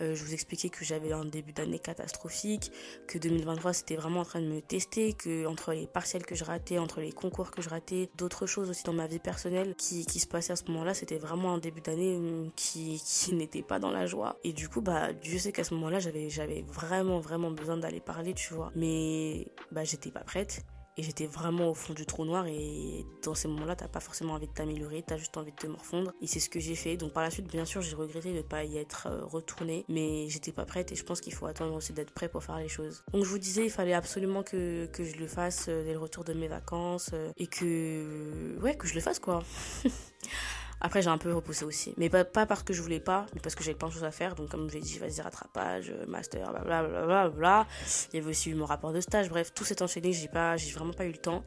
euh, 0.02 0.16
je 0.16 0.24
vous 0.24 0.34
expliquais 0.34 0.70
que 0.70 0.84
j'avais 0.84 1.12
un 1.12 1.26
début 1.26 1.54
d'année 1.54 1.80
catastrophique, 1.80 2.72
que 3.08 3.18
2023 3.18 3.74
c'était 3.74 3.96
vraiment 3.96 4.22
en 4.22 4.26
train 4.26 4.42
de 4.42 4.48
me 4.48 4.62
tester, 4.62 5.14
que 5.14 5.46
entre 5.46 5.74
les 5.74 5.88
partiels 5.88 6.26
que 6.26 6.36
je 6.36 6.44
ratais, 6.44 6.78
entre 6.78 7.02
les 7.02 7.12
concours 7.12 7.52
que 7.52 7.62
je 7.62 7.70
ratais, 7.70 8.10
d'autres 8.18 8.46
choses 8.46 8.70
aussi 8.70 8.84
dans 8.84 8.94
ma 8.94 9.08
vie 9.08 9.20
personnelle 9.20 9.76
qui, 9.76 10.06
qui 10.06 10.20
se 10.20 10.28
passaient 10.28 10.54
à 10.54 10.56
ce 10.56 10.66
moment-là, 10.66 10.94
c'était 10.94 11.18
vraiment 11.18 11.54
un 11.54 11.58
début 11.58 11.82
d'année 11.82 12.16
hum, 12.16 12.52
qui, 12.56 13.02
qui 13.06 13.34
n'était 13.36 13.64
pas 13.64 13.80
dans 13.80 13.92
la 13.92 14.06
joie. 14.06 14.38
Et 14.44 14.54
du 14.54 14.70
coup, 14.70 14.82
bah, 14.82 15.14
Dieu 15.14 15.38
sait 15.40 15.52
qu'à 15.52 15.64
ce 15.64 15.74
moment-là, 15.76 16.00
j'avais, 16.00 16.30
j'avais 16.30 16.64
vraiment, 16.68 17.20
vraiment 17.20 17.52
besoin 17.52 17.78
d'aller 17.78 18.02
parler, 18.02 18.34
tu 18.34 18.54
vois. 18.54 18.72
Mais, 18.76 19.48
bah, 19.72 19.84
j'étais 19.84 20.12
pas 20.12 20.22
prête. 20.22 20.66
Et 20.98 21.04
j'étais 21.04 21.26
vraiment 21.26 21.70
au 21.70 21.74
fond 21.74 21.94
du 21.94 22.06
trou 22.06 22.26
noir 22.26 22.48
et 22.48 23.06
dans 23.24 23.36
ces 23.36 23.48
moments-là, 23.48 23.76
t'as 23.76 23.88
pas 23.88 24.00
forcément 24.00 24.34
envie 24.34 24.48
de 24.48 24.54
t'améliorer, 24.54 25.04
t'as 25.06 25.18
juste 25.18 25.36
envie 25.38 25.52
de 25.52 25.58
te 25.58 25.68
morfondre. 25.68 26.14
Et 26.22 26.28
c'est 26.28 26.40
ce 26.40 26.50
que 26.50 26.60
j'ai 26.60 26.76
fait. 26.76 26.98
Donc 26.98 27.12
par 27.12 27.24
la 27.24 27.32
suite, 27.32 27.48
bien 27.48 27.66
sûr, 27.66 27.82
j'ai 27.82 27.96
regretté 27.96 28.32
de 28.32 28.38
ne 28.38 28.42
pas 28.42 28.64
y 28.64 28.78
être 28.78 29.08
euh, 29.08 29.26
retournée, 29.26 29.86
mais 29.90 30.28
j'étais 30.30 30.52
pas 30.52 30.66
prête 30.66 30.92
et 30.92 30.96
je 30.96 31.04
pense 31.04 31.22
qu'il 31.22 31.34
faut 31.34 31.46
attendre 31.48 31.76
aussi 31.76 31.94
d'être 31.94 32.12
prêt 32.12 32.30
pour 32.30 32.44
faire 32.44 32.58
les 32.58 32.70
choses. 32.70 33.04
Donc 33.12 33.26
je 33.26 33.30
vous 33.30 33.40
disais, 33.40 33.66
il 33.66 33.72
fallait 33.72 33.94
absolument 33.94 34.44
que, 34.44 34.86
que 34.88 35.04
je 35.04 35.18
le 35.18 35.28
fasse 35.28 35.66
euh, 35.68 35.84
dès 35.84 35.94
le 35.94 36.00
retour 36.00 36.24
de 36.24 36.34
mes 36.34 36.48
vacances 36.48 37.12
euh, 37.14 37.32
et 37.38 37.48
que 37.48 38.58
ouais, 38.62 38.76
que 38.76 38.88
je 38.88 38.96
le 38.96 39.02
fasse 39.02 39.20
quoi. 39.20 39.44
Après, 40.82 41.02
j'ai 41.02 41.10
un 41.10 41.18
peu 41.18 41.34
repoussé 41.34 41.66
aussi. 41.66 41.94
Mais 41.98 42.10
pas, 42.10 42.26
pas 42.26 42.46
parce 42.46 42.64
que 42.64 42.74
je 42.74 42.82
voulais 42.82 43.00
pas, 43.00 43.26
mais 43.34 43.42
parce 43.42 43.56
que 43.56 43.64
j'avais 43.64 43.78
plein 43.78 43.88
de 43.88 43.94
choses 43.94 44.04
à 44.04 44.12
faire. 44.12 44.36
Donc, 44.36 44.50
comme 44.50 44.70
je 44.70 44.76
l'ai 44.76 44.82
dit, 44.82 44.98
vas-y, 45.00 45.22
rattrapage, 45.22 45.90
euh, 45.90 46.06
master, 46.06 46.52
blablabla. 46.52 47.30
Bla, 47.30 47.68
Il 48.14 48.18
y 48.18 48.20
avait 48.22 48.32
aussi 48.32 48.52
eu 48.52 48.56
mon 48.56 48.66
rapport 48.66 48.94
de 48.94 49.02
stage. 49.02 49.30
Bref, 49.30 49.54
tout 49.54 49.64
s'est 49.64 49.82
enchaîné. 49.82 50.12
J'ai 50.14 50.28
pas, 50.28 50.58
j'ai 50.58 50.72
vraiment 50.72 50.94
pas 50.94 51.06
eu 51.06 51.12
le 51.12 51.18
temps. 51.18 51.44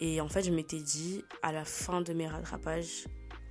Et 0.00 0.20
en 0.20 0.28
fait, 0.28 0.42
je 0.42 0.50
m'étais 0.50 0.80
dit, 0.80 1.24
à 1.42 1.52
la 1.52 1.64
fin 1.64 2.00
de 2.00 2.12
mes 2.12 2.28
rattrapages, 2.28 3.06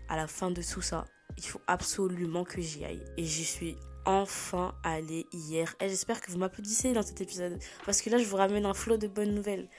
à 0.10 0.16
la 0.16 0.28
fin 0.28 0.52
de 0.52 0.62
tout 0.62 0.82
ça, 0.82 1.06
il 1.38 1.44
faut 1.44 1.62
absolument 1.68 2.44
que 2.44 2.62
j'y 2.62 2.86
aille. 2.86 3.04
Et 3.18 3.24
j'y 3.24 3.44
suis 3.44 3.78
enfin 4.08 4.74
allée 4.84 5.28
hier. 5.34 5.76
Et 5.82 5.90
j'espère 5.90 6.22
que 6.22 6.32
vous 6.32 6.38
m'applaudissez 6.38 6.94
dans 6.94 7.04
cet 7.04 7.22
épisode. 7.22 7.60
Parce 7.86 8.02
que 8.02 8.10
là, 8.10 8.18
je 8.18 8.24
vous 8.24 8.38
ramène 8.38 8.66
un 8.66 8.74
flot 8.74 8.98
de 8.98 9.08
bonnes 9.08 9.36
nouvelles. 9.36 9.70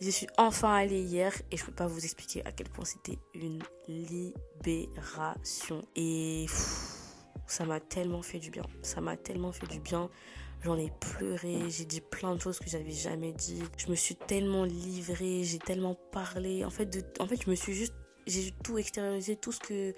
Je 0.00 0.10
suis 0.10 0.28
enfin 0.36 0.74
allée 0.74 1.00
hier 1.00 1.32
et 1.50 1.56
je 1.56 1.64
peux 1.64 1.72
pas 1.72 1.86
vous 1.86 2.04
expliquer 2.04 2.44
à 2.44 2.52
quel 2.52 2.68
point 2.68 2.84
c'était 2.84 3.18
une 3.34 3.62
libération. 3.88 5.82
Et 5.96 6.46
ça 7.46 7.64
m'a 7.64 7.80
tellement 7.80 8.22
fait 8.22 8.38
du 8.38 8.50
bien. 8.50 8.64
Ça 8.82 9.00
m'a 9.00 9.16
tellement 9.16 9.52
fait 9.52 9.66
du 9.66 9.80
bien. 9.80 10.10
J'en 10.62 10.76
ai 10.76 10.92
pleuré, 11.00 11.56
j'ai 11.68 11.84
dit 11.84 12.00
plein 12.00 12.34
de 12.34 12.40
choses 12.40 12.58
que 12.58 12.68
j'avais 12.68 12.90
jamais 12.90 13.32
dit. 13.32 13.62
Je 13.76 13.88
me 13.88 13.94
suis 13.94 14.16
tellement 14.16 14.64
livrée, 14.64 15.44
j'ai 15.44 15.58
tellement 15.58 15.94
parlé. 16.12 16.64
En 16.64 16.70
fait, 16.70 16.86
de, 16.86 17.02
en 17.20 17.26
fait, 17.26 17.40
je 17.42 17.48
me 17.48 17.54
suis 17.54 17.74
juste, 17.74 17.94
j'ai 18.26 18.52
tout 18.64 18.76
extériorisé, 18.76 19.36
tout 19.36 19.52
ce 19.52 19.60
que 19.60 19.94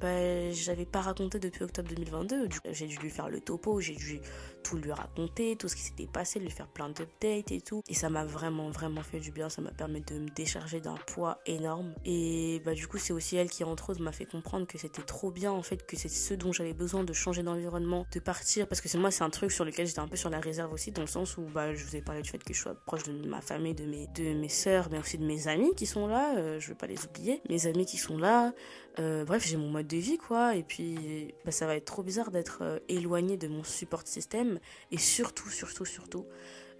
bah, 0.00 0.50
j'avais 0.52 0.84
pas 0.84 1.00
raconté 1.00 1.38
depuis 1.38 1.62
octobre 1.64 1.88
2022. 1.88 2.48
J'ai 2.70 2.86
dû 2.86 2.96
lui 2.98 3.10
faire 3.10 3.28
le 3.28 3.40
topo, 3.40 3.80
j'ai 3.80 3.94
dû 3.94 4.20
tout 4.64 4.76
lui 4.76 4.90
raconter, 4.90 5.54
tout 5.56 5.68
ce 5.68 5.76
qui 5.76 5.82
s'était 5.82 6.06
passé, 6.06 6.40
lui 6.40 6.50
faire 6.50 6.66
plein 6.66 6.88
d'updates 6.88 7.52
et 7.52 7.60
tout. 7.60 7.82
Et 7.88 7.94
ça 7.94 8.10
m'a 8.10 8.24
vraiment, 8.24 8.70
vraiment 8.70 9.02
fait 9.02 9.20
du 9.20 9.30
bien. 9.30 9.48
Ça 9.48 9.62
m'a 9.62 9.70
permis 9.70 10.00
de 10.00 10.18
me 10.18 10.28
décharger 10.30 10.80
d'un 10.80 10.96
poids 11.06 11.38
énorme. 11.46 11.94
Et 12.04 12.60
bah, 12.64 12.74
du 12.74 12.88
coup, 12.88 12.98
c'est 12.98 13.12
aussi 13.12 13.36
elle 13.36 13.50
qui, 13.50 13.62
entre 13.62 13.90
autres, 13.90 14.02
m'a 14.02 14.12
fait 14.12 14.24
comprendre 14.24 14.66
que 14.66 14.78
c'était 14.78 15.02
trop 15.02 15.30
bien, 15.30 15.52
en 15.52 15.62
fait, 15.62 15.86
que 15.86 15.96
c'est 15.96 16.08
ce 16.08 16.34
dont 16.34 16.52
j'avais 16.52 16.72
besoin 16.72 17.04
de 17.04 17.12
changer 17.12 17.42
d'environnement, 17.42 18.06
de 18.12 18.20
partir. 18.20 18.66
Parce 18.66 18.80
que 18.80 18.88
c'est 18.88 18.98
moi, 18.98 19.10
c'est 19.10 19.22
un 19.22 19.30
truc 19.30 19.52
sur 19.52 19.64
lequel 19.64 19.86
j'étais 19.86 20.00
un 20.00 20.08
peu 20.08 20.16
sur 20.16 20.30
la 20.30 20.40
réserve 20.40 20.72
aussi, 20.72 20.90
dans 20.90 21.02
le 21.02 21.06
sens 21.06 21.36
où 21.36 21.42
bah, 21.42 21.74
je 21.74 21.84
vous 21.84 21.94
ai 21.94 22.00
parlé 22.00 22.22
du 22.22 22.30
fait 22.30 22.42
que 22.42 22.54
je 22.54 22.60
sois 22.60 22.74
proche 22.86 23.04
de 23.04 23.28
ma 23.28 23.42
famille, 23.42 23.74
de 23.74 23.84
mes, 23.84 24.06
de 24.08 24.34
mes 24.34 24.48
sœurs, 24.48 24.88
mais 24.90 24.98
aussi 24.98 25.18
de 25.18 25.26
mes 25.26 25.46
amis 25.46 25.74
qui 25.76 25.86
sont 25.86 26.06
là. 26.06 26.36
Euh, 26.38 26.58
je 26.58 26.68
veux 26.68 26.74
pas 26.74 26.86
les 26.86 27.04
oublier. 27.04 27.42
Mes 27.50 27.66
amis 27.66 27.84
qui 27.84 27.98
sont 27.98 28.16
là. 28.16 28.52
Euh, 29.00 29.24
bref, 29.24 29.46
j'ai 29.46 29.56
mon 29.56 29.70
mode 29.70 29.88
de 29.88 29.96
vie, 29.96 30.18
quoi. 30.18 30.54
Et 30.54 30.62
puis, 30.62 31.34
bah, 31.44 31.50
ça 31.50 31.66
va 31.66 31.76
être 31.76 31.84
trop 31.84 32.02
bizarre 32.02 32.30
d'être 32.30 32.58
euh, 32.62 32.78
éloigné 32.88 33.36
de 33.36 33.48
mon 33.48 33.64
support 33.64 34.06
système 34.06 34.53
et 34.90 34.98
surtout, 34.98 35.48
surtout, 35.48 35.84
surtout, 35.84 36.26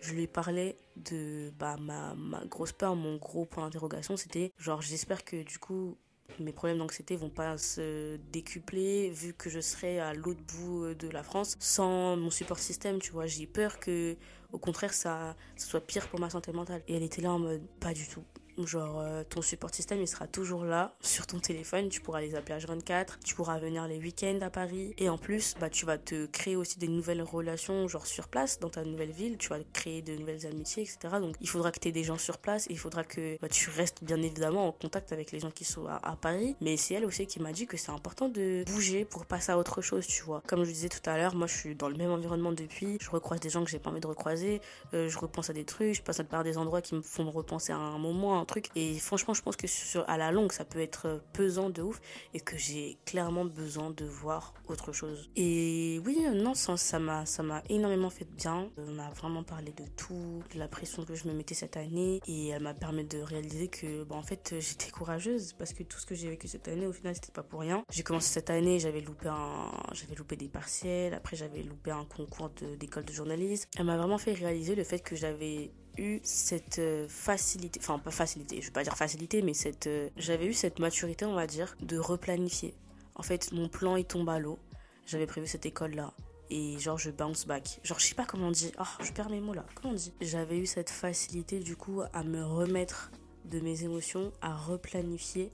je 0.01 0.13
lui 0.13 0.27
parlais 0.27 0.77
de 0.97 1.51
bah, 1.59 1.77
ma, 1.81 2.15
ma 2.15 2.45
grosse 2.47 2.73
peur, 2.73 2.95
mon 2.97 3.17
gros 3.17 3.47
point 3.47 3.65
d'interrogation, 3.65 4.17
c'était 4.17 4.53
genre 4.59 4.83
j'espère 4.83 5.25
que 5.25 5.43
du 5.43 5.59
coup 5.59 5.97
mes 6.41 6.53
problèmes 6.53 6.79
d'anxiété 6.79 7.17
vont 7.17 7.31
pas 7.31 7.59
se 7.59 8.17
décupler 8.33 9.11
vu 9.11 9.35
que 9.35 9.51
je 9.51 9.61
serai 9.61 10.01
à 10.01 10.15
l'autre 10.15 10.41
bout 10.57 10.95
de 10.95 11.09
la 11.09 11.23
France 11.23 11.57
sans 11.61 12.17
mon 12.17 12.31
support 12.31 12.59
système, 12.59 12.99
tu 12.99 13.13
vois. 13.13 13.27
J'ai 13.27 13.47
peur 13.47 13.79
que, 13.79 14.17
au 14.53 14.59
contraire, 14.59 14.93
ça, 14.93 15.37
ça 15.57 15.67
soit 15.67 15.81
pire 15.81 16.09
pour 16.09 16.21
ma 16.21 16.31
santé 16.31 16.53
mentale. 16.53 16.83
Et 16.89 16.97
elle 16.97 17.03
était 17.03 17.23
là 17.23 17.33
en 17.33 17.39
mode, 17.39 17.63
pas 17.81 17.93
du 17.93 18.09
tout. 18.09 18.25
Genre, 18.59 19.01
euh, 19.01 19.25
ton 19.25 19.43
support 19.43 19.75
système, 19.75 20.01
il 20.01 20.07
sera 20.07 20.27
toujours 20.27 20.65
là 20.65 20.95
sur 21.01 21.27
ton 21.27 21.41
téléphone. 21.41 21.89
Tu 21.89 22.01
pourras 22.01 22.21
les 22.21 22.35
appeler 22.35 22.59
H24. 22.59 23.19
Tu 23.25 23.35
pourras 23.35 23.59
venir 23.59 23.87
les 23.89 23.99
week-ends 23.99 24.39
à 24.43 24.51
Paris. 24.51 24.95
Et 24.99 25.09
en 25.09 25.19
plus, 25.19 25.55
bah, 25.61 25.71
tu 25.71 25.87
vas 25.87 25.99
te 25.99 26.27
créer 26.27 26.57
aussi 26.57 26.79
des 26.79 26.89
nouvelles 26.89 27.23
relations, 27.23 27.89
genre 27.89 28.07
sur 28.07 28.29
place, 28.29 28.61
dans 28.61 28.71
ta 28.71 28.85
nouvelle 28.85 29.11
ville. 29.11 29.39
Tu 29.39 29.49
vas 29.49 29.59
créer 29.73 30.03
de 30.03 30.15
nouvelles 30.15 30.47
amitiés, 30.47 30.83
etc. 30.85 31.17
Donc, 31.21 31.35
il 31.41 31.49
faudra 31.49 31.73
que 31.73 31.81
tu 31.81 31.89
aies 31.89 31.93
des 31.93 32.05
gens 32.05 32.19
sur 32.19 32.39
place. 32.39 32.67
Et 32.69 32.73
il 32.73 32.79
faudra 32.79 33.03
que 33.05 33.39
bah, 33.41 33.49
tu 33.49 33.71
restes 33.71 34.05
bien 34.05 34.21
évidemment 34.23 34.69
en 34.69 34.73
contact 34.73 35.13
avec 35.13 35.33
les 35.33 35.41
gens 35.41 35.51
qui 35.51 35.65
sont 35.65 35.87
à, 35.87 36.17
Paris. 36.21 36.57
Mais 36.61 36.77
c'est 36.77 36.95
elle 36.95 37.05
aussi 37.05 37.27
qui 37.27 37.41
m'a 37.41 37.53
dit 37.53 37.67
que 37.67 37.77
c'est 37.77 37.91
important 37.91 38.29
de 38.29 38.65
bouger 38.67 39.05
pour 39.05 39.27
passer 39.27 39.53
à 39.53 39.59
autre 39.59 39.83
chose, 39.83 40.07
tu 40.07 40.23
vois. 40.23 40.43
Comme 40.47 40.65
je 40.65 40.71
disais 40.71 40.89
tout 40.89 41.11
à 41.11 41.17
l'heure, 41.17 41.35
moi, 41.35 41.47
je 41.47 41.57
suis 41.57 41.75
dans 41.75 41.89
le 41.89 41.97
même 41.97 42.11
environnement 42.11 42.53
depuis. 42.53 42.99
Je 43.01 43.11
recroise 43.11 43.41
des 43.41 43.51
gens 43.51 43.65
que 43.65 43.71
j'ai 43.71 43.79
pas 43.79 43.91
envie 43.91 44.01
de 44.01 44.07
recroiser. 44.07 44.61
Euh, 44.95 45.09
je 45.09 45.19
repense 45.19 45.51
à 45.51 45.53
des 45.53 45.65
trucs. 45.65 45.95
Je 45.95 46.03
passe 46.03 46.21
à 46.21 46.25
par 46.25 46.45
des 46.45 46.59
endroits 46.59 46.83
qui 46.83 46.95
me 46.95 47.03
font 47.03 47.25
me 47.25 47.31
repenser 47.31 47.73
à 47.73 47.77
un 47.77 47.99
moment 47.99 48.44
truc. 48.45 48.69
Et 48.77 48.99
franchement, 48.99 49.35
je 49.35 49.43
pense 49.43 49.57
que 49.57 49.67
sur, 49.67 50.09
à 50.09 50.17
la 50.17 50.33
longue, 50.33 50.53
ça 50.53 50.65
peut 50.65 50.81
être 50.81 51.23
pesant 51.33 51.71
de 51.71 51.83
ouf 51.83 52.01
et 52.33 52.41
que 52.41 52.57
j'ai 52.57 52.99
clairement 53.05 53.45
besoin 53.45 53.91
de 53.91 54.05
voir 54.05 54.55
autre 54.69 54.93
chose. 54.93 55.31
Et 55.37 56.01
oui, 56.05 56.19
non, 56.35 56.55
ça 56.55 56.99
m'a 56.99 57.27
ça 57.27 57.43
m'a 57.43 57.63
énormément 57.69 58.11
fait 58.11 58.25
bien. 58.25 58.69
On 58.77 58.99
a 58.99 59.11
vraiment 59.11 59.43
parlé 59.43 59.73
de 59.73 59.85
tout, 59.97 60.43
de 60.53 60.59
la 60.59 60.69
pression 60.69 61.05
que 61.05 61.15
je 61.15 61.27
me 61.29 61.33
mettais 61.33 61.55
cette 61.55 61.77
année 61.77 62.21
et 62.27 62.49
elle 62.49 62.63
m'a 62.63 62.75
permis 62.75 63.05
de 63.05 63.19
réaliser 63.19 63.69
que 63.69 64.05
bah, 64.05 64.17
en 64.17 64.23
fait 64.23 64.55
j'étais 64.59 64.91
courageuse 64.91 65.53
parce 65.55 65.73
que 65.73 65.83
tout 65.83 65.99
ce 65.99 66.07
que 66.07 66.15
j'ai 66.15 66.29
vécu 66.29 66.49
cette 66.49 66.69
année 66.69 66.87
au 66.87 66.93
final 66.93 67.15
c'était 67.15 67.33
pas 67.33 67.43
pour 67.43 67.61
rien. 67.61 67.85
J'ai 67.91 68.03
commencé 68.03 68.29
cette 68.33 68.51
année, 68.51 68.79
j'avais 68.79 69.01
loupé 69.01 69.29
un 69.29 69.71
j'avais 69.93 70.15
loupé 70.15 70.37
des 70.37 70.49
partiels, 70.49 71.15
après 71.15 71.37
j'avais 71.37 71.63
loupé 71.63 71.91
un 71.91 72.05
concours 72.05 72.51
d'école 72.79 73.05
de, 73.05 73.11
de 73.11 73.15
journalisme. 73.15 73.69
Elle 73.77 73.87
m'a 73.87 73.97
vraiment 73.97 74.19
fait 74.19 74.33
réaliser 74.33 74.75
le 74.75 74.85
fait 74.85 75.01
que 75.01 75.17
j'avais 75.17 75.71
eu 75.99 76.21
cette 76.23 76.79
euh, 76.79 77.07
facilité, 77.09 77.81
enfin 77.83 77.99
pas 77.99 78.11
facilité, 78.11 78.61
je 78.61 78.67
vais 78.67 78.73
pas 78.73 78.83
dire 78.83 78.97
facilité, 78.97 79.43
mais 79.43 79.55
cette, 79.55 79.87
euh, 79.87 80.09
j'avais 80.17 80.47
eu 80.47 80.53
cette 80.53 80.79
maturité, 80.79 81.25
on 81.25 81.35
va 81.35 81.47
dire, 81.47 81.77
de 81.81 81.99
replanifier. 81.99 82.75
En 83.15 83.23
fait, 83.23 83.53
mon 83.53 83.69
plan 83.69 83.97
il 83.97 84.05
tombe 84.05 84.29
à 84.29 84.39
l'eau. 84.39 84.59
J'avais 85.07 85.27
prévu 85.27 85.47
cette 85.47 85.67
école 85.67 85.95
là 85.95 86.13
et 86.51 86.79
genre 86.79 86.99
je 86.99 87.11
bounce 87.11 87.47
back. 87.47 87.81
Genre 87.83 87.99
je 87.99 88.07
sais 88.07 88.15
pas 88.15 88.25
comment 88.25 88.49
on 88.49 88.51
dit. 88.51 88.73
Oh, 88.79 88.85
je 89.03 89.13
perds 89.13 89.31
mes 89.31 89.41
mots 89.41 89.55
là. 89.55 89.65
Comment 89.75 89.93
on 89.93 89.97
dit? 89.97 90.13
J'avais 90.21 90.59
eu 90.59 90.67
cette 90.67 90.91
facilité 90.91 91.59
du 91.59 91.77
coup 91.77 92.03
à 92.13 92.23
me 92.23 92.45
remettre 92.45 93.11
de 93.45 93.61
mes 93.61 93.85
émotions, 93.85 94.33
à 94.41 94.55
replanifier 94.55 95.51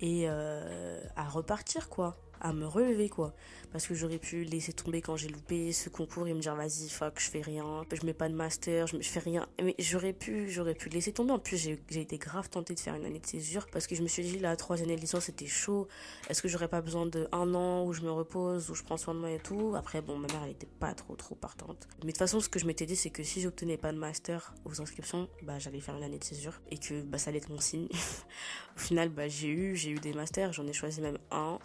et 0.00 0.24
euh, 0.28 1.00
à 1.16 1.28
repartir 1.28 1.88
quoi 1.88 2.18
à 2.42 2.52
me 2.52 2.66
relever 2.66 3.08
quoi. 3.08 3.32
Parce 3.70 3.86
que 3.86 3.94
j'aurais 3.94 4.18
pu 4.18 4.44
laisser 4.44 4.74
tomber 4.74 5.00
quand 5.00 5.16
j'ai 5.16 5.28
loupé 5.28 5.72
ce 5.72 5.88
concours 5.88 6.26
et 6.28 6.34
me 6.34 6.40
dire 6.40 6.54
vas-y 6.54 6.90
fuck 6.90 7.18
je 7.18 7.30
fais 7.30 7.40
rien 7.40 7.84
je 7.90 8.04
mets 8.04 8.12
pas 8.12 8.28
de 8.28 8.34
master 8.34 8.86
je, 8.86 8.98
fais 8.98 9.20
rien. 9.20 9.46
Mais 9.62 9.74
j'aurais 9.78 10.12
pu 10.12 10.50
j'aurais 10.50 10.74
pu 10.74 10.88
laisser 10.88 11.12
tomber. 11.12 11.32
En 11.32 11.38
plus 11.38 11.56
j'ai 11.56 12.00
été 12.00 12.18
grave 12.18 12.50
tentée 12.50 12.74
de 12.74 12.80
faire 12.80 12.94
une 12.94 13.06
année 13.06 13.20
de 13.20 13.26
césure 13.26 13.66
parce 13.72 13.86
que 13.86 13.94
je 13.94 14.02
me 14.02 14.08
suis 14.08 14.22
dit 14.24 14.38
la 14.38 14.56
troisième 14.56 14.88
année 14.88 14.96
de 14.96 15.00
licence 15.00 15.24
c'était 15.24 15.46
chaud. 15.46 15.88
Est-ce 16.28 16.42
que 16.42 16.48
j'aurais 16.48 16.68
pas 16.68 16.80
besoin 16.80 17.06
de 17.06 17.28
un 17.32 17.54
an 17.54 17.84
où 17.84 17.92
je 17.92 18.02
me 18.02 18.10
repose 18.10 18.70
où 18.70 18.74
je 18.74 18.82
prends 18.82 18.96
soin 18.96 19.14
de 19.14 19.20
moi 19.20 19.30
et 19.30 19.38
tout? 19.38 19.74
Après 19.76 20.02
bon 20.02 20.18
ma 20.18 20.26
mère 20.26 20.42
elle 20.44 20.50
était 20.50 20.68
pas 20.80 20.92
trop 20.94 21.14
trop 21.14 21.36
partante. 21.36 21.88
Mais 22.00 22.06
de 22.06 22.10
toute 22.10 22.18
façon 22.18 22.40
ce 22.40 22.48
que 22.48 22.58
je 22.58 22.66
m'étais 22.66 22.86
dit 22.86 22.96
c'est 22.96 23.10
que 23.10 23.22
si 23.22 23.40
j'obtenais 23.40 23.76
pas 23.76 23.92
de 23.92 23.98
master 23.98 24.54
aux 24.64 24.80
inscriptions 24.80 25.28
bah 25.42 25.58
j'allais 25.58 25.80
faire 25.80 25.96
une 25.96 26.04
année 26.04 26.18
de 26.18 26.24
césure 26.24 26.60
et 26.70 26.78
que 26.78 27.02
bah 27.02 27.18
ça 27.18 27.30
allait 27.30 27.38
être 27.38 27.50
mon 27.50 27.60
signe. 27.60 27.88
Au 28.76 28.80
final 28.80 29.08
bah 29.10 29.28
j'ai 29.28 29.48
eu 29.48 29.76
j'ai 29.76 29.90
eu 29.90 29.98
des 29.98 30.12
masters 30.12 30.52
j'en 30.52 30.66
ai 30.66 30.72
choisi 30.72 31.00
même 31.00 31.18
un 31.30 31.58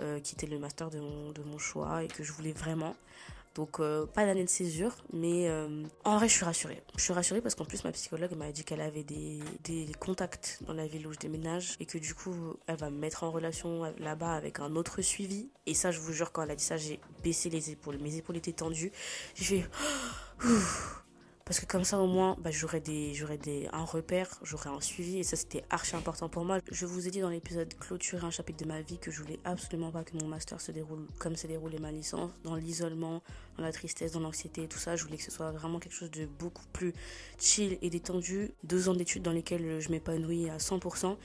euh, 0.00 0.20
qui 0.20 0.34
était 0.34 0.46
le 0.46 0.58
master 0.58 0.90
de 0.90 1.00
mon, 1.00 1.58
choix 1.58 2.04
et 2.04 2.08
que 2.08 2.22
je 2.22 2.32
voulais 2.32 2.52
vraiment. 2.52 2.94
Donc 3.54 3.80
euh, 3.80 4.06
pas 4.06 4.24
d'année 4.24 4.44
de 4.44 4.48
césure, 4.48 4.94
mais 5.12 5.48
euh, 5.48 5.82
en 6.04 6.18
vrai 6.18 6.28
je 6.28 6.34
suis 6.34 6.44
rassurée. 6.44 6.80
Je 6.96 7.02
suis 7.02 7.12
rassurée 7.12 7.40
parce 7.40 7.56
qu'en 7.56 7.64
plus 7.64 7.82
ma 7.82 7.90
psychologue 7.90 8.32
m'a 8.36 8.52
dit 8.52 8.62
qu'elle 8.62 8.80
avait 8.80 9.02
des, 9.02 9.40
des, 9.64 9.88
contacts 9.98 10.60
dans 10.66 10.74
la 10.74 10.86
ville 10.86 11.06
où 11.08 11.12
je 11.12 11.18
déménage 11.18 11.76
et 11.80 11.86
que 11.86 11.98
du 11.98 12.14
coup 12.14 12.34
elle 12.68 12.76
va 12.76 12.90
me 12.90 12.98
mettre 12.98 13.24
en 13.24 13.32
relation 13.32 13.92
là-bas 13.98 14.34
avec 14.34 14.60
un 14.60 14.76
autre 14.76 15.02
suivi. 15.02 15.50
Et 15.66 15.74
ça 15.74 15.90
je 15.90 15.98
vous 15.98 16.12
jure 16.12 16.30
quand 16.30 16.42
elle 16.42 16.52
a 16.52 16.56
dit 16.56 16.62
ça 16.62 16.76
j'ai 16.76 17.00
baissé 17.24 17.50
les 17.50 17.70
épaules, 17.70 17.98
mes 17.98 18.16
épaules 18.16 18.36
étaient 18.36 18.52
tendues. 18.52 18.92
J'ai 19.34 19.62
fait... 19.62 19.70
parce 21.48 21.60
que 21.60 21.66
comme 21.66 21.84
ça 21.84 21.98
au 21.98 22.06
moins 22.06 22.36
bah, 22.40 22.50
j'aurais 22.50 22.80
des 22.80 23.14
j'aurais 23.14 23.38
des 23.38 23.68
un 23.72 23.84
repère 23.84 24.38
j'aurais 24.42 24.68
un 24.68 24.82
suivi. 24.82 25.18
Et 25.18 25.22
ça 25.22 25.34
c'était 25.34 25.64
archi 25.70 25.96
important 25.96 26.28
pour 26.28 26.44
moi. 26.44 26.58
Je 26.70 26.84
vous 26.84 27.08
ai 27.08 27.10
dit 27.10 27.20
dans 27.20 27.30
l'épisode 27.30 27.72
clôturer 27.80 28.26
un 28.26 28.30
chapitre 28.30 28.62
de 28.62 28.68
ma 28.68 28.82
vie 28.82 28.98
que 28.98 29.10
je 29.10 29.22
voulais 29.22 29.38
absolument 29.46 29.90
pas 29.90 30.04
que 30.04 30.14
mon 30.18 30.28
master 30.28 30.60
se 30.60 30.72
déroule 30.72 31.06
comme 31.18 31.36
s'est 31.36 31.48
déroulé 31.48 31.78
ma 31.78 31.90
licence. 31.90 32.30
Dans 32.44 32.54
l'isolement 32.54 33.22
dans 33.56 33.64
la 33.64 33.72
tristesse 33.72 34.12
dans 34.12 34.20
l'anxiété 34.20 34.68
tout 34.68 34.78
ça 34.78 34.94
je 34.94 35.04
voulais 35.04 35.16
que 35.16 35.24
ce 35.24 35.30
soit 35.30 35.50
vraiment 35.50 35.78
quelque 35.78 35.94
chose 35.94 36.10
de 36.10 36.26
beaucoup 36.26 36.66
plus 36.74 36.92
chill 37.38 37.78
et 37.80 37.88
détendu. 37.88 38.52
Deux 38.64 38.90
ans 38.90 38.94
d'études 38.94 39.22
dans 39.22 39.32
lesquels 39.32 39.80
je 39.80 39.88
m'épanouis 39.90 40.50
à 40.50 40.58
100% 40.58 41.16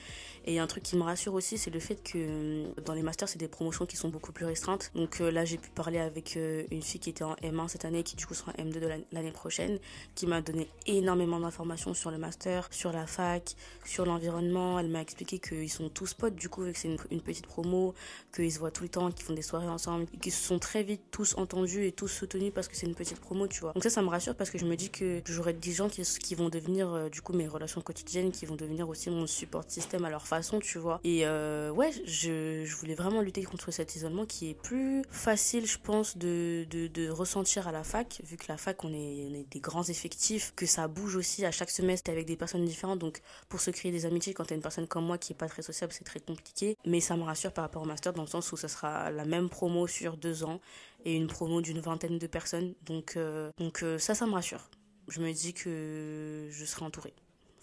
et 0.45 0.59
un 0.59 0.67
truc 0.67 0.83
qui 0.83 0.95
me 0.95 1.03
rassure 1.03 1.33
aussi 1.33 1.57
c'est 1.57 1.71
le 1.71 1.79
fait 1.79 1.95
que 1.95 2.17
euh, 2.17 2.65
dans 2.85 2.93
les 2.93 3.03
masters 3.03 3.29
c'est 3.29 3.39
des 3.39 3.47
promotions 3.47 3.85
qui 3.85 3.97
sont 3.97 4.09
beaucoup 4.09 4.31
plus 4.31 4.45
restreintes 4.45 4.91
donc 4.95 5.21
euh, 5.21 5.31
là 5.31 5.45
j'ai 5.45 5.57
pu 5.57 5.69
parler 5.69 5.99
avec 5.99 6.37
euh, 6.37 6.63
une 6.71 6.81
fille 6.81 6.99
qui 6.99 7.09
était 7.09 7.23
en 7.23 7.35
M1 7.35 7.67
cette 7.67 7.85
année 7.85 8.03
qui 8.03 8.15
du 8.15 8.25
coup 8.25 8.33
sera 8.33 8.51
en 8.57 8.63
M2 8.63 8.79
de 8.79 8.89
l'année 9.11 9.31
prochaine 9.31 9.79
qui 10.15 10.27
m'a 10.27 10.41
donné 10.41 10.67
énormément 10.85 11.39
d'informations 11.39 11.93
sur 11.93 12.11
le 12.11 12.17
master, 12.17 12.67
sur 12.71 12.91
la 12.91 13.07
fac, 13.07 13.55
sur 13.85 14.05
l'environnement. 14.05 14.79
Elle 14.79 14.89
m'a 14.89 15.01
expliqué 15.01 15.39
qu'ils 15.39 15.69
sont 15.69 15.89
tous 15.89 16.13
potes, 16.13 16.35
du 16.35 16.49
coup, 16.49 16.63
vu 16.63 16.73
que 16.73 16.79
c'est 16.79 16.87
une, 16.87 17.21
petite 17.21 17.47
promo, 17.47 17.93
qu'ils 18.33 18.51
se 18.51 18.59
voient 18.59 18.71
tout 18.71 18.83
le 18.83 18.89
temps, 18.89 19.11
qu'ils 19.11 19.25
font 19.25 19.33
des 19.33 19.41
soirées 19.41 19.67
ensemble, 19.67 20.05
qu'ils 20.21 20.31
se 20.31 20.43
sont 20.43 20.59
très 20.59 20.83
vite 20.83 21.01
tous 21.11 21.35
entendus 21.37 21.85
et 21.85 21.91
tous 21.91 22.07
soutenus 22.07 22.51
parce 22.53 22.67
que 22.67 22.75
c'est 22.75 22.85
une 22.85 22.95
petite 22.95 23.19
promo, 23.19 23.47
tu 23.47 23.61
vois. 23.61 23.73
Donc 23.73 23.83
ça, 23.83 23.89
ça 23.89 24.01
me 24.01 24.09
rassure 24.09 24.35
parce 24.35 24.49
que 24.49 24.57
je 24.57 24.65
me 24.65 24.75
dis 24.75 24.89
que 24.89 25.21
j'aurai 25.25 25.53
des 25.53 25.71
gens 25.71 25.89
qui, 25.89 26.35
vont 26.35 26.49
devenir, 26.49 27.09
du 27.09 27.21
coup, 27.21 27.33
mes 27.33 27.47
relations 27.47 27.81
quotidiennes, 27.81 28.31
qui 28.31 28.45
vont 28.45 28.55
devenir 28.55 28.89
aussi 28.89 29.09
mon 29.09 29.27
support 29.27 29.63
système 29.67 30.05
à 30.05 30.09
leur 30.09 30.25
tu 30.61 30.77
vois. 30.79 30.99
Et 31.03 31.25
euh, 31.25 31.71
ouais, 31.71 31.91
je, 32.05 32.65
voulais 32.75 32.95
vraiment 32.95 33.21
lutter 33.21 33.43
contre 33.43 33.71
cet 33.71 33.95
isolement 33.95 34.25
qui 34.25 34.49
est 34.49 34.53
plus 34.53 35.03
facile, 35.09 35.65
je 35.65 35.77
pense, 35.77 36.17
de, 36.17 36.65
de, 36.69 37.09
ressentir 37.09 37.67
à 37.67 37.71
la 37.71 37.83
fac, 37.83 38.21
vu 38.23 38.37
que 38.37 38.45
la 38.47 38.57
fac, 38.57 38.83
on 38.83 38.93
est, 38.93 39.45
des 39.51 39.59
grands 39.59 39.83
effectifs 39.83 40.53
que 40.55 40.65
ça 40.65 40.87
bouge 40.87 41.15
aussi 41.15 41.45
à 41.45 41.51
chaque 41.51 41.69
semestre 41.69 42.09
avec 42.09 42.25
des 42.25 42.35
personnes 42.35 42.65
différentes. 42.65 42.99
Donc 42.99 43.21
pour 43.49 43.59
se 43.59 43.71
créer 43.71 43.91
des 43.91 44.05
amitiés, 44.05 44.33
quand 44.33 44.45
t'es 44.45 44.55
une 44.55 44.61
personne 44.61 44.87
comme 44.87 45.05
moi 45.05 45.17
qui 45.17 45.33
est 45.33 45.35
pas 45.35 45.47
très 45.47 45.61
sociable, 45.61 45.93
c'est 45.93 46.03
très 46.03 46.19
compliqué. 46.19 46.77
Mais 46.85 46.99
ça 46.99 47.15
me 47.17 47.23
rassure 47.23 47.51
par 47.51 47.63
rapport 47.63 47.83
au 47.83 47.85
master 47.85 48.13
dans 48.13 48.23
le 48.23 48.27
sens 48.27 48.51
où 48.51 48.57
ça 48.57 48.67
sera 48.67 49.11
la 49.11 49.25
même 49.25 49.49
promo 49.49 49.87
sur 49.87 50.17
deux 50.17 50.43
ans 50.43 50.59
et 51.05 51.15
une 51.15 51.27
promo 51.27 51.61
d'une 51.61 51.79
vingtaine 51.79 52.17
de 52.17 52.27
personnes. 52.27 52.73
Donc, 52.85 53.13
euh, 53.17 53.51
donc 53.57 53.83
euh, 53.83 53.97
ça, 53.97 54.15
ça 54.15 54.25
me 54.25 54.33
rassure. 54.33 54.69
Je 55.09 55.19
me 55.21 55.31
dis 55.31 55.53
que 55.53 56.47
je 56.49 56.65
serai 56.65 56.85
entourée 56.85 57.13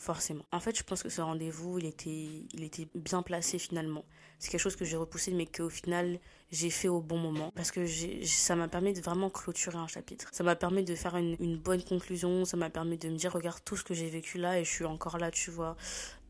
forcément. 0.01 0.47
En 0.51 0.61
fait, 0.61 0.77
je 0.77 0.83
pense 0.83 1.03
que 1.03 1.11
ce 1.11 1.21
rendez-vous, 1.21 1.79
il 1.79 1.85
était, 1.85 2.29
il 2.55 2.65
était 2.65 2.89
bien 2.95 3.23
placé 3.23 3.59
finalement. 3.59 4.05
C'est 4.39 4.51
quelque 4.51 4.61
chose 4.63 4.75
que 4.75 4.87
j'ai 4.87 4.97
repoussé, 4.97 5.31
mais 5.31 5.45
qu'au 5.45 5.69
final, 5.69 6.19
j'ai 6.51 6.71
fait 6.71 6.89
au 6.89 7.03
bon 7.03 7.19
moment. 7.19 7.53
Parce 7.55 7.71
que 7.71 7.87
ça 8.25 8.57
m'a 8.57 8.67
permis 8.67 8.95
de 8.95 9.03
vraiment 9.03 9.29
clôturer 9.29 9.77
un 9.77 9.87
chapitre. 9.87 10.31
Ça 10.33 10.43
m'a 10.43 10.57
permis 10.57 10.85
de 10.85 10.95
faire 10.95 11.17
une, 11.17 11.59
bonne 11.59 11.83
conclusion. 11.83 12.47
Ça 12.47 12.57
m'a 12.57 12.71
permis 12.71 12.97
de 12.97 13.11
me 13.11 13.17
dire, 13.17 13.31
regarde 13.31 13.63
tout 13.63 13.77
ce 13.77 13.85
que 13.85 13.93
j'ai 13.93 14.09
vécu 14.09 14.39
là 14.39 14.59
et 14.59 14.65
je 14.65 14.71
suis 14.71 14.87
encore 14.87 15.19
là, 15.19 15.31
tu 15.31 15.51
vois. 15.51 15.77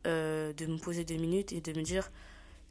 Euh, 0.05 0.51
de 0.51 0.65
me 0.65 0.77
poser 0.77 1.05
deux 1.05 1.15
minutes 1.15 1.53
et 1.53 1.61
de 1.61 1.71
me 1.71 1.83
dire 1.83 2.11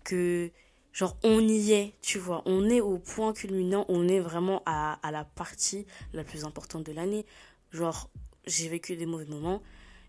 que 0.03 0.51
genre 0.93 1.17
on 1.23 1.39
y 1.39 1.71
est, 1.71 1.95
tu 2.03 2.19
vois, 2.19 2.43
on 2.45 2.69
est 2.69 2.81
au 2.81 2.99
point 2.99 3.33
culminant, 3.33 3.85
on 3.89 4.09
est 4.09 4.19
vraiment 4.19 4.65
à, 4.67 4.99
à 5.07 5.13
la 5.13 5.25
partie 5.25 5.87
la 6.13 6.25
plus 6.25 6.45
importante 6.45 6.85
de 6.85 6.93
l'année. 6.93 7.25
Genre, 7.71 8.11
j'ai 8.47 8.69
vécu 8.69 8.97
des 8.97 9.07
mauvais 9.07 9.27
moments, 9.27 9.63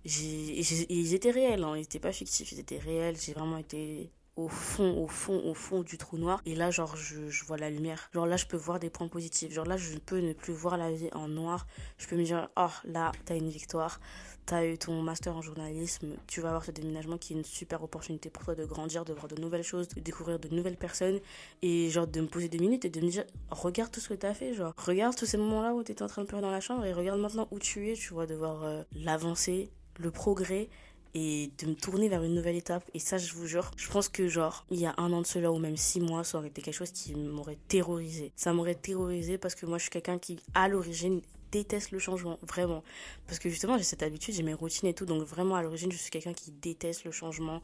ils 0.06 1.14
étaient 1.14 1.32
réels, 1.32 1.64
hein, 1.64 1.76
ils 1.76 1.82
n'étaient 1.82 2.00
pas 2.00 2.12
fictifs, 2.12 2.52
ils 2.52 2.60
étaient 2.60 2.80
réels. 2.80 3.18
J'ai 3.20 3.34
vraiment 3.34 3.58
été 3.58 4.12
au 4.38 4.48
fond, 4.48 4.98
au 4.98 5.08
fond, 5.08 5.42
au 5.44 5.54
fond 5.54 5.82
du 5.82 5.98
trou 5.98 6.18
noir. 6.18 6.42
Et 6.46 6.56
là, 6.56 6.72
genre, 6.72 6.96
je, 6.96 7.44
vois 7.46 7.58
la 7.58 7.70
lumière. 7.70 8.10
Genre 8.14 8.26
là, 8.26 8.38
je 8.38 8.46
peux 8.46 8.58
voir 8.58 8.80
des 8.80 8.90
points 8.90 9.08
positifs. 9.08 9.52
Genre 9.52 9.66
là, 9.66 9.78
je 9.78 9.98
peux 9.98 10.20
ne 10.20 10.34
plus 10.34 10.54
voir 10.54 10.78
la 10.78 10.92
vie 10.92 11.10
en 11.14 11.28
noir. 11.28 11.68
Je 11.98 12.08
peux 12.08 12.16
me 12.16 12.24
dire, 12.24 12.50
oh, 12.58 12.68
là, 12.86 13.12
t'as 13.26 13.36
une 13.36 13.50
victoire. 13.50 14.00
T'as 14.46 14.66
eu 14.66 14.78
ton 14.78 15.02
master 15.02 15.36
en 15.36 15.42
journalisme. 15.42 16.16
Tu 16.28 16.42
vas 16.42 16.50
avoir 16.50 16.66
ce 16.66 16.72
déménagement 16.72 17.18
qui 17.18 17.34
est 17.34 17.36
une 17.36 17.44
super 17.44 17.84
opportunité 17.84 18.30
pour 18.30 18.44
toi 18.44 18.56
de 18.56 18.66
grandir, 18.66 19.06
de 19.06 19.14
voir 19.14 19.28
de 19.28 19.40
nouvelles 19.40 19.64
choses, 19.64 19.88
de 19.90 20.00
découvrir 20.00 20.40
de 20.40 20.48
nouvelles 20.50 20.78
personnes. 20.78 21.20
Et 21.62 21.90
genre, 21.90 22.08
de 22.08 22.22
me 22.22 22.28
poser 22.28 22.48
deux 22.48 22.60
minutes 22.60 22.86
et 22.86 22.90
de 22.90 23.02
me 23.02 23.10
dire, 23.10 23.26
regarde 23.50 23.92
tout 23.92 24.00
ce 24.00 24.10
que 24.10 24.14
t'as 24.14 24.34
fait. 24.34 24.54
Genre, 24.54 24.74
regarde 24.78 25.16
tous 25.16 25.26
ces 25.26 25.38
moments-là 25.38 25.74
où 25.74 25.84
t'étais 25.84 26.04
en 26.04 26.08
train 26.08 26.22
de 26.22 26.28
pleurer 26.28 26.42
dans 26.42 26.52
la 26.52 26.62
chambre 26.62 26.86
et 26.86 26.94
regarde 26.94 27.20
maintenant 27.20 27.48
où 27.52 27.60
tu 27.60 27.92
es. 27.92 27.94
Tu 27.96 28.14
vois, 28.14 28.26
de 28.26 28.36
voir 28.36 28.64
euh, 28.64 28.84
l'avancée 28.96 29.72
le 30.00 30.12
progrès 30.12 30.70
et 31.14 31.52
de 31.60 31.68
me 31.68 31.76
tourner 31.76 32.08
vers 32.10 32.24
une 32.24 32.34
nouvelle 32.34 32.56
étape. 32.56 32.84
Et 32.94 33.00
ça, 33.00 33.18
je 33.18 33.34
vous 33.34 33.46
jure, 33.46 33.72
je 33.76 33.90
pense 33.90 34.08
que 34.08 34.28
genre, 34.28 34.66
il 34.72 34.80
y 34.80 34.86
a 34.86 34.94
un 34.98 35.12
an 35.12 35.22
de 35.22 35.28
cela 35.28 35.52
ou 35.52 35.60
même 35.60 35.78
six 35.78 36.00
mois, 36.00 36.24
ça 36.24 36.38
aurait 36.38 36.48
été 36.48 36.62
quelque 36.62 36.76
chose 36.76 36.92
qui 36.92 37.16
m'aurait 37.16 37.58
terrorisé. 37.68 38.32
Ça 38.36 38.54
m'aurait 38.54 38.76
terrorisé 38.76 39.38
parce 39.38 39.56
que 39.56 39.66
moi, 39.66 39.78
je 39.78 39.84
suis 39.84 39.92
quelqu'un 39.92 40.18
qui, 40.18 40.40
à 40.54 40.68
l'origine, 40.68 41.22
déteste 41.52 41.92
le 41.92 42.00
changement, 42.00 42.40
vraiment. 42.42 42.84
Parce 43.28 43.38
que 43.38 43.50
justement, 43.50 43.78
j'ai 43.78 43.84
cette 43.84 44.04
habitude, 44.04 44.34
j'ai 44.34 44.44
mes 44.44 44.54
routines 44.54 44.88
et 44.88 44.94
tout. 44.94 45.06
Donc 45.06 45.24
vraiment, 45.24 45.56
à 45.56 45.62
l'origine, 45.62 45.92
je 45.92 45.98
suis 45.98 46.10
quelqu'un 46.10 46.34
qui 46.34 46.52
déteste 46.52 47.04
le 47.04 47.12
changement. 47.12 47.62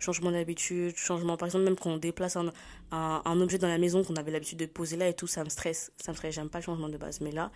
Changement 0.00 0.30
d'habitude, 0.30 0.96
changement, 0.96 1.36
par 1.36 1.46
exemple, 1.46 1.64
même 1.64 1.76
quand 1.76 1.90
on 1.90 1.96
déplace 1.96 2.36
un, 2.36 2.52
un, 2.90 3.40
objet 3.40 3.58
dans 3.58 3.68
la 3.68 3.78
maison 3.78 4.02
qu'on 4.02 4.16
avait 4.16 4.32
l'habitude 4.32 4.58
de 4.58 4.66
poser 4.66 4.96
là 4.96 5.08
et 5.08 5.14
tout, 5.14 5.26
ça 5.26 5.44
me 5.44 5.48
stresse. 5.48 5.92
Ça 5.98 6.12
me 6.12 6.16
stresse, 6.16 6.34
j'aime 6.34 6.50
pas 6.50 6.58
le 6.58 6.64
changement 6.64 6.88
de 6.88 6.96
base. 6.96 7.20
Mais 7.20 7.30
là, 7.30 7.50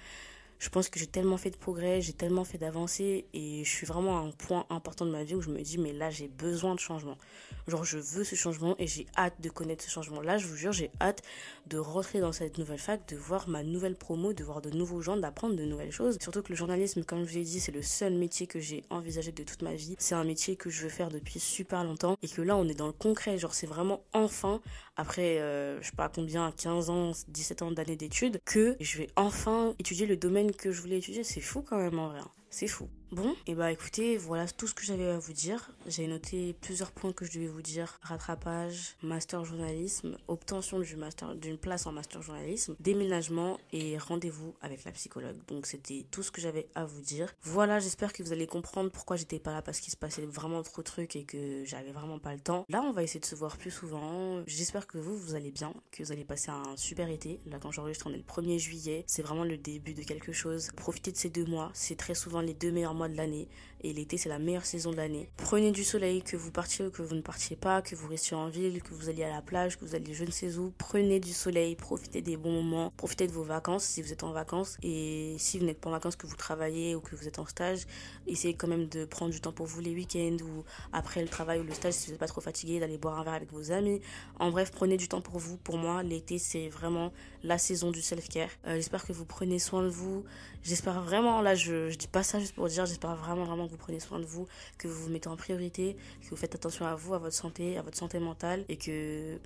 je 0.63 0.69
pense 0.69 0.89
que 0.89 1.01
j'ai 1.01 1.09
tellement 1.09 1.39
fait 1.39 1.51
de 1.51 1.57
progrès, 1.57 2.01
j'ai 2.01 2.13
tellement 2.13 2.45
fait 2.45 2.57
d'avancées 2.57 3.27
et 3.35 3.65
je 3.65 3.69
suis 3.69 3.85
vraiment 3.85 4.19
à 4.19 4.21
un 4.21 4.31
point 4.31 4.65
important 4.71 5.05
de 5.05 5.11
ma 5.11 5.25
vie 5.25 5.35
où 5.35 5.41
je 5.41 5.51
me 5.51 5.61
dis 5.61 5.77
mais 5.77 5.93
là 5.93 6.09
j'ai 6.09 6.29
besoin 6.29 6.77
de 6.77 6.79
changement. 6.79 7.19
Genre 7.67 7.85
je 7.85 7.99
veux 7.99 8.23
ce 8.23 8.37
changement 8.37 8.77
et 8.79 8.87
j'ai 8.87 9.09
hâte 9.19 9.41
de 9.41 9.49
connaître 9.49 9.83
ce 9.83 9.91
changement. 9.91 10.21
Là 10.23 10.39
je 10.39 10.47
vous 10.47 10.55
jure 10.55 10.71
j'ai 10.71 10.93
hâte 11.01 11.23
de 11.67 11.79
rentrer 11.79 12.21
dans 12.21 12.31
cette 12.31 12.59
nouvelle 12.59 12.79
fac, 12.79 13.09
de 13.09 13.17
voir 13.17 13.49
ma 13.49 13.65
nouvelle 13.65 13.97
promo, 13.97 14.33
de 14.33 14.45
voir 14.45 14.63
de 14.63 14.71
nouveaux 14.71 15.01
gens, 15.01 15.17
d'apprendre 15.17 15.57
de 15.57 15.65
nouvelles 15.65 15.91
choses. 15.91 16.17
Surtout 16.21 16.43
que 16.43 16.51
le 16.51 16.55
journalisme 16.55 17.03
comme 17.03 17.25
je 17.25 17.31
vous 17.31 17.39
l'ai 17.39 17.45
dit 17.45 17.59
c'est 17.59 17.73
le 17.73 17.83
seul 17.83 18.15
métier 18.15 18.47
que 18.47 18.61
j'ai 18.61 18.85
envisagé 18.89 19.33
de 19.33 19.43
toute 19.43 19.63
ma 19.63 19.75
vie. 19.75 19.97
C'est 19.99 20.15
un 20.15 20.23
métier 20.23 20.55
que 20.55 20.71
je 20.71 20.85
veux 20.85 20.91
faire 20.91 21.09
depuis 21.09 21.41
super 21.41 21.83
longtemps 21.83 22.17
et 22.23 22.29
que 22.29 22.41
là 22.41 22.57
on 22.57 22.69
est 22.69 22.75
dans 22.75 22.87
le 22.87 22.93
concret. 22.93 23.37
Genre 23.37 23.53
c'est 23.53 23.67
vraiment 23.67 24.05
enfin 24.13 24.61
après 24.97 25.39
euh, 25.39 25.81
je 25.81 25.87
sais 25.87 25.97
pas 25.97 26.09
combien 26.09 26.53
15 26.53 26.91
ans, 26.91 27.13
17 27.29 27.63
ans 27.63 27.71
d'années 27.71 27.97
d'études 27.97 28.41
que 28.45 28.77
je 28.81 28.99
vais 28.99 29.09
enfin 29.17 29.75
étudier 29.79 30.07
le 30.07 30.17
domaine 30.17 30.53
que 30.53 30.73
je 30.73 30.81
voulais 30.81 30.99
étudier. 30.99 31.25
C'est 31.25 31.41
fou 31.41 31.63
quand 31.63 31.79
même 31.79 31.99
en 31.99 32.09
vrai. 32.09 32.21
C'est 32.53 32.69
fou. 32.69 32.87
Bon, 33.13 33.37
et 33.47 33.55
bah 33.55 33.71
écoutez, 33.71 34.17
voilà 34.17 34.47
tout 34.47 34.67
ce 34.67 34.73
que 34.73 34.85
j'avais 34.85 35.07
à 35.07 35.19
vous 35.19 35.35
dire. 35.35 35.71
J'ai 35.87 36.07
noté 36.07 36.55
plusieurs 36.63 36.93
points 36.93 37.13
que 37.13 37.27
je 37.27 37.33
devais 37.33 37.47
vous 37.47 37.61
dire. 37.61 37.99
Rattrapage, 38.01 38.97
master 39.03 39.45
journalisme, 39.45 40.17
obtention 40.29 40.81
d'une 40.81 41.59
place 41.59 41.87
en 41.87 41.93
master 41.93 42.23
journalisme, 42.23 42.75
déménagement 42.81 43.59
et 43.71 43.99
rendez-vous 43.99 44.55
avec 44.63 44.85
la 44.85 44.93
psychologue. 44.93 45.37
Donc 45.49 45.67
c'était 45.67 46.07
tout 46.11 46.23
ce 46.23 46.31
que 46.31 46.41
j'avais 46.41 46.69
à 46.75 46.87
vous 46.87 47.03
dire. 47.03 47.35
Voilà, 47.43 47.81
j'espère 47.81 48.15
que 48.15 48.23
vous 48.23 48.33
allez 48.33 48.47
comprendre 48.47 48.91
pourquoi 48.91 49.17
j'étais 49.17 49.39
pas 49.39 49.53
là 49.53 49.61
parce 49.61 49.81
qu'il 49.81 49.93
se 49.93 49.99
passait 49.99 50.25
vraiment 50.25 50.63
trop 50.63 50.81
de 50.81 50.87
trucs 50.87 51.15
et 51.15 51.25
que 51.25 51.65
j'avais 51.67 51.93
vraiment 51.93 52.19
pas 52.19 52.33
le 52.33 52.41
temps. 52.41 52.65
Là, 52.71 52.81
on 52.83 52.93
va 52.93 53.03
essayer 53.03 53.21
de 53.21 53.27
se 53.27 53.35
voir 53.35 53.59
plus 53.59 53.71
souvent. 53.71 54.43
J'espère 54.47 54.87
que 54.87 54.97
vous, 54.97 55.19
vous 55.19 55.35
allez 55.35 55.51
bien, 55.51 55.75
que 55.91 56.03
vous 56.03 56.13
allez 56.13 56.25
passer 56.25 56.51
un 56.51 56.77
super 56.79 57.11
été. 57.11 57.41
Là, 57.45 57.59
quand 57.61 57.73
j'enregistre, 57.73 58.07
on 58.09 58.15
est 58.15 58.17
le 58.17 58.23
1er 58.23 58.59
juillet. 58.59 59.05
C'est 59.07 59.23
vraiment 59.23 59.45
le 59.45 59.59
début 59.59 59.93
de 59.93 60.03
quelque 60.03 60.33
chose. 60.33 60.71
Profitez 60.77 61.13
de 61.13 61.19
ces 61.19 61.29
deux 61.29 61.45
mois. 61.45 61.71
C'est 61.75 61.97
très 61.97 62.15
souvent 62.15 62.42
les 62.43 62.55
deux 62.55 62.71
meilleurs 62.71 62.95
mois 62.95 63.09
de 63.09 63.17
l'année 63.17 63.49
et 63.83 63.93
l'été 63.93 64.17
c'est 64.17 64.29
la 64.29 64.39
meilleure 64.39 64.65
saison 64.65 64.91
de 64.91 64.97
l'année. 64.97 65.29
Prenez 65.37 65.73
du 65.73 65.85
soleil, 65.85 66.23
que 66.23 66.37
vous 66.37 66.51
partiez 66.51 66.87
ou 66.87 66.91
que 66.91 67.03
vous 67.03 67.15
ne 67.15 67.21
partiez 67.21 67.57
pas, 67.57 67.83
que 67.83 67.95
vous 67.95 68.09
restiez 68.09 68.37
en 68.37 68.49
ville, 68.49 68.83
que 68.83 68.95
vous 68.95 69.09
alliez 69.09 69.25
à 69.25 69.31
la 69.31 69.43
plage, 69.43 69.79
que 69.79 69.85
vous 69.85 69.95
alliez 69.95 70.15
je 70.15 70.25
ne 70.25 70.31
sais 70.31 70.57
où. 70.57 70.73
Prenez 70.79 71.21
du 71.21 71.33
soleil, 71.33 71.75
profitez 71.77 72.23
des 72.23 72.37
bons 72.37 72.53
moments, 72.53 72.93
profitez 72.97 73.27
de 73.27 73.33
vos 73.33 73.43
vacances 73.43 73.85
si 73.85 74.03
vous 74.03 74.13
êtes 74.13 74.23
en 74.23 74.33
vacances 74.33 74.77
et 74.83 75.37
si 75.39 75.59
vous 75.59 75.65
n'êtes 75.65 75.81
pas 75.81 75.89
en 75.89 75.93
vacances, 75.93 76.17
que 76.17 76.27
vous 76.27 76.37
travaillez 76.37 76.95
ou 76.95 77.01
que 77.01 77.17
vous 77.17 77.29
êtes 77.29 77.39
en 77.39 77.47
stage, 77.47 77.81
essayez 78.27 78.55
quand 78.55 78.69
même 78.69 78.87
de 78.89 79.05
prendre 79.05 79.33
du 79.33 79.41
temps 79.41 79.53
pour 79.53 79.67
vous 79.67 79.81
les 79.81 79.95
week-ends 79.95 80.37
ou 80.43 80.65
après 80.93 81.23
le 81.23 81.29
travail 81.29 81.61
ou 81.61 81.65
le 81.65 81.73
stage 81.73 81.95
si 81.95 82.07
vous 82.07 82.13
n'êtes 82.13 82.21
pas 82.21 82.27
trop 82.27 82.41
fatigué, 82.41 82.81
d'aller 82.81 82.99
boire 82.99 83.19
un 83.19 83.25
verre 83.25 83.35
avec 83.35 83.53
vos 83.53 83.73
amis. 83.73 84.01
En 84.39 84.51
bref, 84.51 84.71
prenez 84.71 84.97
du 84.97 85.09
temps 85.09 85.21
pour 85.21 85.39
vous. 85.39 85.57
Pour 85.57 85.79
moi, 85.79 86.03
l'été 86.03 86.39
c'est 86.39 86.69
vraiment 86.69 87.13
la 87.43 87.59
saison 87.59 87.91
du 87.91 88.03
self-care. 88.03 88.51
Euh, 88.67 88.77
j'espère 88.77 89.05
que 89.05 89.13
vous 89.13 89.25
prenez 89.25 89.59
soin 89.59 89.83
de 89.83 89.89
vous. 89.89 90.25
J'espère 90.63 91.03
vraiment, 91.03 91.43
là 91.43 91.55
je, 91.55 91.91
je 91.91 91.97
dis 91.97 92.09
pas 92.09 92.23
ça 92.23 92.39
juste 92.39 92.55
pour 92.55 92.69
dire, 92.69 92.87
j'espère 92.87 93.17
vraiment 93.17 93.45
vraiment 93.45 93.67
vous 93.73 93.79
prenez 93.79 94.01
soin 94.01 94.21
de 94.21 94.27
vous, 94.27 94.47
que 94.79 94.87
vous 94.89 95.05
vous 95.05 95.11
mettez 95.11 95.29
en 95.29 95.37
priorité, 95.37 95.97
que 96.23 96.31
vous 96.31 96.37
faites 96.37 96.55
attention 96.55 96.87
à 96.87 96.95
vous, 96.95 97.15
à 97.15 97.19
votre 97.19 97.35
santé, 97.35 97.79
à 97.79 97.83
votre 97.83 97.97
santé 97.97 98.19
mentale 98.19 98.65
et 98.69 98.77
que 98.77 99.39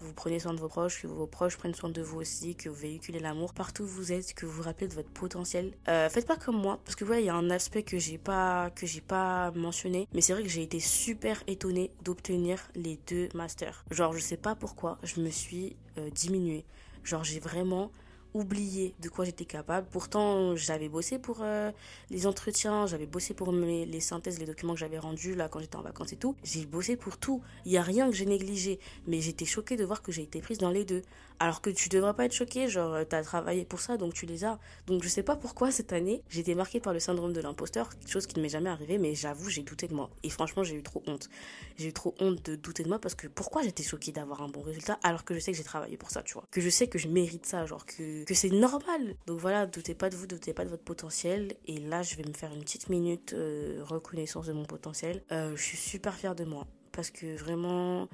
vous 0.00 0.14
prenez 0.14 0.38
soin 0.38 0.54
de 0.54 0.60
vos 0.60 0.68
proches, 0.68 1.02
que 1.02 1.06
vos 1.06 1.26
proches 1.26 1.56
prennent 1.56 1.74
soin 1.74 1.90
de 1.90 2.02
vous 2.02 2.20
aussi, 2.20 2.54
que 2.54 2.68
vous 2.68 2.74
véhiculez 2.74 3.20
l'amour 3.20 3.52
partout 3.52 3.82
où 3.82 3.86
vous 3.86 4.12
êtes, 4.12 4.32
que 4.34 4.46
vous 4.46 4.52
vous 4.52 4.62
rappelez 4.62 4.88
de 4.88 4.94
votre 4.94 5.10
potentiel. 5.10 5.72
Euh, 5.88 6.08
faites 6.08 6.26
pas 6.26 6.36
comme 6.36 6.56
moi, 6.56 6.80
parce 6.84 6.96
que 6.96 7.04
ouais, 7.04 7.22
il 7.22 7.26
y 7.26 7.28
a 7.28 7.34
un 7.34 7.50
aspect 7.50 7.82
que 7.82 7.98
j'ai 7.98 8.18
pas 8.18 8.70
que 8.70 8.86
j'ai 8.86 9.02
pas 9.02 9.50
mentionné, 9.52 10.08
mais 10.14 10.20
c'est 10.20 10.32
vrai 10.32 10.42
que 10.42 10.48
j'ai 10.48 10.62
été 10.62 10.80
super 10.80 11.42
étonnée 11.46 11.90
d'obtenir 12.02 12.70
les 12.74 12.98
deux 13.08 13.28
masters. 13.34 13.84
Genre, 13.90 14.12
je 14.14 14.20
sais 14.20 14.36
pas 14.36 14.54
pourquoi, 14.54 14.98
je 15.02 15.20
me 15.20 15.30
suis 15.30 15.76
euh, 15.98 16.10
diminuée. 16.10 16.64
Genre, 17.04 17.24
j'ai 17.24 17.40
vraiment 17.40 17.90
oublié 18.34 18.94
de 19.00 19.08
quoi 19.08 19.24
j'étais 19.24 19.44
capable. 19.44 19.86
Pourtant, 19.90 20.56
j'avais 20.56 20.88
bossé 20.88 21.18
pour 21.18 21.38
euh, 21.42 21.70
les 22.10 22.26
entretiens, 22.26 22.86
j'avais 22.86 23.06
bossé 23.06 23.34
pour 23.34 23.52
mes, 23.52 23.86
les 23.86 24.00
synthèses, 24.00 24.38
les 24.38 24.46
documents 24.46 24.74
que 24.74 24.80
j'avais 24.80 24.98
rendus 24.98 25.34
là 25.34 25.48
quand 25.48 25.60
j'étais 25.60 25.76
en 25.76 25.82
vacances 25.82 26.12
et 26.12 26.16
tout. 26.16 26.34
J'ai 26.42 26.66
bossé 26.66 26.96
pour 26.96 27.18
tout. 27.18 27.42
Il 27.64 27.72
y 27.72 27.78
a 27.78 27.82
rien 27.82 28.08
que 28.10 28.16
j'ai 28.16 28.26
négligé, 28.26 28.80
mais 29.06 29.20
j'étais 29.20 29.44
choquée 29.44 29.76
de 29.76 29.84
voir 29.84 30.02
que 30.02 30.12
j'ai 30.12 30.22
été 30.22 30.40
prise 30.40 30.58
dans 30.58 30.70
les 30.70 30.84
deux. 30.84 31.02
Alors 31.42 31.62
que 31.62 31.70
tu 31.70 31.88
devrais 31.88 32.12
pas 32.12 32.26
être 32.26 32.34
choquée, 32.34 32.68
genre 32.68 32.98
t'as 33.08 33.22
travaillé 33.22 33.64
pour 33.64 33.80
ça 33.80 33.96
donc 33.96 34.12
tu 34.12 34.26
les 34.26 34.44
as. 34.44 34.58
Donc 34.86 35.02
je 35.02 35.08
sais 35.08 35.22
pas 35.22 35.36
pourquoi 35.36 35.70
cette 35.70 35.94
année, 35.94 36.22
été 36.40 36.54
marquée 36.54 36.80
par 36.80 36.92
le 36.92 37.00
syndrome 37.00 37.32
de 37.32 37.40
l'imposteur, 37.40 37.90
chose 38.06 38.26
qui 38.26 38.36
ne 38.36 38.42
m'est 38.42 38.48
jamais 38.48 38.70
arrivée, 38.70 38.98
mais 38.98 39.14
j'avoue, 39.14 39.48
j'ai 39.48 39.62
douté 39.62 39.86
de 39.86 39.94
moi. 39.94 40.10
Et 40.22 40.30
franchement, 40.30 40.64
j'ai 40.64 40.74
eu 40.74 40.82
trop 40.82 41.02
honte. 41.06 41.28
J'ai 41.76 41.88
eu 41.88 41.92
trop 41.92 42.14
honte 42.18 42.44
de 42.44 42.56
douter 42.56 42.82
de 42.82 42.88
moi 42.88 42.98
parce 42.98 43.14
que 43.14 43.28
pourquoi 43.28 43.62
j'étais 43.62 43.82
choquée 43.82 44.12
d'avoir 44.12 44.42
un 44.42 44.48
bon 44.48 44.62
résultat 44.62 44.98
alors 45.02 45.24
que 45.24 45.34
je 45.34 45.38
sais 45.38 45.52
que 45.52 45.58
j'ai 45.58 45.64
travaillé 45.64 45.96
pour 45.96 46.10
ça, 46.10 46.22
tu 46.22 46.34
vois. 46.34 46.44
Que 46.50 46.60
je 46.60 46.68
sais 46.68 46.88
que 46.88 46.98
je 46.98 47.08
mérite 47.08 47.46
ça, 47.46 47.64
genre 47.66 47.86
que 47.86 48.19
que, 48.24 48.34
c'est 48.34 48.50
normal. 48.50 49.16
Donc 49.26 49.38
voilà, 49.38 49.66
doutez 49.66 49.94
pas 49.94 50.10
de 50.10 50.16
vous, 50.16 50.26
doutez 50.26 50.52
pas 50.52 50.64
de 50.64 50.70
votre 50.70 50.84
potentiel. 50.84 51.54
Et 51.66 51.78
là, 51.78 52.02
je 52.02 52.16
vais 52.16 52.24
me 52.24 52.32
faire 52.32 52.52
une 52.52 52.60
petite 52.60 52.88
minute 52.88 53.32
euh, 53.32 53.80
reconnaissance 53.82 54.46
de 54.46 54.52
mon 54.52 54.64
potentiel. 54.64 55.22
Euh, 55.32 55.56
je 55.56 55.62
suis 55.62 55.76
super 55.76 56.14
fière 56.14 56.34
de 56.34 56.44
moi 56.44 56.66
parce 56.92 57.10
que 57.10 57.36
vraiment, 57.36 58.08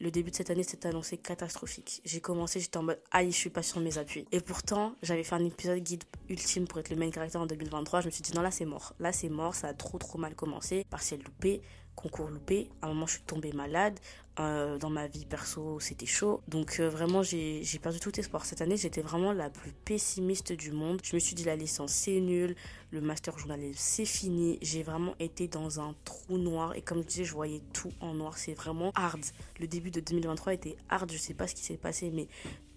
le 0.00 0.10
début 0.10 0.30
de 0.30 0.36
cette 0.36 0.50
année 0.50 0.62
s'est 0.62 0.86
annoncé 0.86 1.16
catastrophique. 1.16 2.00
J'ai 2.04 2.20
commencé, 2.20 2.60
j'étais 2.60 2.76
en 2.76 2.82
mode 2.82 3.00
aïe, 3.10 3.32
je 3.32 3.36
suis 3.36 3.50
pas 3.50 3.62
sur 3.62 3.80
mes 3.80 3.98
appuis. 3.98 4.26
Et 4.32 4.40
pourtant, 4.40 4.94
j'avais 5.02 5.24
fait 5.24 5.34
un 5.34 5.44
épisode 5.44 5.78
guide 5.78 6.04
ultime 6.28 6.66
pour 6.66 6.78
être 6.78 6.90
le 6.90 6.96
main 6.96 7.10
caractère 7.10 7.40
en 7.40 7.46
2023. 7.46 8.02
Je 8.02 8.06
me 8.06 8.10
suis 8.10 8.22
dit 8.22 8.32
non, 8.34 8.42
là 8.42 8.50
c'est 8.50 8.64
mort. 8.64 8.94
Là 8.98 9.12
c'est 9.12 9.28
mort, 9.28 9.54
ça 9.54 9.68
a 9.68 9.74
trop 9.74 9.98
trop 9.98 10.18
mal 10.18 10.34
commencé. 10.34 10.84
Partiel 10.90 11.20
loupé, 11.22 11.62
concours 11.96 12.28
loupé. 12.28 12.70
À 12.80 12.86
un 12.86 12.90
moment, 12.90 13.06
je 13.06 13.14
suis 13.14 13.22
tombée 13.22 13.52
malade. 13.52 13.98
Euh, 14.40 14.78
dans 14.78 14.90
ma 14.90 15.08
vie 15.08 15.26
perso, 15.26 15.80
c'était 15.80 16.06
chaud. 16.06 16.42
Donc 16.46 16.76
euh, 16.78 16.88
vraiment, 16.88 17.22
j'ai 17.22 17.64
perdu 17.82 17.98
tout 17.98 18.18
espoir. 18.20 18.44
Cette 18.44 18.60
année, 18.60 18.76
j'étais 18.76 19.00
vraiment 19.00 19.32
la 19.32 19.50
plus 19.50 19.72
pessimiste 19.72 20.52
du 20.52 20.70
monde. 20.70 21.00
Je 21.02 21.16
me 21.16 21.18
suis 21.18 21.34
dit 21.34 21.44
la 21.44 21.56
licence, 21.56 21.90
c'est 21.90 22.20
nul. 22.20 22.54
Le 22.92 23.00
master 23.00 23.36
journalisme, 23.36 23.78
c'est 23.78 24.04
fini. 24.04 24.58
J'ai 24.62 24.84
vraiment 24.84 25.14
été 25.18 25.48
dans 25.48 25.80
un 25.80 25.94
trou 26.04 26.38
noir. 26.38 26.76
Et 26.76 26.82
comme 26.82 27.02
je 27.02 27.08
disais, 27.08 27.24
je 27.24 27.32
voyais 27.32 27.62
tout 27.72 27.90
en 28.00 28.14
noir. 28.14 28.38
C'est 28.38 28.54
vraiment 28.54 28.92
hard. 28.94 29.24
Le 29.58 29.66
début 29.66 29.90
de 29.90 30.00
2023 30.00 30.54
était 30.54 30.76
hard. 30.88 31.10
Je 31.10 31.18
sais 31.18 31.34
pas 31.34 31.48
ce 31.48 31.56
qui 31.56 31.64
s'est 31.64 31.76
passé, 31.76 32.10
mais 32.10 32.28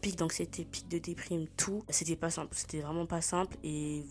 pic 0.02 0.16
d'anxiété, 0.16 0.66
pic 0.66 0.88
de 0.88 0.98
déprime, 0.98 1.46
tout. 1.58 1.84
C'était 1.90 2.16
pas 2.16 2.32
simple. 2.32 2.56
C'était 2.56 2.82
vraiment 2.82 3.06
pas 3.06 3.22
simple. 3.22 3.56
Et 3.64 4.04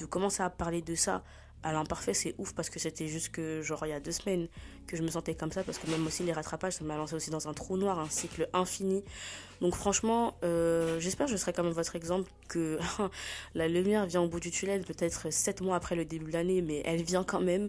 de 0.00 0.06
commencer 0.06 0.42
à 0.42 0.48
parler 0.48 0.80
de 0.80 0.94
ça 0.94 1.22
à 1.62 1.72
l'imparfait, 1.72 2.14
c'est 2.14 2.34
ouf 2.38 2.54
parce 2.54 2.70
que 2.70 2.78
c'était 2.78 3.06
juste 3.06 3.30
que, 3.30 3.62
genre, 3.62 3.84
il 3.86 3.90
y 3.90 3.92
a 3.92 4.00
deux 4.00 4.12
semaines 4.12 4.48
que 4.86 4.96
je 4.96 5.02
me 5.02 5.08
sentais 5.08 5.34
comme 5.34 5.52
ça 5.52 5.62
parce 5.62 5.78
que 5.78 5.90
même 5.90 6.06
aussi 6.06 6.22
les 6.22 6.32
rattrapages, 6.32 6.74
ça 6.74 6.84
m'a 6.84 6.96
lancé 6.96 7.14
aussi 7.14 7.30
dans 7.30 7.48
un 7.48 7.54
trou 7.54 7.76
noir, 7.76 7.98
un 7.98 8.08
cycle 8.08 8.48
infini. 8.52 9.04
Donc, 9.60 9.74
franchement, 9.74 10.36
euh, 10.42 10.98
j'espère 11.00 11.26
que 11.26 11.32
je 11.32 11.36
serai 11.36 11.52
quand 11.52 11.62
même 11.62 11.72
votre 11.72 11.94
exemple 11.94 12.30
que 12.48 12.78
la 13.54 13.68
lumière 13.68 14.06
vient 14.06 14.22
au 14.22 14.28
bout 14.28 14.40
du 14.40 14.50
tunnel, 14.50 14.84
peut-être 14.84 15.30
sept 15.30 15.60
mois 15.60 15.76
après 15.76 15.96
le 15.96 16.06
début 16.06 16.26
de 16.26 16.32
l'année, 16.32 16.62
mais 16.62 16.82
elle 16.86 17.02
vient 17.02 17.24
quand 17.24 17.40
même. 17.40 17.68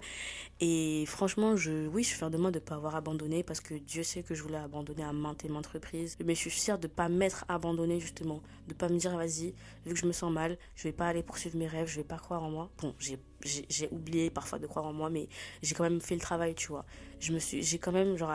Et 0.61 1.03
franchement, 1.05 1.57
je, 1.57 1.87
oui, 1.87 2.03
je 2.03 2.09
suis 2.09 2.17
fière 2.17 2.29
de 2.29 2.37
moi 2.37 2.51
de 2.51 2.59
ne 2.59 2.63
pas 2.63 2.75
avoir 2.75 2.95
abandonné 2.95 3.43
parce 3.43 3.59
que 3.59 3.73
Dieu 3.73 4.03
sait 4.03 4.23
que 4.23 4.35
je 4.35 4.43
voulais 4.43 4.57
abandonner 4.57 5.03
à 5.03 5.11
maintes 5.11 5.43
et 5.43 5.49
maintes 5.49 5.67
reprises. 5.67 6.17
Mais 6.23 6.33
je 6.33 6.39
suis 6.39 6.49
fière 6.49 6.79
de 6.79 6.87
ne 6.87 6.93
pas 6.93 7.09
m'être 7.09 7.43
abandonné 7.49 7.99
justement, 7.99 8.41
de 8.67 8.73
pas 8.73 8.87
me 8.87 8.97
dire, 8.97 9.17
vas-y, 9.17 9.53
vu 9.85 9.93
que 9.93 9.99
je 9.99 10.05
me 10.05 10.13
sens 10.13 10.31
mal, 10.31 10.57
je 10.75 10.83
vais 10.83 10.93
pas 10.93 11.07
aller 11.07 11.23
poursuivre 11.23 11.57
mes 11.57 11.67
rêves, 11.67 11.87
je 11.87 11.97
vais 11.97 12.05
pas 12.05 12.17
croire 12.17 12.43
en 12.43 12.51
moi. 12.51 12.69
Bon, 12.81 12.95
j'ai 12.99 13.19
j'ai 13.45 13.89
oublié 13.91 14.29
parfois 14.29 14.59
de 14.59 14.67
croire 14.67 14.85
en 14.85 14.93
moi, 14.93 15.09
mais 15.09 15.27
j'ai 15.61 15.75
quand 15.75 15.83
même 15.83 16.01
fait 16.01 16.15
le 16.15 16.21
travail, 16.21 16.55
tu 16.55 16.67
vois. 16.67 16.85
Je 17.21 17.31
me 17.31 17.39
suis, 17.39 17.61
j'ai 17.61 17.77
quand 17.77 17.91
même, 17.91 18.17
genre, 18.17 18.33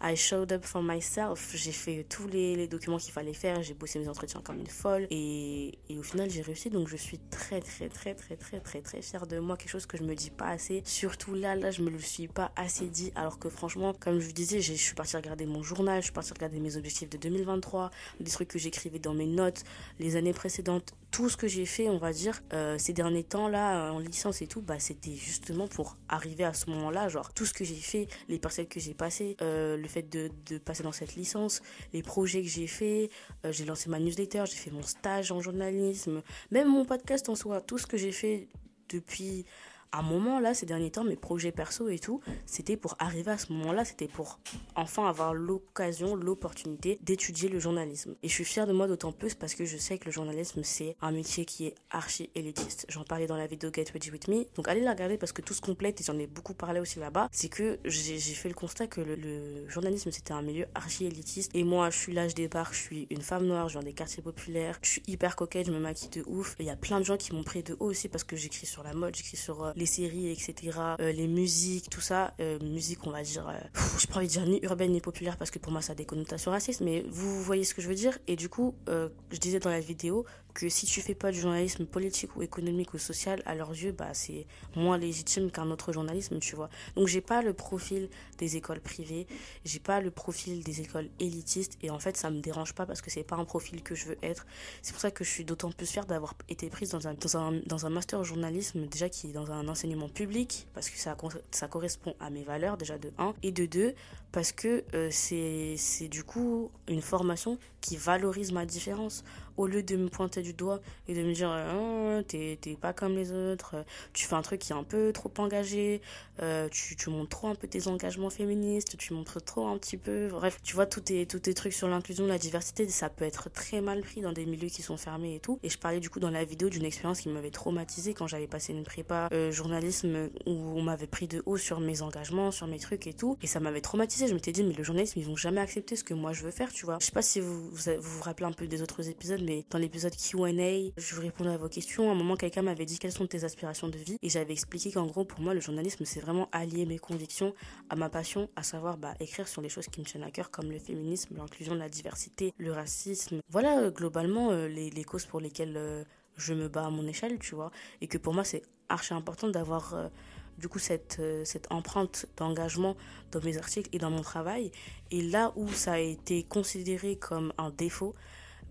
I 0.00 0.14
showed 0.14 0.52
up 0.52 0.64
for 0.64 0.80
myself. 0.80 1.54
J'ai 1.54 1.72
fait 1.72 2.06
tous 2.08 2.28
les, 2.28 2.54
les 2.54 2.68
documents 2.68 2.98
qu'il 2.98 3.12
fallait 3.12 3.32
faire, 3.32 3.62
j'ai 3.62 3.74
bossé 3.74 3.98
mes 3.98 4.08
entretiens 4.08 4.40
comme 4.40 4.60
une 4.60 4.68
folle, 4.68 5.08
et, 5.10 5.76
et 5.88 5.98
au 5.98 6.02
final, 6.02 6.30
j'ai 6.30 6.42
réussi, 6.42 6.70
donc 6.70 6.88
je 6.88 6.96
suis 6.96 7.18
très, 7.18 7.60
très, 7.60 7.88
très, 7.88 8.14
très, 8.14 8.36
très, 8.36 8.60
très, 8.60 8.80
très 8.80 9.02
fière 9.02 9.26
de 9.26 9.40
moi. 9.40 9.56
Quelque 9.56 9.70
chose 9.70 9.86
que 9.86 9.96
je 9.96 10.04
me 10.04 10.14
dis 10.14 10.30
pas 10.30 10.48
assez. 10.48 10.82
Surtout 10.84 11.34
là, 11.34 11.56
là, 11.56 11.72
je 11.72 11.82
me 11.82 11.90
le 11.90 11.98
suis 11.98 12.28
pas 12.28 12.52
assez 12.54 12.86
dit, 12.86 13.12
alors 13.16 13.40
que 13.40 13.48
franchement, 13.48 13.92
comme 13.92 14.20
je 14.20 14.26
vous 14.26 14.32
disais, 14.32 14.60
je 14.60 14.72
suis 14.72 14.94
partie 14.94 15.16
regarder 15.16 15.46
mon 15.46 15.64
journal, 15.64 16.00
je 16.00 16.04
suis 16.04 16.12
partie 16.12 16.32
regarder 16.32 16.60
mes 16.60 16.76
objectifs 16.76 17.10
de 17.10 17.18
2023, 17.18 17.90
des 18.20 18.30
trucs 18.30 18.48
que 18.48 18.58
j'écrivais 18.58 19.00
dans 19.00 19.14
mes 19.14 19.26
notes, 19.26 19.64
les 19.98 20.14
années 20.14 20.32
précédentes, 20.32 20.94
tout 21.10 21.28
ce 21.28 21.36
que 21.36 21.48
j'ai 21.48 21.66
fait, 21.66 21.88
on 21.88 21.98
va 21.98 22.12
dire, 22.12 22.40
euh, 22.52 22.76
ces 22.78 22.92
derniers 22.92 23.24
temps 23.24 23.48
là, 23.48 23.92
en 23.92 23.98
licence 23.98 24.42
et 24.42 24.46
tout, 24.46 24.60
bah 24.60 24.78
c'était 24.78 25.14
justement 25.14 25.66
pour 25.66 25.96
arriver 26.08 26.44
à 26.44 26.52
ce 26.52 26.68
moment-là, 26.70 27.08
genre 27.08 27.32
tout 27.32 27.46
ce 27.46 27.54
que 27.54 27.64
j'ai 27.64 27.74
fait, 27.74 28.08
les 28.28 28.38
parcelles 28.38 28.68
que 28.68 28.80
j'ai 28.80 28.94
passées, 28.94 29.36
euh, 29.42 29.76
le 29.76 29.88
fait 29.88 30.02
de, 30.02 30.30
de, 30.46 30.58
passer 30.58 30.82
dans 30.82 30.92
cette 30.92 31.16
licence, 31.16 31.62
les 31.92 32.02
projets 32.02 32.42
que 32.42 32.48
j'ai 32.48 32.66
fait, 32.66 33.10
euh, 33.44 33.52
j'ai 33.52 33.64
lancé 33.64 33.88
ma 33.88 33.98
newsletter, 33.98 34.44
j'ai 34.46 34.56
fait 34.56 34.70
mon 34.70 34.82
stage 34.82 35.32
en 35.32 35.40
journalisme, 35.40 36.22
même 36.50 36.68
mon 36.68 36.84
podcast 36.84 37.28
en 37.28 37.34
soi, 37.34 37.60
tout 37.60 37.78
ce 37.78 37.86
que 37.86 37.96
j'ai 37.96 38.12
fait 38.12 38.48
depuis 38.88 39.44
un 39.92 40.02
moment 40.02 40.40
là, 40.40 40.54
ces 40.54 40.66
derniers 40.66 40.90
temps, 40.90 41.04
mes 41.04 41.16
projets 41.16 41.52
perso 41.52 41.88
et 41.88 41.98
tout, 41.98 42.20
c'était 42.46 42.76
pour 42.76 42.96
arriver 42.98 43.30
à 43.30 43.38
ce 43.38 43.52
moment-là, 43.52 43.84
c'était 43.84 44.08
pour 44.08 44.38
enfin 44.74 45.08
avoir 45.08 45.34
l'occasion, 45.34 46.16
l'opportunité 46.16 46.98
d'étudier 47.02 47.48
le 47.48 47.58
journalisme. 47.58 48.14
Et 48.22 48.28
je 48.28 48.32
suis 48.32 48.44
fière 48.44 48.66
de 48.66 48.72
moi 48.72 48.86
d'autant 48.86 49.12
plus 49.12 49.34
parce 49.34 49.54
que 49.54 49.64
je 49.64 49.76
sais 49.76 49.98
que 49.98 50.06
le 50.06 50.12
journalisme, 50.12 50.62
c'est 50.62 50.96
un 51.00 51.12
métier 51.12 51.44
qui 51.44 51.66
est 51.66 51.74
archi 51.90 52.30
élitiste. 52.34 52.86
J'en 52.88 53.04
parlais 53.04 53.26
dans 53.26 53.36
la 53.36 53.46
vidéo 53.46 53.70
Get 53.74 53.86
Ready 53.92 54.10
With 54.10 54.28
Me. 54.28 54.44
Donc 54.54 54.68
allez 54.68 54.80
la 54.80 54.92
regarder 54.92 55.18
parce 55.18 55.32
que 55.32 55.42
tout 55.42 55.54
se 55.54 55.60
complète 55.60 56.00
et 56.00 56.04
j'en 56.04 56.18
ai 56.18 56.26
beaucoup 56.26 56.54
parlé 56.54 56.80
aussi 56.80 56.98
là-bas. 56.98 57.28
C'est 57.32 57.48
que 57.48 57.78
j'ai 57.84 58.18
fait 58.18 58.48
le 58.48 58.54
constat 58.54 58.86
que 58.86 59.00
le, 59.00 59.68
journalisme, 59.68 60.10
c'était 60.10 60.32
un 60.32 60.42
milieu 60.42 60.66
archi 60.74 61.06
élitiste. 61.06 61.50
Et 61.54 61.64
moi, 61.64 61.90
je 61.90 61.98
suis 61.98 62.12
là, 62.12 62.28
je 62.28 62.34
départ, 62.34 62.72
je 62.72 62.78
suis 62.78 63.06
une 63.10 63.22
femme 63.22 63.46
noire, 63.46 63.68
je 63.68 63.74
viens 63.74 63.82
des 63.82 63.92
quartiers 63.92 64.22
populaires, 64.22 64.78
je 64.82 64.90
suis 64.90 65.02
hyper 65.06 65.36
coquette, 65.36 65.66
je 65.66 65.72
me 65.72 65.78
maquille 65.78 66.10
de 66.10 66.24
ouf. 66.26 66.56
Il 66.58 66.66
y 66.66 66.70
a 66.70 66.76
plein 66.76 67.00
de 67.00 67.04
gens 67.04 67.16
qui 67.16 67.34
m'ont 67.34 67.44
pris 67.44 67.62
de 67.62 67.74
haut 67.80 67.86
aussi 67.86 68.08
parce 68.08 68.24
que 68.24 68.36
j'écris 68.36 68.66
sur 68.66 68.82
la 68.82 68.94
mode, 68.94 69.14
j'écris 69.14 69.36
sur 69.36 69.64
euh, 69.64 69.72
les 69.78 69.86
séries, 69.86 70.30
etc., 70.30 70.76
euh, 71.00 71.12
les 71.12 71.28
musiques, 71.28 71.88
tout 71.88 72.00
ça, 72.00 72.34
euh, 72.40 72.58
musique, 72.60 73.06
on 73.06 73.10
va 73.10 73.22
dire, 73.22 73.48
euh, 73.48 73.80
je 73.98 74.06
pas 74.06 74.16
envie 74.16 74.26
de 74.26 74.32
dire 74.32 74.46
ni 74.46 74.58
urbaine 74.62 74.92
ni 74.92 75.00
populaire 75.00 75.36
parce 75.36 75.50
que 75.50 75.58
pour 75.58 75.72
moi 75.72 75.80
ça 75.80 75.92
a 75.92 75.94
des 75.94 76.04
connotations 76.04 76.50
racistes, 76.50 76.80
mais 76.80 77.04
vous 77.08 77.42
voyez 77.42 77.64
ce 77.64 77.74
que 77.74 77.80
je 77.80 77.88
veux 77.88 77.94
dire. 77.94 78.18
Et 78.26 78.36
du 78.36 78.48
coup, 78.48 78.74
je 78.88 79.38
disais 79.38 79.60
dans 79.60 79.70
la 79.70 79.80
vidéo 79.80 80.26
que 80.54 80.68
si 80.68 80.86
tu 80.86 81.00
fais 81.00 81.14
pas 81.14 81.30
du 81.30 81.40
journalisme 81.40 81.86
politique 81.86 82.36
ou 82.36 82.42
économique 82.42 82.94
ou 82.94 82.98
social, 82.98 83.42
à 83.46 83.54
leurs 83.54 83.70
yeux, 83.70 83.92
bah, 83.92 84.12
c'est 84.12 84.46
moins 84.74 84.98
légitime 84.98 85.50
qu'un 85.50 85.70
autre 85.70 85.92
journalisme, 85.92 86.38
tu 86.40 86.56
vois. 86.56 86.68
Donc 86.96 87.06
j'ai 87.06 87.20
pas 87.20 87.42
le 87.42 87.52
profil 87.52 88.08
des 88.38 88.56
écoles 88.56 88.80
privées, 88.80 89.26
j'ai 89.64 89.78
pas 89.78 90.00
le 90.00 90.10
profil 90.10 90.64
des 90.64 90.80
écoles 90.80 91.08
élitistes, 91.20 91.78
et 91.82 91.90
en 91.90 91.98
fait 91.98 92.16
ça 92.16 92.30
me 92.30 92.40
dérange 92.40 92.74
pas 92.74 92.86
parce 92.86 93.02
que 93.02 93.10
c'est 93.10 93.22
pas 93.22 93.36
un 93.36 93.44
profil 93.44 93.82
que 93.82 93.94
je 93.94 94.06
veux 94.06 94.18
être. 94.22 94.46
C'est 94.82 94.92
pour 94.92 95.00
ça 95.00 95.10
que 95.10 95.24
je 95.24 95.30
suis 95.30 95.44
d'autant 95.44 95.70
plus 95.70 95.86
fière 95.86 96.06
d'avoir 96.06 96.34
été 96.48 96.68
prise 96.70 96.90
dans 96.90 97.06
un, 97.06 97.14
dans 97.14 97.36
un, 97.36 97.52
dans 97.66 97.86
un 97.86 97.90
master 97.90 98.24
journalisme, 98.24 98.86
déjà 98.86 99.08
qui 99.08 99.28
est 99.28 99.32
dans 99.32 99.50
un 99.52 99.68
enseignement 99.68 100.08
public, 100.08 100.66
parce 100.74 100.90
que 100.90 100.98
ça, 100.98 101.16
ça 101.50 101.68
correspond 101.68 102.14
à 102.20 102.30
mes 102.30 102.42
valeurs 102.42 102.76
déjà 102.76 102.98
de 102.98 103.12
1, 103.18 103.34
et 103.42 103.52
de 103.52 103.66
2, 103.66 103.94
parce 104.32 104.52
que 104.52 104.84
euh, 104.94 105.08
c'est 105.10 106.08
du 106.08 106.24
coup 106.24 106.70
une 106.88 107.02
formation 107.02 107.58
qui 107.80 107.96
valorise 107.96 108.52
ma 108.52 108.66
différence 108.66 109.24
au 109.58 109.66
lieu 109.66 109.82
de 109.82 109.96
me 109.96 110.08
pointer 110.08 110.40
du 110.40 110.54
doigt 110.54 110.80
et 111.08 111.14
de 111.14 111.22
me 111.22 111.34
dire 111.34 111.50
oh, 111.76 112.22
t'es 112.26 112.56
pas 112.80 112.92
comme 112.92 113.14
les 113.14 113.32
autres, 113.32 113.84
tu 114.14 114.26
fais 114.26 114.34
un 114.34 114.42
truc 114.42 114.60
qui 114.60 114.72
est 114.72 114.76
un 114.76 114.84
peu 114.84 115.12
trop 115.12 115.30
engagé, 115.38 116.00
euh, 116.42 116.68
tu, 116.70 116.96
montres 117.10 117.28
trop 117.28 117.48
un 117.48 117.54
peu 117.54 117.68
tes 117.68 117.88
engagements 117.88 118.30
féministes, 118.30 118.96
tu 118.96 119.12
montres 119.12 119.42
trop 119.42 119.66
un 119.66 119.78
petit 119.78 119.96
peu, 119.96 120.28
bref, 120.28 120.58
tu 120.62 120.74
vois, 120.74 120.86
tous 120.86 121.00
tes, 121.00 121.26
tous 121.26 121.40
tes 121.40 121.54
trucs 121.54 121.72
sur 121.72 121.88
l'inclusion, 121.88 122.26
la 122.26 122.38
diversité, 122.38 122.88
ça 122.88 123.08
peut 123.08 123.24
être 123.24 123.50
très 123.50 123.80
mal 123.80 124.00
pris 124.02 124.20
dans 124.20 124.32
des 124.32 124.46
milieux 124.46 124.68
qui 124.68 124.82
sont 124.82 124.96
fermés 124.96 125.36
et 125.36 125.40
tout. 125.40 125.58
Et 125.62 125.68
je 125.68 125.78
parlais 125.78 126.00
du 126.00 126.10
coup 126.10 126.20
dans 126.20 126.30
la 126.30 126.44
vidéo 126.44 126.68
d'une 126.68 126.84
expérience 126.84 127.20
qui 127.20 127.28
m'avait 127.28 127.50
traumatisée 127.50 128.14
quand 128.14 128.26
j'avais 128.26 128.46
passé 128.46 128.72
une 128.72 128.84
prépa 128.84 129.28
euh, 129.32 129.50
journalisme 129.50 130.30
où 130.46 130.52
on 130.52 130.82
m'avait 130.82 131.06
pris 131.06 131.28
de 131.28 131.42
haut 131.46 131.56
sur 131.56 131.80
mes 131.80 132.02
engagements, 132.02 132.50
sur 132.50 132.66
mes 132.66 132.78
trucs 132.78 133.06
et 133.06 133.14
tout. 133.14 133.36
Et 133.42 133.46
ça 133.46 133.60
m'avait 133.60 133.80
traumatisé. 133.80 134.26
Je 134.26 134.34
m'étais 134.34 134.52
dit, 134.52 134.62
mais 134.62 134.74
le 134.74 134.84
journalisme, 134.84 135.18
ils 135.18 135.26
vont 135.26 135.36
jamais 135.36 135.60
accepter 135.60 135.96
ce 135.96 136.04
que 136.04 136.14
moi 136.14 136.32
je 136.32 136.42
veux 136.42 136.50
faire, 136.50 136.72
tu 136.72 136.84
vois. 136.84 136.98
Je 137.00 137.06
sais 137.06 137.12
pas 137.12 137.22
si 137.22 137.40
vous 137.40 137.68
vous, 137.70 137.92
vous, 138.00 138.22
rappelez 138.22 138.46
un 138.46 138.52
peu 138.52 138.66
des 138.66 138.82
autres 138.82 139.08
épisodes, 139.08 139.42
mais 139.44 139.64
dans 139.70 139.78
l'épisode 139.78 140.14
Q&A, 140.14 140.92
je 140.96 141.14
vous 141.14 141.20
répondais 141.20 141.50
à 141.50 141.56
vos 141.56 141.68
questions. 141.68 142.08
À 142.08 142.12
un 142.12 142.16
moment, 142.16 142.36
quelqu'un 142.36 142.62
m'avait 142.62 142.84
dit 142.84 142.98
quelles 142.98 143.12
sont 143.12 143.26
tes 143.26 143.44
aspirations 143.44 143.88
de 143.88 143.98
vie? 143.98 144.16
Et 144.22 144.28
j'avais 144.28 144.52
expliqué 144.52 144.90
qu'en 144.92 145.06
gros, 145.06 145.24
pour 145.24 145.40
moi, 145.40 145.54
le 145.54 145.60
journalisme, 145.60 146.04
c'est 146.04 146.20
vraiment 146.28 146.48
allier 146.52 146.84
mes 146.84 146.98
convictions 146.98 147.54
à 147.88 147.96
ma 147.96 148.10
passion, 148.10 148.50
à 148.54 148.62
savoir 148.62 148.98
bah, 148.98 149.14
écrire 149.18 149.48
sur 149.48 149.62
les 149.62 149.70
choses 149.70 149.86
qui 149.86 150.00
me 150.00 150.04
tiennent 150.04 150.24
à 150.24 150.30
cœur, 150.30 150.50
comme 150.50 150.70
le 150.70 150.78
féminisme, 150.78 151.36
l'inclusion, 151.36 151.74
la 151.74 151.88
diversité, 151.88 152.52
le 152.58 152.72
racisme. 152.72 153.40
Voilà, 153.48 153.78
euh, 153.78 153.90
globalement, 153.90 154.50
euh, 154.50 154.68
les, 154.68 154.90
les, 154.90 155.04
causes 155.04 155.24
pour 155.24 155.40
lesquelles 155.40 155.76
euh, 155.76 156.04
je 156.36 156.52
me 156.52 156.68
bats 156.68 156.86
à 156.86 156.90
mon 156.90 157.06
échelle, 157.06 157.38
tu 157.38 157.54
vois. 157.54 157.70
Et 158.02 158.08
que 158.08 158.18
pour 158.18 158.34
moi, 158.34 158.44
c'est 158.44 158.62
archi 158.90 159.14
important 159.14 159.48
d'avoir 159.48 160.10
du 160.56 160.68
coup 160.68 160.78
cette, 160.78 161.20
cette 161.44 161.70
empreinte 161.70 162.26
d'engagement 162.38 162.96
dans 163.32 163.40
mes 163.42 163.58
articles 163.58 163.90
et 163.92 163.98
dans 163.98 164.10
mon 164.10 164.22
travail. 164.22 164.70
Et 165.10 165.20
là 165.20 165.52
où 165.56 165.68
ça 165.68 165.94
a 165.94 165.98
été 165.98 166.42
considéré 166.42 167.16
comme 167.16 167.52
un 167.58 167.70
défaut, 167.70 168.14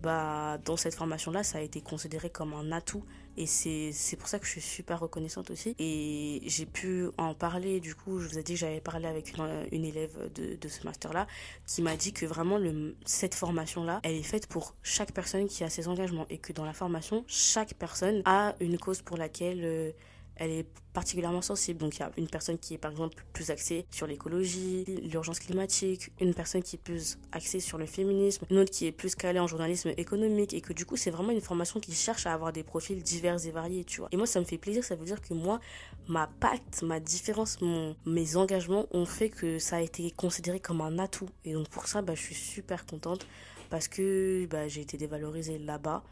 bah, 0.02 0.58
dans 0.64 0.76
cette 0.76 0.94
formation-là, 0.94 1.42
ça 1.42 1.58
a 1.58 1.60
été 1.60 1.80
considéré 1.80 2.30
comme 2.30 2.52
un 2.52 2.72
atout. 2.72 3.04
Et 3.40 3.46
c'est 3.46 4.16
pour 4.16 4.26
ça 4.26 4.40
que 4.40 4.46
je 4.46 4.50
suis 4.50 4.60
super 4.60 4.98
reconnaissante 4.98 5.52
aussi. 5.52 5.76
Et 5.78 6.42
j'ai 6.46 6.66
pu 6.66 7.06
en 7.18 7.34
parler, 7.34 7.78
du 7.78 7.94
coup, 7.94 8.18
je 8.18 8.26
vous 8.26 8.36
ai 8.36 8.42
dit 8.42 8.54
que 8.54 8.58
j'avais 8.58 8.80
parlé 8.80 9.06
avec 9.06 9.36
une, 9.38 9.66
une 9.70 9.84
élève 9.84 10.30
de, 10.34 10.56
de 10.56 10.68
ce 10.68 10.84
master-là 10.84 11.28
qui 11.64 11.80
m'a 11.82 11.96
dit 11.96 12.12
que 12.12 12.26
vraiment 12.26 12.58
le, 12.58 12.96
cette 13.06 13.36
formation-là, 13.36 14.00
elle 14.02 14.16
est 14.16 14.24
faite 14.24 14.48
pour 14.48 14.74
chaque 14.82 15.12
personne 15.12 15.46
qui 15.46 15.62
a 15.62 15.70
ses 15.70 15.86
engagements. 15.86 16.26
Et 16.30 16.38
que 16.38 16.52
dans 16.52 16.64
la 16.64 16.72
formation, 16.72 17.24
chaque 17.28 17.74
personne 17.74 18.22
a 18.24 18.56
une 18.58 18.76
cause 18.76 19.02
pour 19.02 19.16
laquelle... 19.16 19.94
Elle 20.38 20.50
est 20.50 20.66
particulièrement 20.92 21.42
sensible. 21.42 21.78
Donc 21.78 21.96
il 21.96 22.00
y 22.00 22.02
a 22.02 22.10
une 22.16 22.28
personne 22.28 22.58
qui 22.58 22.74
est 22.74 22.78
par 22.78 22.90
exemple 22.90 23.22
plus 23.32 23.50
axée 23.50 23.86
sur 23.90 24.06
l'écologie, 24.06 24.84
l'urgence 25.02 25.38
climatique, 25.38 26.10
une 26.20 26.34
personne 26.34 26.62
qui 26.62 26.76
est 26.76 26.78
plus 26.82 27.18
axée 27.32 27.60
sur 27.60 27.78
le 27.78 27.86
féminisme, 27.86 28.46
une 28.50 28.58
autre 28.58 28.70
qui 28.70 28.86
est 28.86 28.92
plus 28.92 29.14
calée 29.14 29.38
en 29.38 29.46
journalisme 29.46 29.92
économique 29.96 30.54
et 30.54 30.60
que 30.60 30.72
du 30.72 30.84
coup 30.86 30.96
c'est 30.96 31.10
vraiment 31.10 31.30
une 31.30 31.40
formation 31.40 31.78
qui 31.78 31.92
cherche 31.92 32.26
à 32.26 32.32
avoir 32.32 32.52
des 32.52 32.62
profils 32.62 33.00
divers 33.02 33.44
et 33.46 33.50
variés, 33.50 33.84
tu 33.84 34.00
vois. 34.00 34.08
Et 34.12 34.16
moi 34.16 34.26
ça 34.26 34.40
me 34.40 34.44
fait 34.44 34.58
plaisir, 34.58 34.82
ça 34.82 34.96
veut 34.96 35.04
dire 35.04 35.20
que 35.20 35.34
moi, 35.34 35.60
ma 36.08 36.26
pacte, 36.26 36.82
ma 36.82 37.00
différence, 37.00 37.58
mes 38.06 38.36
engagements 38.36 38.86
ont 38.90 39.06
fait 39.06 39.28
que 39.28 39.58
ça 39.58 39.76
a 39.76 39.80
été 39.80 40.10
considéré 40.10 40.58
comme 40.58 40.80
un 40.80 40.98
atout. 40.98 41.28
Et 41.44 41.52
donc 41.52 41.68
pour 41.68 41.86
ça, 41.86 42.02
bah, 42.02 42.14
je 42.14 42.22
suis 42.22 42.34
super 42.34 42.86
contente 42.86 43.26
parce 43.70 43.88
que 43.88 44.46
bah, 44.46 44.68
j'ai 44.68 44.80
été 44.80 44.96
dévalorisée 44.96 45.58
là-bas 45.58 46.02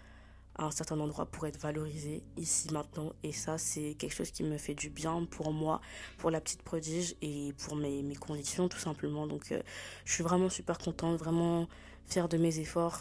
à 0.59 0.65
un 0.65 0.71
certain 0.71 0.99
endroit 1.01 1.27
pour 1.27 1.47
être 1.47 1.59
valorisé 1.59 2.23
ici 2.37 2.73
maintenant. 2.73 3.13
Et 3.23 3.33
ça 3.33 3.59
c'est 3.59 3.95
quelque 3.95 4.15
chose 4.15 4.31
qui 4.31 4.43
me 4.43 4.59
fait 4.59 4.75
du 4.75 4.91
bien 4.91 5.25
pour 5.25 5.53
moi 5.53 5.81
pour 6.19 6.31
la 6.31 6.41
petite 6.41 6.63
prodige 6.63 7.15
et 7.23 7.53
pour 7.65 7.77
mes, 7.77 8.03
mes 8.03 8.17
conditions 8.17 8.69
tout 8.69 8.79
simplement. 8.79 9.27
Donc 9.27 9.53
euh, 9.53 9.63
je 10.05 10.13
suis 10.13 10.23
vraiment 10.23 10.49
super 10.49 10.79
contente 10.79 11.19
vraiment 11.19 11.69
fière 12.07 12.29
de 12.29 12.37
mes 12.37 12.59
efforts, 12.59 13.01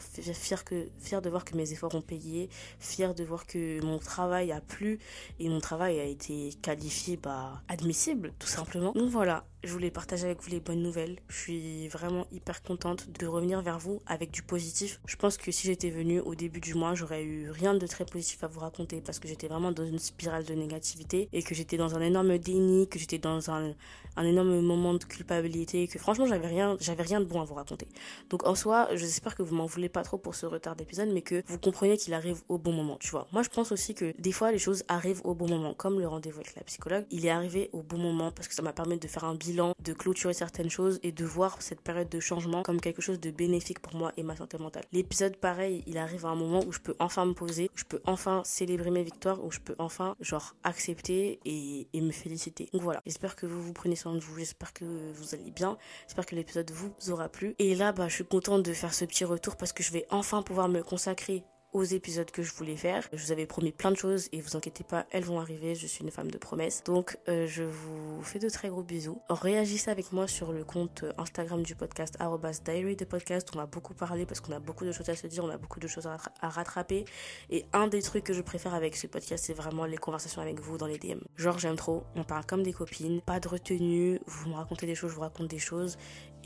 fière 0.99 1.21
de 1.21 1.29
voir 1.29 1.45
que 1.45 1.55
mes 1.55 1.71
efforts 1.71 1.95
ont 1.95 2.01
payé, 2.01 2.49
fière 2.79 3.13
de 3.13 3.23
voir 3.23 3.45
que 3.45 3.83
mon 3.83 3.99
travail 3.99 4.51
a 4.51 4.61
plu 4.61 4.99
et 5.39 5.49
mon 5.49 5.59
travail 5.59 5.99
a 5.99 6.05
été 6.05 6.53
qualifié 6.61 7.17
bah, 7.17 7.61
admissible 7.67 8.33
tout 8.39 8.47
simplement. 8.47 8.91
Donc 8.93 9.09
voilà, 9.09 9.45
je 9.63 9.71
voulais 9.71 9.91
partager 9.91 10.25
avec 10.25 10.41
vous 10.41 10.49
les 10.49 10.59
bonnes 10.59 10.81
nouvelles. 10.81 11.17
Je 11.27 11.37
suis 11.37 11.87
vraiment 11.87 12.27
hyper 12.31 12.61
contente 12.61 13.07
de 13.19 13.25
revenir 13.25 13.61
vers 13.61 13.79
vous 13.79 14.01
avec 14.05 14.31
du 14.31 14.43
positif. 14.43 14.99
Je 15.05 15.15
pense 15.15 15.37
que 15.37 15.51
si 15.51 15.67
j'étais 15.67 15.89
venue 15.89 16.19
au 16.19 16.35
début 16.35 16.59
du 16.59 16.73
mois, 16.73 16.95
j'aurais 16.95 17.23
eu 17.23 17.49
rien 17.51 17.73
de 17.73 17.87
très 17.87 18.05
positif 18.05 18.43
à 18.43 18.47
vous 18.47 18.59
raconter 18.59 19.01
parce 19.01 19.19
que 19.19 19.27
j'étais 19.27 19.47
vraiment 19.47 19.71
dans 19.71 19.85
une 19.85 19.99
spirale 19.99 20.45
de 20.45 20.53
négativité 20.53 21.29
et 21.33 21.43
que 21.43 21.55
j'étais 21.55 21.77
dans 21.77 21.95
un 21.95 22.01
énorme 22.01 22.37
déni, 22.37 22.87
que 22.87 22.99
j'étais 22.99 23.17
dans 23.17 23.49
un, 23.49 23.73
un 24.15 24.25
énorme 24.25 24.61
moment 24.61 24.93
de 24.93 25.03
culpabilité 25.03 25.87
que 25.87 25.99
franchement 25.99 26.25
j'avais 26.25 26.47
rien, 26.47 26.77
j'avais 26.79 27.03
rien 27.03 27.19
de 27.19 27.25
bon 27.25 27.41
à 27.41 27.45
vous 27.45 27.55
raconter. 27.55 27.87
Donc 28.29 28.45
en 28.47 28.55
soi, 28.55 28.87
j'espère 28.93 29.35
que 29.35 29.43
vous 29.43 29.55
m'en 29.55 29.65
voulez 29.65 29.89
pas 29.89 30.03
trop 30.03 30.17
pour 30.17 30.35
ce 30.35 30.45
retard 30.45 30.75
d'épisode, 30.75 31.09
mais 31.13 31.21
que 31.21 31.43
vous 31.47 31.59
compreniez 31.59 31.97
qu'il 31.97 32.13
arrive 32.13 32.41
au 32.49 32.57
bon 32.57 32.71
moment, 32.71 32.97
tu 32.99 33.09
vois. 33.09 33.27
Moi, 33.31 33.43
je 33.43 33.49
pense 33.49 33.71
aussi 33.71 33.93
que 33.93 34.13
des 34.19 34.31
fois, 34.31 34.51
les 34.51 34.57
choses 34.57 34.83
arrivent 34.87 35.21
au 35.23 35.33
bon 35.33 35.47
moment, 35.47 35.73
comme 35.73 35.99
le 35.99 36.07
rendez-vous 36.07 36.39
avec 36.39 36.55
la 36.55 36.63
psychologue. 36.63 37.05
Il 37.11 37.25
est 37.25 37.29
arrivé 37.29 37.69
au 37.73 37.81
bon 37.81 37.97
moment 37.97 38.31
parce 38.31 38.47
que 38.47 38.53
ça 38.53 38.61
m'a 38.61 38.73
permis 38.73 38.97
de 38.97 39.07
faire 39.07 39.23
un 39.23 39.35
bilan, 39.35 39.73
de 39.83 39.93
clôturer 39.93 40.33
certaines 40.33 40.69
choses 40.69 40.99
et 41.03 41.11
de 41.11 41.25
voir 41.25 41.61
cette 41.61 41.81
période 41.81 42.09
de 42.09 42.19
changement 42.19 42.63
comme 42.63 42.81
quelque 42.81 43.01
chose 43.01 43.19
de 43.19 43.31
bénéfique 43.31 43.79
pour 43.79 43.95
moi 43.95 44.11
et 44.17 44.23
ma 44.23 44.35
santé 44.35 44.57
mentale. 44.57 44.83
L'épisode, 44.91 45.37
pareil, 45.37 45.83
il 45.87 45.97
arrive 45.97 46.25
à 46.25 46.29
un 46.29 46.35
moment 46.35 46.61
où 46.65 46.71
je 46.71 46.79
peux 46.79 46.95
enfin 46.99 47.25
me 47.25 47.33
poser, 47.33 47.69
où 47.73 47.77
je 47.77 47.85
peux 47.85 48.01
enfin 48.05 48.41
célébrer 48.45 48.91
mes 48.91 49.03
victoires, 49.03 49.43
où 49.43 49.51
je 49.51 49.59
peux 49.59 49.75
enfin, 49.79 50.15
genre, 50.19 50.55
accepter 50.63 51.39
et, 51.45 51.87
et 51.93 52.01
me 52.01 52.11
féliciter. 52.11 52.69
Donc 52.73 52.81
voilà. 52.81 53.01
J'espère 53.05 53.35
que 53.35 53.45
vous 53.45 53.61
vous 53.61 53.73
prenez 53.73 53.95
soin 53.95 54.04
j'espère 54.37 54.73
que 54.73 54.85
vous 54.85 55.35
allez 55.35 55.51
bien, 55.51 55.77
j'espère 56.07 56.25
que 56.25 56.35
l'épisode 56.35 56.71
vous 56.71 56.93
aura 57.09 57.29
plu. 57.29 57.55
Et 57.59 57.75
là, 57.75 57.91
bah, 57.91 58.07
je 58.07 58.15
suis 58.15 58.25
contente 58.25 58.63
de 58.63 58.73
faire 58.73 58.93
ce 58.93 59.05
petit 59.05 59.25
retour 59.25 59.55
parce 59.57 59.73
que 59.73 59.83
je 59.83 59.91
vais 59.91 60.05
enfin 60.09 60.41
pouvoir 60.41 60.69
me 60.69 60.81
consacrer 60.81 61.43
aux 61.75 61.83
épisodes 61.83 62.31
que 62.31 62.41
je 62.41 62.53
voulais 62.53 62.77
faire. 62.77 63.05
Je 63.11 63.21
vous 63.21 63.33
avais 63.33 63.45
promis 63.45 63.73
plein 63.73 63.91
de 63.91 63.97
choses 63.97 64.29
et 64.31 64.39
vous 64.39 64.55
inquiétez 64.55 64.85
pas, 64.85 65.05
elles 65.11 65.25
vont 65.25 65.41
arriver. 65.41 65.75
Je 65.75 65.87
suis 65.87 66.05
une 66.05 66.09
femme 66.09 66.31
de 66.31 66.37
promesses. 66.37 66.81
Donc 66.85 67.17
euh, 67.27 67.47
je 67.47 67.63
vous 67.63 68.23
fais 68.23 68.39
de 68.39 68.47
très 68.47 68.69
gros 68.69 68.81
bisous. 68.81 69.21
Réagissez 69.29 69.91
avec 69.91 70.13
moi 70.13 70.25
sur 70.25 70.53
le 70.53 70.63
compte 70.63 71.03
Instagram 71.17 71.63
du 71.63 71.75
podcast 71.75 72.17
diary 72.63 72.95
de 72.95 73.03
podcast. 73.03 73.49
On 73.53 73.57
va 73.57 73.65
beaucoup 73.65 73.93
parler 73.93 74.25
parce 74.25 74.39
qu'on 74.39 74.53
a 74.53 74.59
beaucoup 74.59 74.85
de 74.85 74.93
choses 74.93 75.09
à 75.09 75.15
se 75.17 75.27
dire, 75.27 75.43
on 75.43 75.49
a 75.49 75.57
beaucoup 75.57 75.81
de 75.81 75.87
choses 75.87 76.07
à 76.07 76.47
rattraper. 76.47 77.03
Et 77.49 77.65
un 77.73 77.87
des 77.87 78.01
trucs 78.01 78.23
que 78.23 78.33
je 78.33 78.41
préfère 78.41 78.73
avec 78.73 78.95
ce 78.95 79.07
podcast, 79.07 79.43
c'est 79.45 79.53
vraiment 79.53 79.83
les 79.83 79.97
conversations 79.97 80.41
avec 80.41 80.61
vous 80.61 80.77
dans 80.77 80.87
les 80.87 80.97
DM. 80.97 81.19
Genre 81.35 81.59
j'aime 81.59 81.75
trop, 81.75 82.03
on 82.15 82.23
parle 82.23 82.45
comme 82.45 82.63
des 82.63 82.71
copines, 82.71 83.19
pas 83.19 83.41
de 83.41 83.49
retenue, 83.49 84.21
vous 84.27 84.49
me 84.49 84.55
racontez 84.55 84.85
des 84.85 84.95
choses, 84.95 85.09
je 85.09 85.15
vous 85.15 85.21
raconte 85.21 85.49
des 85.49 85.59
choses 85.59 85.97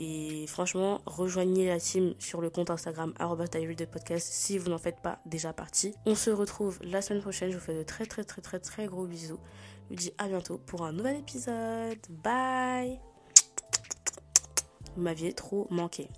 et 0.02 0.46
franchement, 0.46 1.02
rejoignez 1.04 1.68
la 1.68 1.78
team 1.78 2.14
sur 2.18 2.40
le 2.40 2.48
compte 2.48 2.70
Instagram 2.70 3.12
de 3.18 3.86
si 4.16 4.56
vous 4.56 4.70
n'en 4.70 4.78
faites 4.78 5.00
pas 5.02 5.20
déjà 5.26 5.52
partie. 5.52 5.94
On 6.06 6.14
se 6.14 6.30
retrouve 6.30 6.78
la 6.82 7.02
semaine 7.02 7.20
prochaine. 7.20 7.50
Je 7.50 7.58
vous 7.58 7.62
fais 7.62 7.76
de 7.76 7.82
très 7.82 8.06
très 8.06 8.24
très 8.24 8.40
très 8.40 8.58
très 8.58 8.86
gros 8.86 9.06
bisous. 9.06 9.38
Je 9.84 9.88
vous 9.90 9.96
dis 9.96 10.12
à 10.16 10.28
bientôt 10.28 10.56
pour 10.56 10.86
un 10.86 10.92
nouvel 10.92 11.18
épisode. 11.18 11.98
Bye 12.08 12.98
Vous 14.96 15.02
m'aviez 15.02 15.34
trop 15.34 15.66
manqué. 15.70 16.08